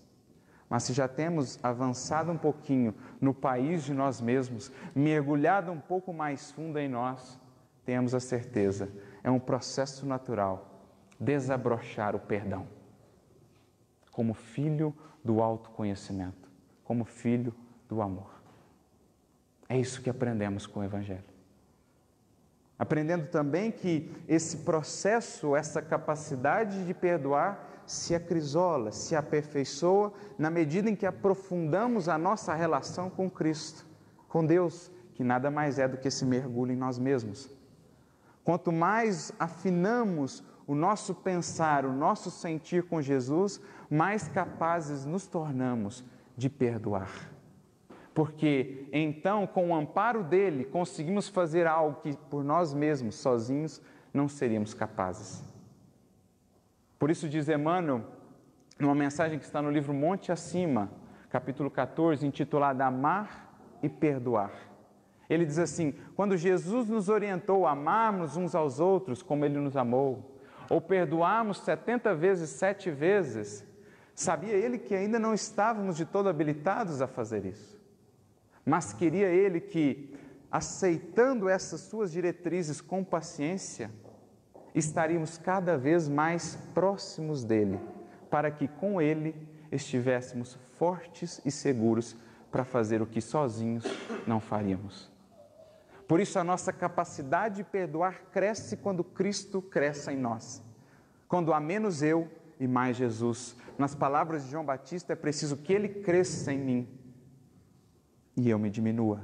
Mas 0.70 0.84
se 0.84 0.94
já 0.94 1.08
temos 1.08 1.60
avançado 1.64 2.32
um 2.32 2.38
pouquinho 2.38 2.94
no 3.22 3.34
país 3.34 3.84
de 3.84 3.94
nós 3.94 4.20
mesmos, 4.20 4.72
mergulhado 4.94 5.72
um 5.72 5.80
pouco 5.80 6.12
mais 6.12 6.52
fundo 6.52 6.78
em 6.78 6.90
nós, 6.90 7.40
tenhamos 7.86 8.14
a 8.14 8.20
certeza, 8.20 8.90
é 9.24 9.32
um 9.32 9.40
processo 9.40 10.06
natural 10.06 10.78
desabrochar 11.20 12.16
o 12.16 12.20
perdão. 12.20 12.68
Como 14.12 14.34
filho 14.34 14.94
do 15.24 15.42
autoconhecimento, 15.42 16.50
como 16.84 17.06
filho 17.06 17.54
do 17.88 18.02
amor. 18.02 18.38
É 19.70 19.78
isso 19.78 20.02
que 20.02 20.10
aprendemos 20.10 20.66
com 20.66 20.80
o 20.80 20.84
Evangelho. 20.84 21.24
Aprendendo 22.80 23.28
também 23.28 23.72
que 23.72 24.14
esse 24.28 24.58
processo, 24.58 25.56
essa 25.56 25.82
capacidade 25.82 26.86
de 26.86 26.94
perdoar, 26.94 27.77
se 27.88 28.14
acrisola, 28.14 28.92
se 28.92 29.16
aperfeiçoa 29.16 30.12
na 30.38 30.50
medida 30.50 30.90
em 30.90 30.96
que 30.96 31.06
aprofundamos 31.06 32.10
a 32.10 32.18
nossa 32.18 32.54
relação 32.54 33.10
com 33.10 33.30
Cristo, 33.30 33.88
com 34.28 34.46
Deus, 34.46 34.92
que 35.14 35.24
nada 35.24 35.50
mais 35.50 35.80
é 35.80 35.88
do 35.88 35.98
que 35.98 36.10
esse 36.10 36.26
mergulho 36.26 36.74
em 36.74 36.76
nós 36.76 37.00
mesmos. 37.00 37.50
Quanto 38.44 38.72
mais 38.72 39.32
afinamos 39.40 40.44
o 40.68 40.76
nosso 40.76 41.16
pensar, 41.16 41.86
o 41.86 41.94
nosso 41.94 42.30
sentir 42.30 42.84
com 42.84 43.02
Jesus, 43.02 43.62
mais 43.90 44.28
capazes 44.28 45.06
nos 45.06 45.26
tornamos 45.26 46.04
de 46.36 46.50
perdoar. 46.50 47.32
Porque 48.14 48.86
então, 48.92 49.48
com 49.48 49.70
o 49.70 49.76
amparo 49.76 50.24
dele, 50.24 50.66
conseguimos 50.66 51.30
fazer 51.30 51.66
algo 51.66 52.02
que 52.02 52.18
por 52.30 52.44
nós 52.44 52.74
mesmos, 52.74 53.16
sozinhos, 53.16 53.82
não 54.14 54.28
seríamos 54.28 54.74
capazes. 54.74 55.47
Por 57.00 57.12
isso 57.12 57.30
diz 57.30 57.48
Emmanuel, 57.48 58.04
numa 58.80 58.96
mensagem 58.96 59.38
que 59.38 59.46
está 59.46 59.62
no 59.62 59.70
livro 59.70 59.94
Monte 59.94 60.32
Acima, 60.32 60.92
capítulo 61.30 61.70
14, 61.70 62.26
intitulada 62.26 62.86
Amar 62.86 63.60
e 63.84 63.90
Perdoar. 63.90 64.52
Ele 65.30 65.46
diz 65.46 65.60
assim: 65.60 65.94
quando 66.16 66.38
Jesus 66.38 66.88
nos 66.88 67.10
orientou 67.10 67.68
a 67.68 67.72
amarmos 67.72 68.38
uns 68.38 68.56
aos 68.56 68.80
outros 68.80 69.22
como 69.22 69.46
ele 69.46 69.60
nos 69.60 69.76
amou, 69.76 70.38
ou 70.70 70.82
perdoarmos 70.82 71.60
70 71.60 72.16
vezes, 72.16 72.50
sete 72.50 72.90
vezes, 72.90 73.66
sabia 74.16 74.54
ele 74.54 74.78
que 74.78 74.96
ainda 74.96 75.20
não 75.20 75.34
estávamos 75.34 75.96
de 75.96 76.06
todo 76.06 76.30
habilitados 76.30 77.02
a 77.02 77.08
fazer 77.08 77.46
isso. 77.46 77.80
Mas 78.66 78.92
queria 78.92 79.28
ele 79.28 79.62
que, 79.62 80.14
aceitando 80.52 81.48
essas 81.48 81.82
suas 81.82 82.12
diretrizes 82.12 82.82
com 82.82 83.04
paciência, 83.04 83.92
estaríamos 84.80 85.38
cada 85.38 85.78
vez 85.78 86.08
mais 86.08 86.56
próximos 86.74 87.44
dele, 87.44 87.80
para 88.30 88.52
que 88.52 88.68
com 88.68 89.02
ele 89.02 89.36
estivéssemos 89.72 90.58
fortes 90.78 91.42
e 91.46 91.52
seguros 91.52 92.16
para 92.52 92.64
fazer 92.64 93.02
o 93.02 93.06
que 93.06 93.22
sozinhos 93.22 93.86
não 94.26 94.40
faríamos. 94.40 95.12
Por 96.08 96.20
isso, 96.20 96.40
a 96.40 96.44
nossa 96.44 96.72
capacidade 96.72 97.58
de 97.58 97.64
perdoar 97.64 98.22
cresce 98.32 98.78
quando 98.78 99.04
Cristo 99.04 99.62
cresce 99.62 100.12
em 100.12 100.18
nós. 100.18 100.64
Quando 101.28 101.54
há 101.54 101.60
menos 101.60 102.02
eu 102.02 102.30
e 102.60 102.68
mais 102.68 102.96
Jesus. 102.96 103.56
Nas 103.78 103.94
palavras 103.94 104.46
de 104.46 104.52
João 104.52 104.64
Batista, 104.64 105.12
é 105.14 105.16
preciso 105.16 105.58
que 105.58 105.74
ele 105.74 105.90
cresça 105.90 106.54
em 106.54 106.60
mim 106.60 106.88
e 108.38 108.50
eu 108.50 108.58
me 108.58 108.70
diminua. 108.70 109.22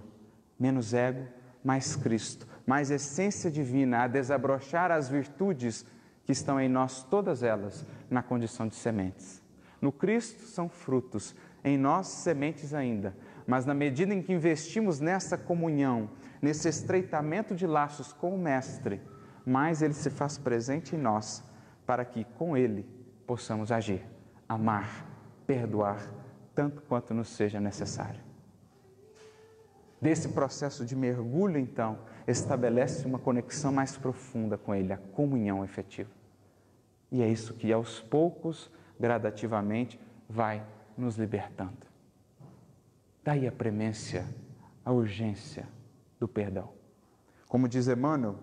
Menos 0.60 0.94
ego, 0.94 1.26
mais 1.64 1.96
Cristo 1.96 2.53
mais 2.66 2.92
essência 2.92 3.52
divina 3.52 4.04
a 4.04 4.08
desabrochar 4.08 4.92
as 4.92 5.10
virtudes 5.10 5.86
que 6.26 6.32
estão 6.32 6.60
em 6.60 6.70
nós, 6.70 7.04
todas 7.04 7.44
elas, 7.44 7.86
na 8.10 8.24
condição 8.24 8.68
de 8.68 8.76
sementes. 8.76 9.42
No 9.82 9.92
Cristo 9.92 10.44
são 10.44 10.70
frutos, 10.70 11.36
em 11.64 11.78
nós 11.78 12.08
sementes 12.08 12.74
ainda, 12.74 13.16
mas 13.46 13.66
na 13.66 13.74
medida 13.74 14.14
em 14.14 14.22
que 14.22 14.32
investimos 14.32 15.00
nessa 15.00 15.38
comunhão, 15.38 16.10
nesse 16.42 16.70
estreitamento 16.70 17.54
de 17.54 17.68
laços 17.68 18.14
com 18.14 18.34
o 18.34 18.38
Mestre, 18.38 19.02
mais 19.46 19.82
ele 19.82 19.94
se 19.94 20.10
faz 20.10 20.38
presente 20.38 20.96
em 20.96 21.00
nós, 21.00 21.44
para 21.86 22.06
que 22.06 22.24
com 22.24 22.56
ele 22.56 22.86
possamos 23.28 23.72
agir, 23.72 24.06
amar, 24.48 25.06
perdoar, 25.46 26.10
tanto 26.56 26.82
quanto 26.84 27.14
nos 27.14 27.30
seja 27.30 27.60
necessário. 27.60 28.22
Desse 30.02 30.30
processo 30.30 30.86
de 30.86 30.96
mergulho, 30.96 31.58
então, 31.58 32.00
estabelece 32.28 33.06
uma 33.06 33.20
conexão 33.20 33.72
mais 33.72 33.98
profunda 33.98 34.58
com 34.58 34.74
Ele, 34.74 34.94
a 34.94 34.98
comunhão 34.98 35.64
efetiva. 35.64 36.10
E 37.12 37.22
é 37.22 37.28
isso 37.28 37.54
que 37.54 37.72
aos 37.72 38.00
poucos, 38.00 38.72
gradativamente, 39.00 40.00
vai 40.30 40.66
nos 40.98 41.16
libertando. 41.18 41.86
Daí 43.24 43.48
a 43.48 43.52
premência, 43.52 44.26
a 44.84 44.92
urgência 44.92 45.68
do 46.20 46.28
perdão. 46.28 46.70
Como 47.48 47.68
diz 47.68 47.88
Emmanuel, 47.88 48.38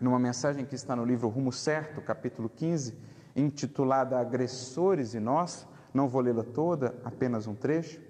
numa 0.00 0.18
mensagem 0.18 0.64
que 0.64 0.74
está 0.74 0.96
no 0.96 1.04
livro 1.04 1.28
Rumo 1.28 1.52
Certo, 1.52 2.00
capítulo 2.00 2.48
15, 2.48 2.94
intitulada 3.36 4.18
Agressores 4.18 5.14
e 5.14 5.20
Nós, 5.20 5.66
Não 5.92 6.08
vou 6.08 6.22
lê-la 6.22 6.42
toda, 6.42 6.94
apenas 7.04 7.46
um 7.46 7.54
trecho. 7.54 8.00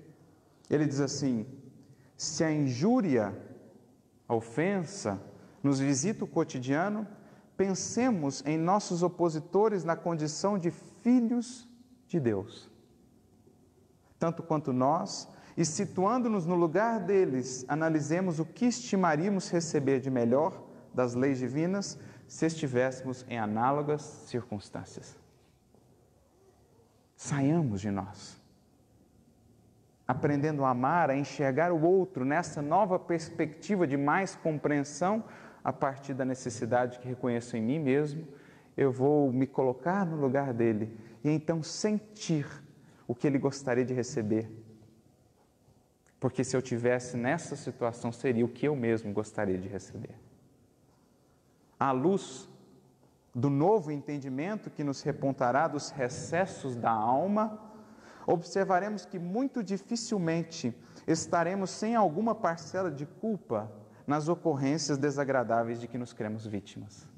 Ele 0.70 0.86
diz 0.86 1.01
assim: 1.01 1.45
se 2.16 2.45
a 2.45 2.53
injúria, 2.53 3.36
a 4.33 4.35
ofensa, 4.35 5.20
nos 5.62 5.78
visita 5.78 6.24
o 6.24 6.26
cotidiano, 6.26 7.07
pensemos 7.57 8.43
em 8.47 8.57
nossos 8.57 9.03
opositores 9.03 9.85
na 9.85 9.95
condição 9.95 10.59
de 10.59 10.70
filhos 11.03 11.68
de 12.09 12.18
Deus. 12.18 12.70
Tanto 14.18 14.43
quanto 14.43 14.72
nós, 14.72 15.28
e 15.55 15.64
situando-nos 15.64 16.47
no 16.47 16.55
lugar 16.55 17.01
deles, 17.01 17.64
analisemos 17.68 18.39
o 18.39 18.45
que 18.45 18.64
estimaríamos 18.64 19.51
receber 19.51 20.01
de 20.01 20.11
melhor 20.11 20.62
das 20.95 21.14
leis 21.14 21.39
divinas 21.39 21.99
se 22.26 22.47
estivéssemos 22.47 23.26
em 23.28 23.39
análogas 23.39 24.01
circunstâncias. 24.26 25.14
Saiamos 27.14 27.83
de 27.83 27.91
nós, 27.91 28.41
aprendendo 30.12 30.64
a 30.64 30.70
amar, 30.70 31.10
a 31.10 31.16
enxergar 31.16 31.72
o 31.72 31.82
outro 31.82 32.24
nessa 32.24 32.62
nova 32.62 32.98
perspectiva 32.98 33.86
de 33.86 33.96
mais 33.96 34.36
compreensão 34.36 35.24
a 35.64 35.72
partir 35.72 36.14
da 36.14 36.24
necessidade 36.24 36.98
que 36.98 37.08
reconheço 37.08 37.56
em 37.56 37.62
mim 37.62 37.78
mesmo, 37.78 38.26
eu 38.76 38.92
vou 38.92 39.32
me 39.32 39.46
colocar 39.46 40.04
no 40.06 40.16
lugar 40.16 40.52
dele 40.52 40.96
e 41.24 41.30
então 41.30 41.62
sentir 41.62 42.46
o 43.06 43.14
que 43.14 43.26
ele 43.26 43.38
gostaria 43.38 43.84
de 43.84 43.94
receber. 43.94 44.50
Porque 46.20 46.44
se 46.44 46.56
eu 46.56 46.62
tivesse 46.62 47.16
nessa 47.16 47.56
situação, 47.56 48.12
seria 48.12 48.44
o 48.44 48.48
que 48.48 48.66
eu 48.66 48.76
mesmo 48.76 49.12
gostaria 49.12 49.58
de 49.58 49.68
receber. 49.68 50.14
À 51.78 51.90
luz 51.90 52.48
do 53.34 53.50
novo 53.50 53.90
entendimento 53.90 54.70
que 54.70 54.84
nos 54.84 55.02
repontará 55.02 55.66
dos 55.66 55.90
recessos 55.90 56.76
da 56.76 56.90
alma, 56.90 57.71
observaremos 58.26 59.04
que 59.04 59.18
muito 59.18 59.62
dificilmente 59.62 60.74
estaremos 61.06 61.70
sem 61.70 61.94
alguma 61.94 62.34
parcela 62.34 62.90
de 62.90 63.06
culpa 63.06 63.70
nas 64.06 64.28
ocorrências 64.28 64.98
desagradáveis 64.98 65.80
de 65.80 65.88
que 65.88 65.98
nos 65.98 66.12
cremos 66.12 66.46
vítimas. 66.46 67.08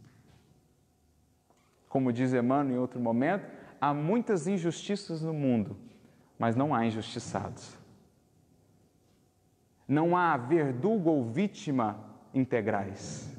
Como 1.88 2.12
diz 2.12 2.32
Emmanuel 2.32 2.76
em 2.76 2.78
outro 2.78 2.98
momento, 3.00 3.48
há 3.80 3.94
muitas 3.94 4.46
injustiças 4.46 5.22
no 5.22 5.32
mundo, 5.32 5.76
mas 6.38 6.57
não 6.57 6.74
há 6.74 6.84
injustiçados. 6.84 7.78
Não 9.86 10.16
há 10.16 10.36
verdugo 10.36 11.11
ou 11.11 11.24
vítima 11.24 11.98
integrais. 12.32 13.32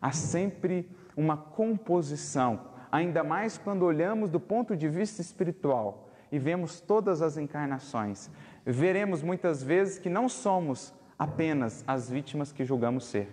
Há 0.00 0.12
sempre 0.12 0.90
uma 1.16 1.36
composição, 1.36 2.68
ainda 2.90 3.22
mais 3.22 3.56
quando 3.56 3.84
olhamos 3.84 4.30
do 4.30 4.40
ponto 4.40 4.76
de 4.76 4.88
vista 4.88 5.20
espiritual 5.20 6.09
e 6.30 6.38
vemos 6.38 6.80
todas 6.80 7.22
as 7.22 7.36
encarnações. 7.36 8.30
Veremos 8.64 9.22
muitas 9.22 9.62
vezes 9.62 9.98
que 9.98 10.08
não 10.08 10.28
somos 10.28 10.94
apenas 11.18 11.84
as 11.86 12.10
vítimas 12.10 12.52
que 12.52 12.64
julgamos 12.64 13.04
ser, 13.04 13.28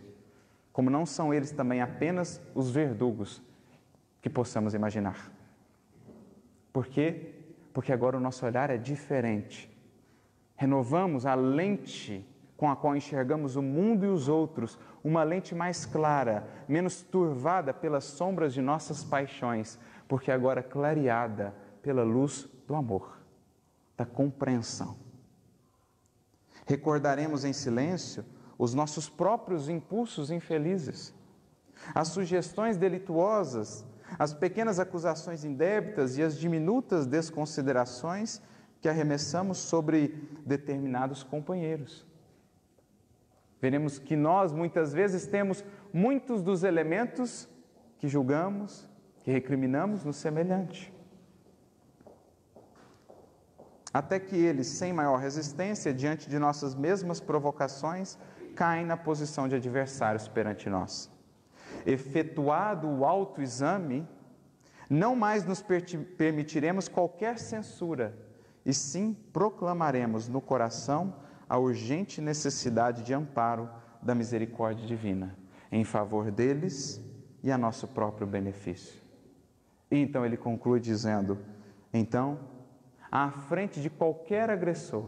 como 0.73 0.89
não 0.89 1.05
são 1.05 1.33
eles 1.33 1.51
também 1.51 1.81
apenas 1.81 2.41
os 2.53 2.69
verdugos 2.69 3.41
que 4.21 4.29
possamos 4.29 4.73
imaginar. 4.73 5.31
Por 6.73 6.87
quê? 6.87 7.33
Porque 7.73 7.93
agora 7.93 8.17
o 8.17 8.19
nosso 8.19 8.45
olhar 8.45 8.69
é 8.69 8.77
diferente. 8.77 9.69
Renovamos 10.55 11.25
a 11.25 11.35
lente 11.35 12.25
com 12.57 12.69
a 12.69 12.75
qual 12.75 12.95
enxergamos 12.95 13.55
o 13.55 13.61
mundo 13.61 14.03
e 14.03 14.09
os 14.09 14.27
outros, 14.27 14.79
uma 15.03 15.23
lente 15.23 15.53
mais 15.53 15.85
clara, 15.85 16.47
menos 16.67 17.03
turvada 17.03 17.71
pelas 17.71 18.03
sombras 18.03 18.51
de 18.53 18.61
nossas 18.61 19.03
paixões, 19.03 19.79
porque 20.07 20.31
agora 20.31 20.63
clareada 20.63 21.53
pela 21.87 22.03
luz 22.03 22.49
do 22.67 22.75
amor, 22.75 23.17
da 23.95 24.05
compreensão. 24.05 24.97
Recordaremos 26.65 27.45
em 27.45 27.53
silêncio 27.53 28.25
os 28.57 28.73
nossos 28.73 29.07
próprios 29.07 29.69
impulsos 29.69 30.29
infelizes, 30.29 31.13
as 31.95 32.09
sugestões 32.09 32.75
delituosas, 32.75 33.85
as 34.19 34.33
pequenas 34.33 34.79
acusações 34.79 35.45
indébitas 35.45 36.17
e 36.17 36.23
as 36.23 36.37
diminutas 36.37 37.07
desconsiderações 37.07 38.41
que 38.81 38.89
arremessamos 38.89 39.57
sobre 39.57 40.09
determinados 40.45 41.23
companheiros. 41.23 42.05
Veremos 43.61 43.97
que 43.97 44.17
nós 44.17 44.51
muitas 44.51 44.91
vezes 44.91 45.25
temos 45.25 45.63
muitos 45.93 46.41
dos 46.41 46.65
elementos 46.65 47.47
que 47.97 48.09
julgamos, 48.09 48.85
que 49.23 49.31
recriminamos 49.31 50.03
no 50.03 50.11
semelhante 50.11 50.96
até 53.97 54.19
que 54.19 54.35
eles, 54.35 54.67
sem 54.67 54.93
maior 54.93 55.17
resistência, 55.17 55.91
diante 55.91 56.29
de 56.29 56.37
nossas 56.37 56.75
mesmas 56.75 57.19
provocações, 57.19 58.15
caem 58.55 58.85
na 58.85 58.95
posição 58.95 59.47
de 59.47 59.55
adversários 59.55 60.27
perante 60.27 60.69
nós. 60.69 61.11
Efetuado 61.83 62.87
o 62.87 63.03
autoexame, 63.03 64.07
não 64.87 65.15
mais 65.15 65.43
nos 65.45 65.63
permitiremos 66.15 66.87
qualquer 66.87 67.39
censura, 67.39 68.15
e 68.63 68.71
sim 68.71 69.17
proclamaremos 69.33 70.27
no 70.27 70.41
coração 70.41 71.15
a 71.49 71.57
urgente 71.57 72.21
necessidade 72.21 73.01
de 73.01 73.15
amparo 73.15 73.67
da 73.99 74.13
misericórdia 74.13 74.85
divina, 74.85 75.35
em 75.71 75.83
favor 75.83 76.29
deles 76.29 77.01
e 77.41 77.51
a 77.51 77.57
nosso 77.57 77.87
próprio 77.87 78.27
benefício. 78.27 79.01
E 79.89 79.97
então 79.97 80.23
ele 80.23 80.37
conclui 80.37 80.79
dizendo: 80.79 81.39
Então, 81.91 82.56
à 83.11 83.31
frente 83.31 83.81
de 83.81 83.89
qualquer 83.89 84.49
agressor, 84.49 85.05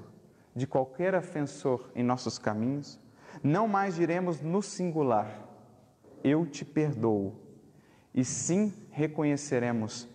de 0.55 0.65
qualquer 0.65 1.15
ofensor 1.15 1.89
em 1.95 2.03
nossos 2.03 2.37
caminhos, 2.37 2.99
não 3.43 3.67
mais 3.67 3.95
diremos 3.95 4.41
no 4.41 4.61
singular, 4.61 5.29
eu 6.23 6.45
te 6.45 6.65
perdoo, 6.65 7.35
e 8.13 8.25
sim 8.25 8.73
reconheceremos 8.91 10.07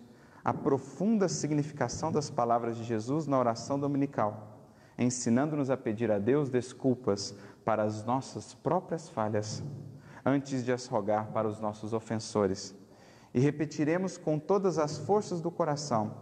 a 0.44 0.52
profunda 0.52 1.28
significação 1.28 2.12
das 2.12 2.28
palavras 2.28 2.76
de 2.76 2.84
Jesus 2.84 3.26
na 3.26 3.38
oração 3.38 3.78
dominical, 3.78 4.58
ensinando-nos 4.98 5.70
a 5.70 5.76
pedir 5.76 6.10
a 6.10 6.18
Deus 6.18 6.50
desculpas 6.50 7.34
para 7.64 7.82
as 7.82 8.04
nossas 8.04 8.52
próprias 8.52 9.08
falhas, 9.08 9.62
antes 10.24 10.64
de 10.64 10.72
as 10.72 10.86
rogar 10.86 11.28
para 11.32 11.48
os 11.48 11.60
nossos 11.60 11.92
ofensores. 11.94 12.74
E 13.32 13.40
repetiremos 13.40 14.18
com 14.18 14.38
todas 14.38 14.78
as 14.78 14.98
forças 14.98 15.40
do 15.40 15.50
coração: 15.50 16.14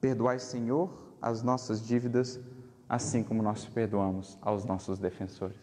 Perdoai, 0.00 0.38
Senhor, 0.38 0.90
as 1.20 1.42
nossas 1.42 1.84
dívidas, 1.84 2.40
assim 2.88 3.22
como 3.22 3.42
nós 3.42 3.66
perdoamos 3.66 4.38
aos 4.40 4.64
nossos 4.64 4.98
defensores. 4.98 5.58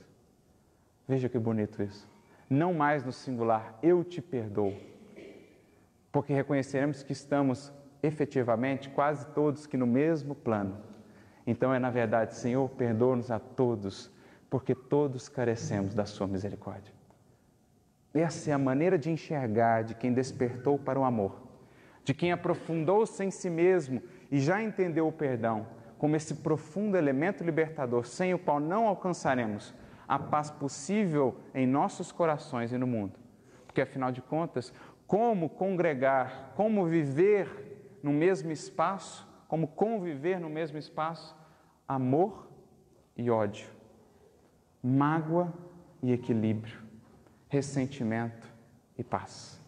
Veja 1.08 1.30
que 1.30 1.40
bonito 1.40 1.82
isso. 1.82 2.08
Não 2.50 2.74
mais 2.74 3.04
no 3.04 3.12
singular, 3.12 3.78
eu 3.82 4.04
te 4.04 4.22
perdoo, 4.22 4.74
porque 6.12 6.34
reconheceremos 6.34 7.02
que 7.02 7.14
estamos 7.14 7.72
efetivamente 8.04 8.90
quase 8.90 9.26
todos 9.28 9.66
que 9.66 9.78
no 9.78 9.88
mesmo 9.88 10.36
plano. 10.36 10.78
Então 11.48 11.74
é 11.74 11.80
na 11.80 11.90
verdade, 11.90 12.36
Senhor, 12.36 12.70
perdoa-nos 12.70 13.32
a 13.32 13.40
todos, 13.40 14.12
porque 14.50 14.76
todos 14.76 15.28
carecemos 15.28 15.94
da 15.94 16.06
Sua 16.06 16.28
misericórdia. 16.28 16.94
Essa 18.14 18.52
é 18.52 18.54
a 18.54 18.58
maneira 18.58 18.98
de 18.98 19.12
enxergar 19.12 19.84
de 19.84 19.96
quem 19.96 20.14
despertou 20.14 20.80
para 20.80 21.00
o 21.00 21.04
amor, 21.04 21.42
de 22.04 22.14
quem 22.14 22.32
aprofundou-se 22.32 23.24
em 23.24 23.32
si 23.32 23.50
mesmo 23.50 24.02
e 24.36 24.40
já 24.42 24.62
entendeu 24.62 25.08
o 25.08 25.14
perdão 25.14 25.66
como 25.98 26.14
esse 26.14 26.36
profundo 26.36 26.98
elemento 26.98 27.42
libertador, 27.42 28.06
sem 28.06 28.34
o 28.34 28.38
qual 28.38 28.60
não 28.60 28.86
alcançaremos 28.86 29.74
a 30.06 30.20
paz 30.20 30.52
possível 30.52 31.38
em 31.54 31.66
nossos 31.66 32.12
corações 32.12 32.74
e 32.74 32.78
no 32.78 32.86
mundo. 32.86 33.18
Porque 33.66 33.80
afinal 33.80 34.12
de 34.12 34.22
contas, 34.22 34.74
como 35.08 35.48
congregar, 35.48 36.52
como 36.54 36.86
viver 36.86 37.98
no 38.04 38.12
mesmo 38.12 38.52
espaço, 38.52 39.26
como 39.48 39.70
conviver 39.70 40.38
no 40.38 40.50
mesmo 40.50 40.78
espaço, 40.78 41.34
amor 41.88 42.50
e 43.16 43.32
ódio, 43.32 43.70
mágoa 44.84 45.54
e 46.04 46.12
equilíbrio, 46.12 46.78
ressentimento 47.48 48.54
e 48.98 49.04
paz. 49.04 49.65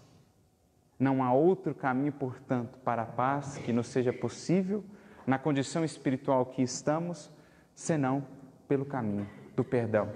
Não 0.99 1.23
há 1.23 1.31
outro 1.31 1.75
caminho, 1.75 2.11
portanto, 2.11 2.77
para 2.79 3.03
a 3.03 3.05
paz 3.05 3.57
que 3.57 3.71
nos 3.71 3.87
seja 3.87 4.11
possível 4.11 4.83
na 5.27 5.37
condição 5.37 5.83
espiritual 5.83 6.45
que 6.45 6.61
estamos, 6.61 7.31
senão 7.75 8.25
pelo 8.67 8.85
caminho 8.85 9.27
do 9.55 9.63
perdão, 9.63 10.09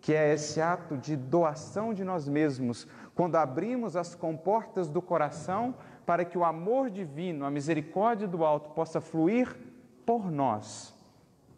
que 0.00 0.14
é 0.14 0.32
esse 0.32 0.60
ato 0.60 0.96
de 0.96 1.16
doação 1.16 1.92
de 1.92 2.04
nós 2.04 2.28
mesmos, 2.28 2.86
quando 3.14 3.36
abrimos 3.36 3.96
as 3.96 4.14
comportas 4.14 4.88
do 4.88 5.00
coração 5.00 5.74
para 6.04 6.24
que 6.24 6.38
o 6.38 6.44
amor 6.44 6.90
divino, 6.90 7.44
a 7.44 7.50
misericórdia 7.50 8.28
do 8.28 8.44
alto 8.44 8.70
possa 8.70 9.00
fluir 9.00 9.56
por 10.04 10.30
nós, 10.30 10.94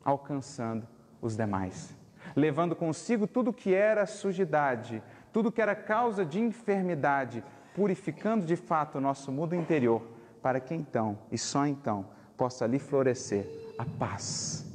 alcançando 0.03 0.87
os 1.21 1.37
demais, 1.37 1.95
levando 2.35 2.75
consigo 2.75 3.27
tudo 3.27 3.53
que 3.53 3.75
era 3.75 4.07
sujidade, 4.07 5.03
tudo 5.33 5.53
que 5.53 5.61
era 5.61 5.75
causa 5.75 6.25
de 6.25 6.41
enfermidade, 6.41 7.45
purificando 7.79 8.45
de 8.45 8.57
fato 8.57 8.99
o 8.99 9.01
nosso 9.01 9.31
mundo 9.31 9.55
interior, 9.55 10.03
para 10.43 10.59
que 10.59 10.75
então, 10.75 11.17
e 11.31 11.39
só 11.39 11.65
então, 11.65 12.07
possa 12.37 12.65
ali 12.65 12.77
florescer 12.77 13.47
a 13.79 13.85
paz, 13.85 14.67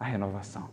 a 0.00 0.06
renovação. 0.06 0.70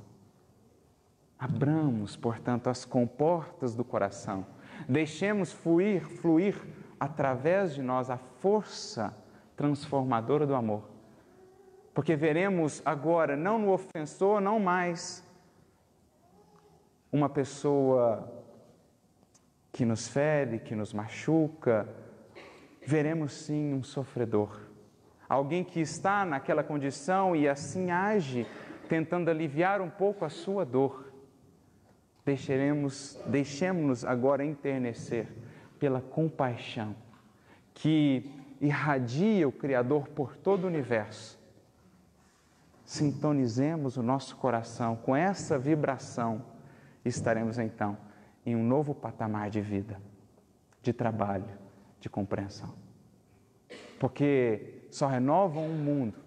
Abramos, 1.38 2.16
portanto, 2.16 2.70
as 2.70 2.86
comportas 2.86 3.76
do 3.76 3.84
coração, 3.84 4.46
deixemos 4.88 5.52
fluir, 5.52 6.08
fluir 6.08 6.56
através 6.98 7.76
de 7.76 7.82
nós 7.82 8.10
a 8.10 8.16
força 8.16 9.14
transformadora 9.58 10.48
do 10.48 10.56
amor. 10.56 10.90
Porque 11.94 12.16
veremos 12.16 12.82
agora, 12.86 13.36
não 13.36 13.60
no 13.60 13.74
ofensor, 13.74 14.40
não 14.40 14.58
mais 14.58 15.22
uma 17.12 17.28
pessoa 17.28 18.42
que 19.74 19.84
nos 19.84 20.08
fere, 20.08 20.60
que 20.60 20.76
nos 20.76 20.94
machuca, 20.94 21.90
veremos 22.86 23.34
sim 23.34 23.74
um 23.74 23.84
sofredor. 23.84 24.62
Alguém 25.28 25.64
que 25.64 25.82
está 25.82 26.24
naquela 26.24 26.64
condição 26.64 27.36
e 27.36 27.50
assim 27.50 27.90
age, 27.90 28.46
tentando 28.88 29.32
aliviar 29.32 29.82
um 29.82 29.90
pouco 29.90 30.24
a 30.24 30.30
sua 30.30 30.64
dor. 30.64 31.12
Deixaremos, 32.24 33.20
deixemos-nos 33.26 34.06
agora 34.06 34.46
enternecer 34.46 35.28
pela 35.80 36.00
compaixão 36.00 36.96
que 37.74 38.32
irradia 38.62 39.48
o 39.48 39.52
Criador 39.52 40.08
por 40.10 40.38
todo 40.38 40.66
o 40.66 40.68
universo. 40.68 41.38
Sintonizemos 42.86 43.98
o 43.98 44.04
nosso 44.04 44.36
coração 44.36 44.96
com 44.96 45.16
essa 45.16 45.58
vibração 45.58 46.54
estaremos 47.04 47.60
então 47.60 47.98
em 48.46 48.56
um 48.56 48.64
novo 48.64 48.94
patamar 48.94 49.50
de 49.50 49.62
vida, 49.62 50.00
de 50.82 50.92
trabalho, 50.92 51.46
de 52.00 52.10
compreensão. 52.10 52.74
Porque 54.00 54.86
só 54.92 55.08
renovam 55.08 55.66
o 55.66 55.74
mundo 55.74 56.20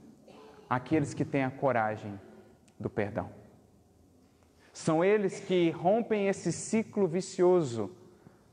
aqueles 0.68 1.14
que 1.14 1.24
têm 1.24 1.44
a 1.44 1.50
coragem 1.50 2.18
do 2.78 2.90
perdão. 2.90 3.30
São 4.72 5.04
eles 5.04 5.40
que 5.40 5.70
rompem 5.70 6.28
esse 6.28 6.52
ciclo 6.52 7.06
vicioso 7.06 7.90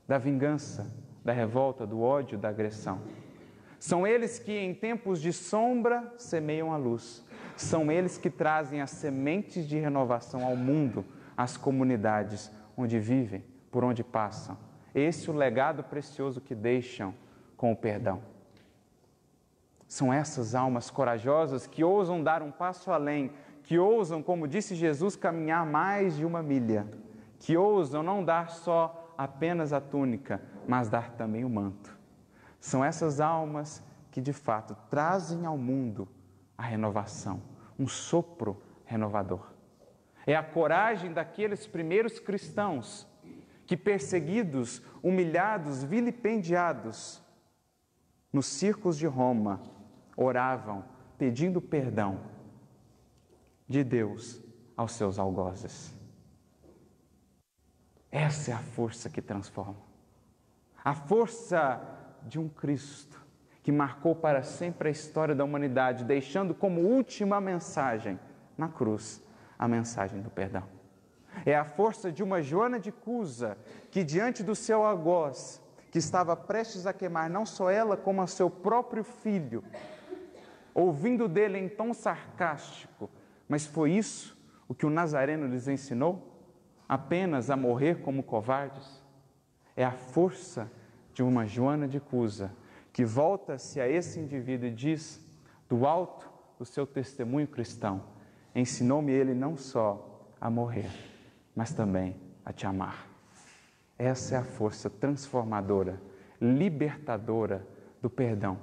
da 0.08 0.18
vingança, 0.18 0.94
da 1.24 1.34
revolta, 1.34 1.86
do 1.86 2.02
ódio, 2.02 2.38
da 2.38 2.50
agressão. 2.50 3.02
São 3.80 4.08
eles 4.08 4.40
que, 4.40 4.54
em 4.54 4.74
tempos 4.74 5.22
de 5.22 5.34
sombra, 5.34 6.14
semeiam 6.18 6.72
a 6.72 6.78
luz. 6.78 7.26
São 7.58 7.92
eles 7.92 8.18
que 8.18 8.30
trazem 8.30 8.82
as 8.82 8.92
sementes 8.92 9.68
de 9.68 9.78
renovação 9.78 10.46
ao 10.46 10.56
mundo, 10.56 11.04
às 11.36 11.58
comunidades 11.58 12.50
onde 12.78 13.00
vivem, 13.00 13.44
por 13.74 13.84
onde 13.84 14.04
passam. 14.04 14.56
Esse 14.94 15.28
é 15.28 15.34
o 15.34 15.36
legado 15.36 15.84
precioso 15.84 16.40
que 16.40 16.54
deixam 16.54 17.12
com 17.58 17.72
o 17.72 17.76
perdão. 17.76 18.22
São 19.88 20.14
essas 20.14 20.54
almas 20.54 20.92
corajosas 20.92 21.66
que 21.66 21.84
ousam 21.84 22.22
dar 22.24 22.44
um 22.44 22.52
passo 22.52 22.92
além, 22.92 23.32
que 23.64 23.80
ousam, 23.80 24.22
como 24.22 24.48
disse 24.48 24.76
Jesus, 24.76 25.16
caminhar 25.16 25.66
mais 25.66 26.16
de 26.16 26.24
uma 26.24 26.44
milha, 26.44 26.86
que 27.40 27.58
ousam 27.58 28.04
não 28.04 28.24
dar 28.24 28.52
só 28.52 29.12
apenas 29.18 29.74
a 29.74 29.82
túnica, 29.82 30.40
mas 30.68 30.88
dar 30.88 31.14
também 31.14 31.44
o 31.44 31.50
manto. 31.50 31.98
São 32.60 32.86
essas 32.86 33.20
almas 33.20 33.84
que 34.12 34.22
de 34.22 34.34
fato 34.34 34.78
trazem 34.88 35.48
ao 35.48 35.58
mundo 35.58 36.08
a 36.56 36.62
renovação, 36.62 37.42
um 37.80 37.88
sopro 37.88 38.62
renovador. 38.86 39.52
É 40.28 40.36
a 40.36 40.44
coragem 40.44 41.12
daqueles 41.12 41.66
primeiros 41.66 42.20
cristãos 42.20 43.12
que, 43.66 43.78
perseguidos, 43.78 44.82
humilhados, 45.02 45.84
vilipendiados, 45.84 47.22
nos 48.32 48.48
circos 48.48 48.98
de 48.98 49.06
Roma, 49.06 49.62
oravam 50.18 50.84
pedindo 51.18 51.62
perdão 51.62 52.20
de 53.68 53.84
Deus 53.84 54.42
aos 54.76 54.94
seus 54.94 55.20
algozes. 55.20 55.96
Essa 58.12 58.52
é 58.52 58.54
a 58.54 58.60
força 58.60 59.10
que 59.10 59.22
transforma. 59.22 59.82
A 60.84 60.94
força 60.94 61.82
de 62.24 62.40
um 62.40 62.50
Cristo 62.50 63.24
que 63.64 63.72
marcou 63.72 64.14
para 64.14 64.44
sempre 64.44 64.90
a 64.90 64.92
história 64.92 65.34
da 65.34 65.44
humanidade, 65.44 66.04
deixando 66.04 66.54
como 66.54 66.82
última 66.82 67.40
mensagem 67.40 68.20
na 68.58 68.68
cruz 68.68 69.24
a 69.58 69.68
mensagem 69.68 70.22
do 70.22 70.30
perdão. 70.30 70.68
É 71.46 71.56
a 71.56 71.66
força 71.66 72.12
de 72.12 72.24
uma 72.24 72.42
Joana 72.42 72.80
de 72.80 72.92
Cusa 72.92 73.58
que, 73.92 74.04
diante 74.04 74.44
do 74.44 74.56
seu 74.56 74.84
algoz, 74.84 75.62
que 75.92 76.00
estava 76.00 76.36
prestes 76.36 76.86
a 76.86 76.94
queimar 76.94 77.30
não 77.30 77.46
só 77.46 77.70
ela, 77.70 77.96
como 77.96 78.22
a 78.22 78.28
seu 78.28 78.50
próprio 78.50 79.04
filho, 79.04 79.64
ouvindo 80.74 81.28
dele 81.28 81.58
em 81.60 81.70
tom 81.70 81.94
sarcástico, 81.94 83.10
mas 83.48 83.66
foi 83.66 83.92
isso 83.92 84.36
o 84.68 84.74
que 84.74 84.86
o 84.86 84.90
Nazareno 84.90 85.48
lhes 85.48 85.68
ensinou? 85.68 86.36
Apenas 86.90 87.50
a 87.50 87.56
morrer 87.56 88.02
como 88.02 88.24
covardes? 88.24 89.04
É 89.76 89.86
a 89.86 89.92
força 89.92 90.72
de 91.14 91.22
uma 91.22 91.46
Joana 91.46 91.88
de 91.88 92.00
Cusa 92.00 92.52
que 92.92 93.04
volta-se 93.04 93.80
a 93.80 93.88
esse 93.88 94.20
indivíduo 94.20 94.68
e 94.68 94.72
diz, 94.72 95.20
do 95.68 95.86
alto 95.86 96.30
do 96.58 96.66
seu 96.66 96.86
testemunho 96.86 97.48
cristão, 97.48 98.04
ensinou-me 98.56 99.12
ele 99.12 99.34
não 99.34 99.58
só 99.58 100.28
a 100.40 100.50
morrer, 100.50 100.90
mas 101.56 101.74
também 101.74 102.16
a 102.46 102.52
te 102.52 102.66
amar. 102.66 103.08
Essa 103.98 104.36
é 104.36 104.38
a 104.38 104.44
força 104.44 104.90
transformadora, 104.90 106.02
libertadora 106.42 107.66
do 108.02 108.10
perdão. 108.10 108.58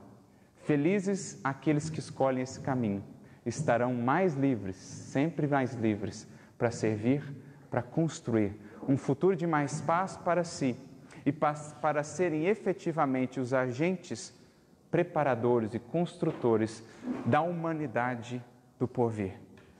Felizes 0.64 1.41
aqueles 1.43 1.88
que 1.88 2.01
escolhem 2.01 2.43
esse 2.43 2.61
caminho, 2.61 3.03
estarão 3.47 3.95
mais 3.95 4.34
livres, 4.34 4.76
sempre 4.76 5.47
mais 5.47 5.74
livres, 5.74 6.28
para 6.59 6.70
servir, 6.70 7.22
para 7.70 7.82
construir 7.82 8.55
um 8.86 8.97
futuro 8.97 9.34
de 9.34 9.47
mais 9.47 9.80
paz 9.80 10.16
para 10.16 10.45
si 10.45 10.76
e 11.24 11.32
para 11.32 12.03
serem 12.03 12.47
efetivamente 12.47 13.41
os 13.41 13.55
agentes 13.55 14.34
preparadores 14.91 15.72
e 15.72 15.78
construtores 15.78 16.82
da 17.24 17.41
humanidade 17.41 18.45
do 18.78 18.88
porvir, 18.88 19.34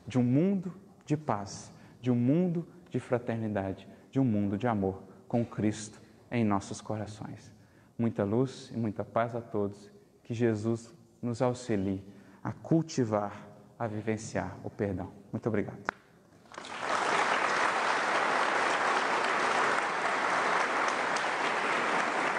de 0.07 0.19
um 0.19 0.23
mundo 0.23 0.73
de 1.05 1.17
paz, 1.17 1.73
de 2.01 2.11
um 2.11 2.15
mundo 2.15 2.67
de 2.91 3.01
fraternidade, 3.01 3.89
de 4.11 4.21
um 4.21 4.25
mundo 4.25 4.59
de 4.59 4.67
amor 4.67 5.03
com 5.29 5.45
Cristo 5.45 6.01
em 6.31 6.45
nossos 6.45 6.81
corações. 6.81 7.53
Muita 7.99 8.25
luz 8.25 8.71
e 8.75 8.77
muita 8.77 9.05
paz 9.05 9.35
a 9.35 9.41
todos 9.41 9.91
que 10.25 10.35
Jesus 10.35 10.95
nos 11.23 11.43
auxilie 11.43 12.03
a 12.43 12.53
cultivar, 12.53 13.47
a 13.79 13.87
vivenciar 13.87 14.57
o 14.65 14.71
perdão. 14.71 15.13
Muito 15.33 15.49
obrigado. 15.49 16.00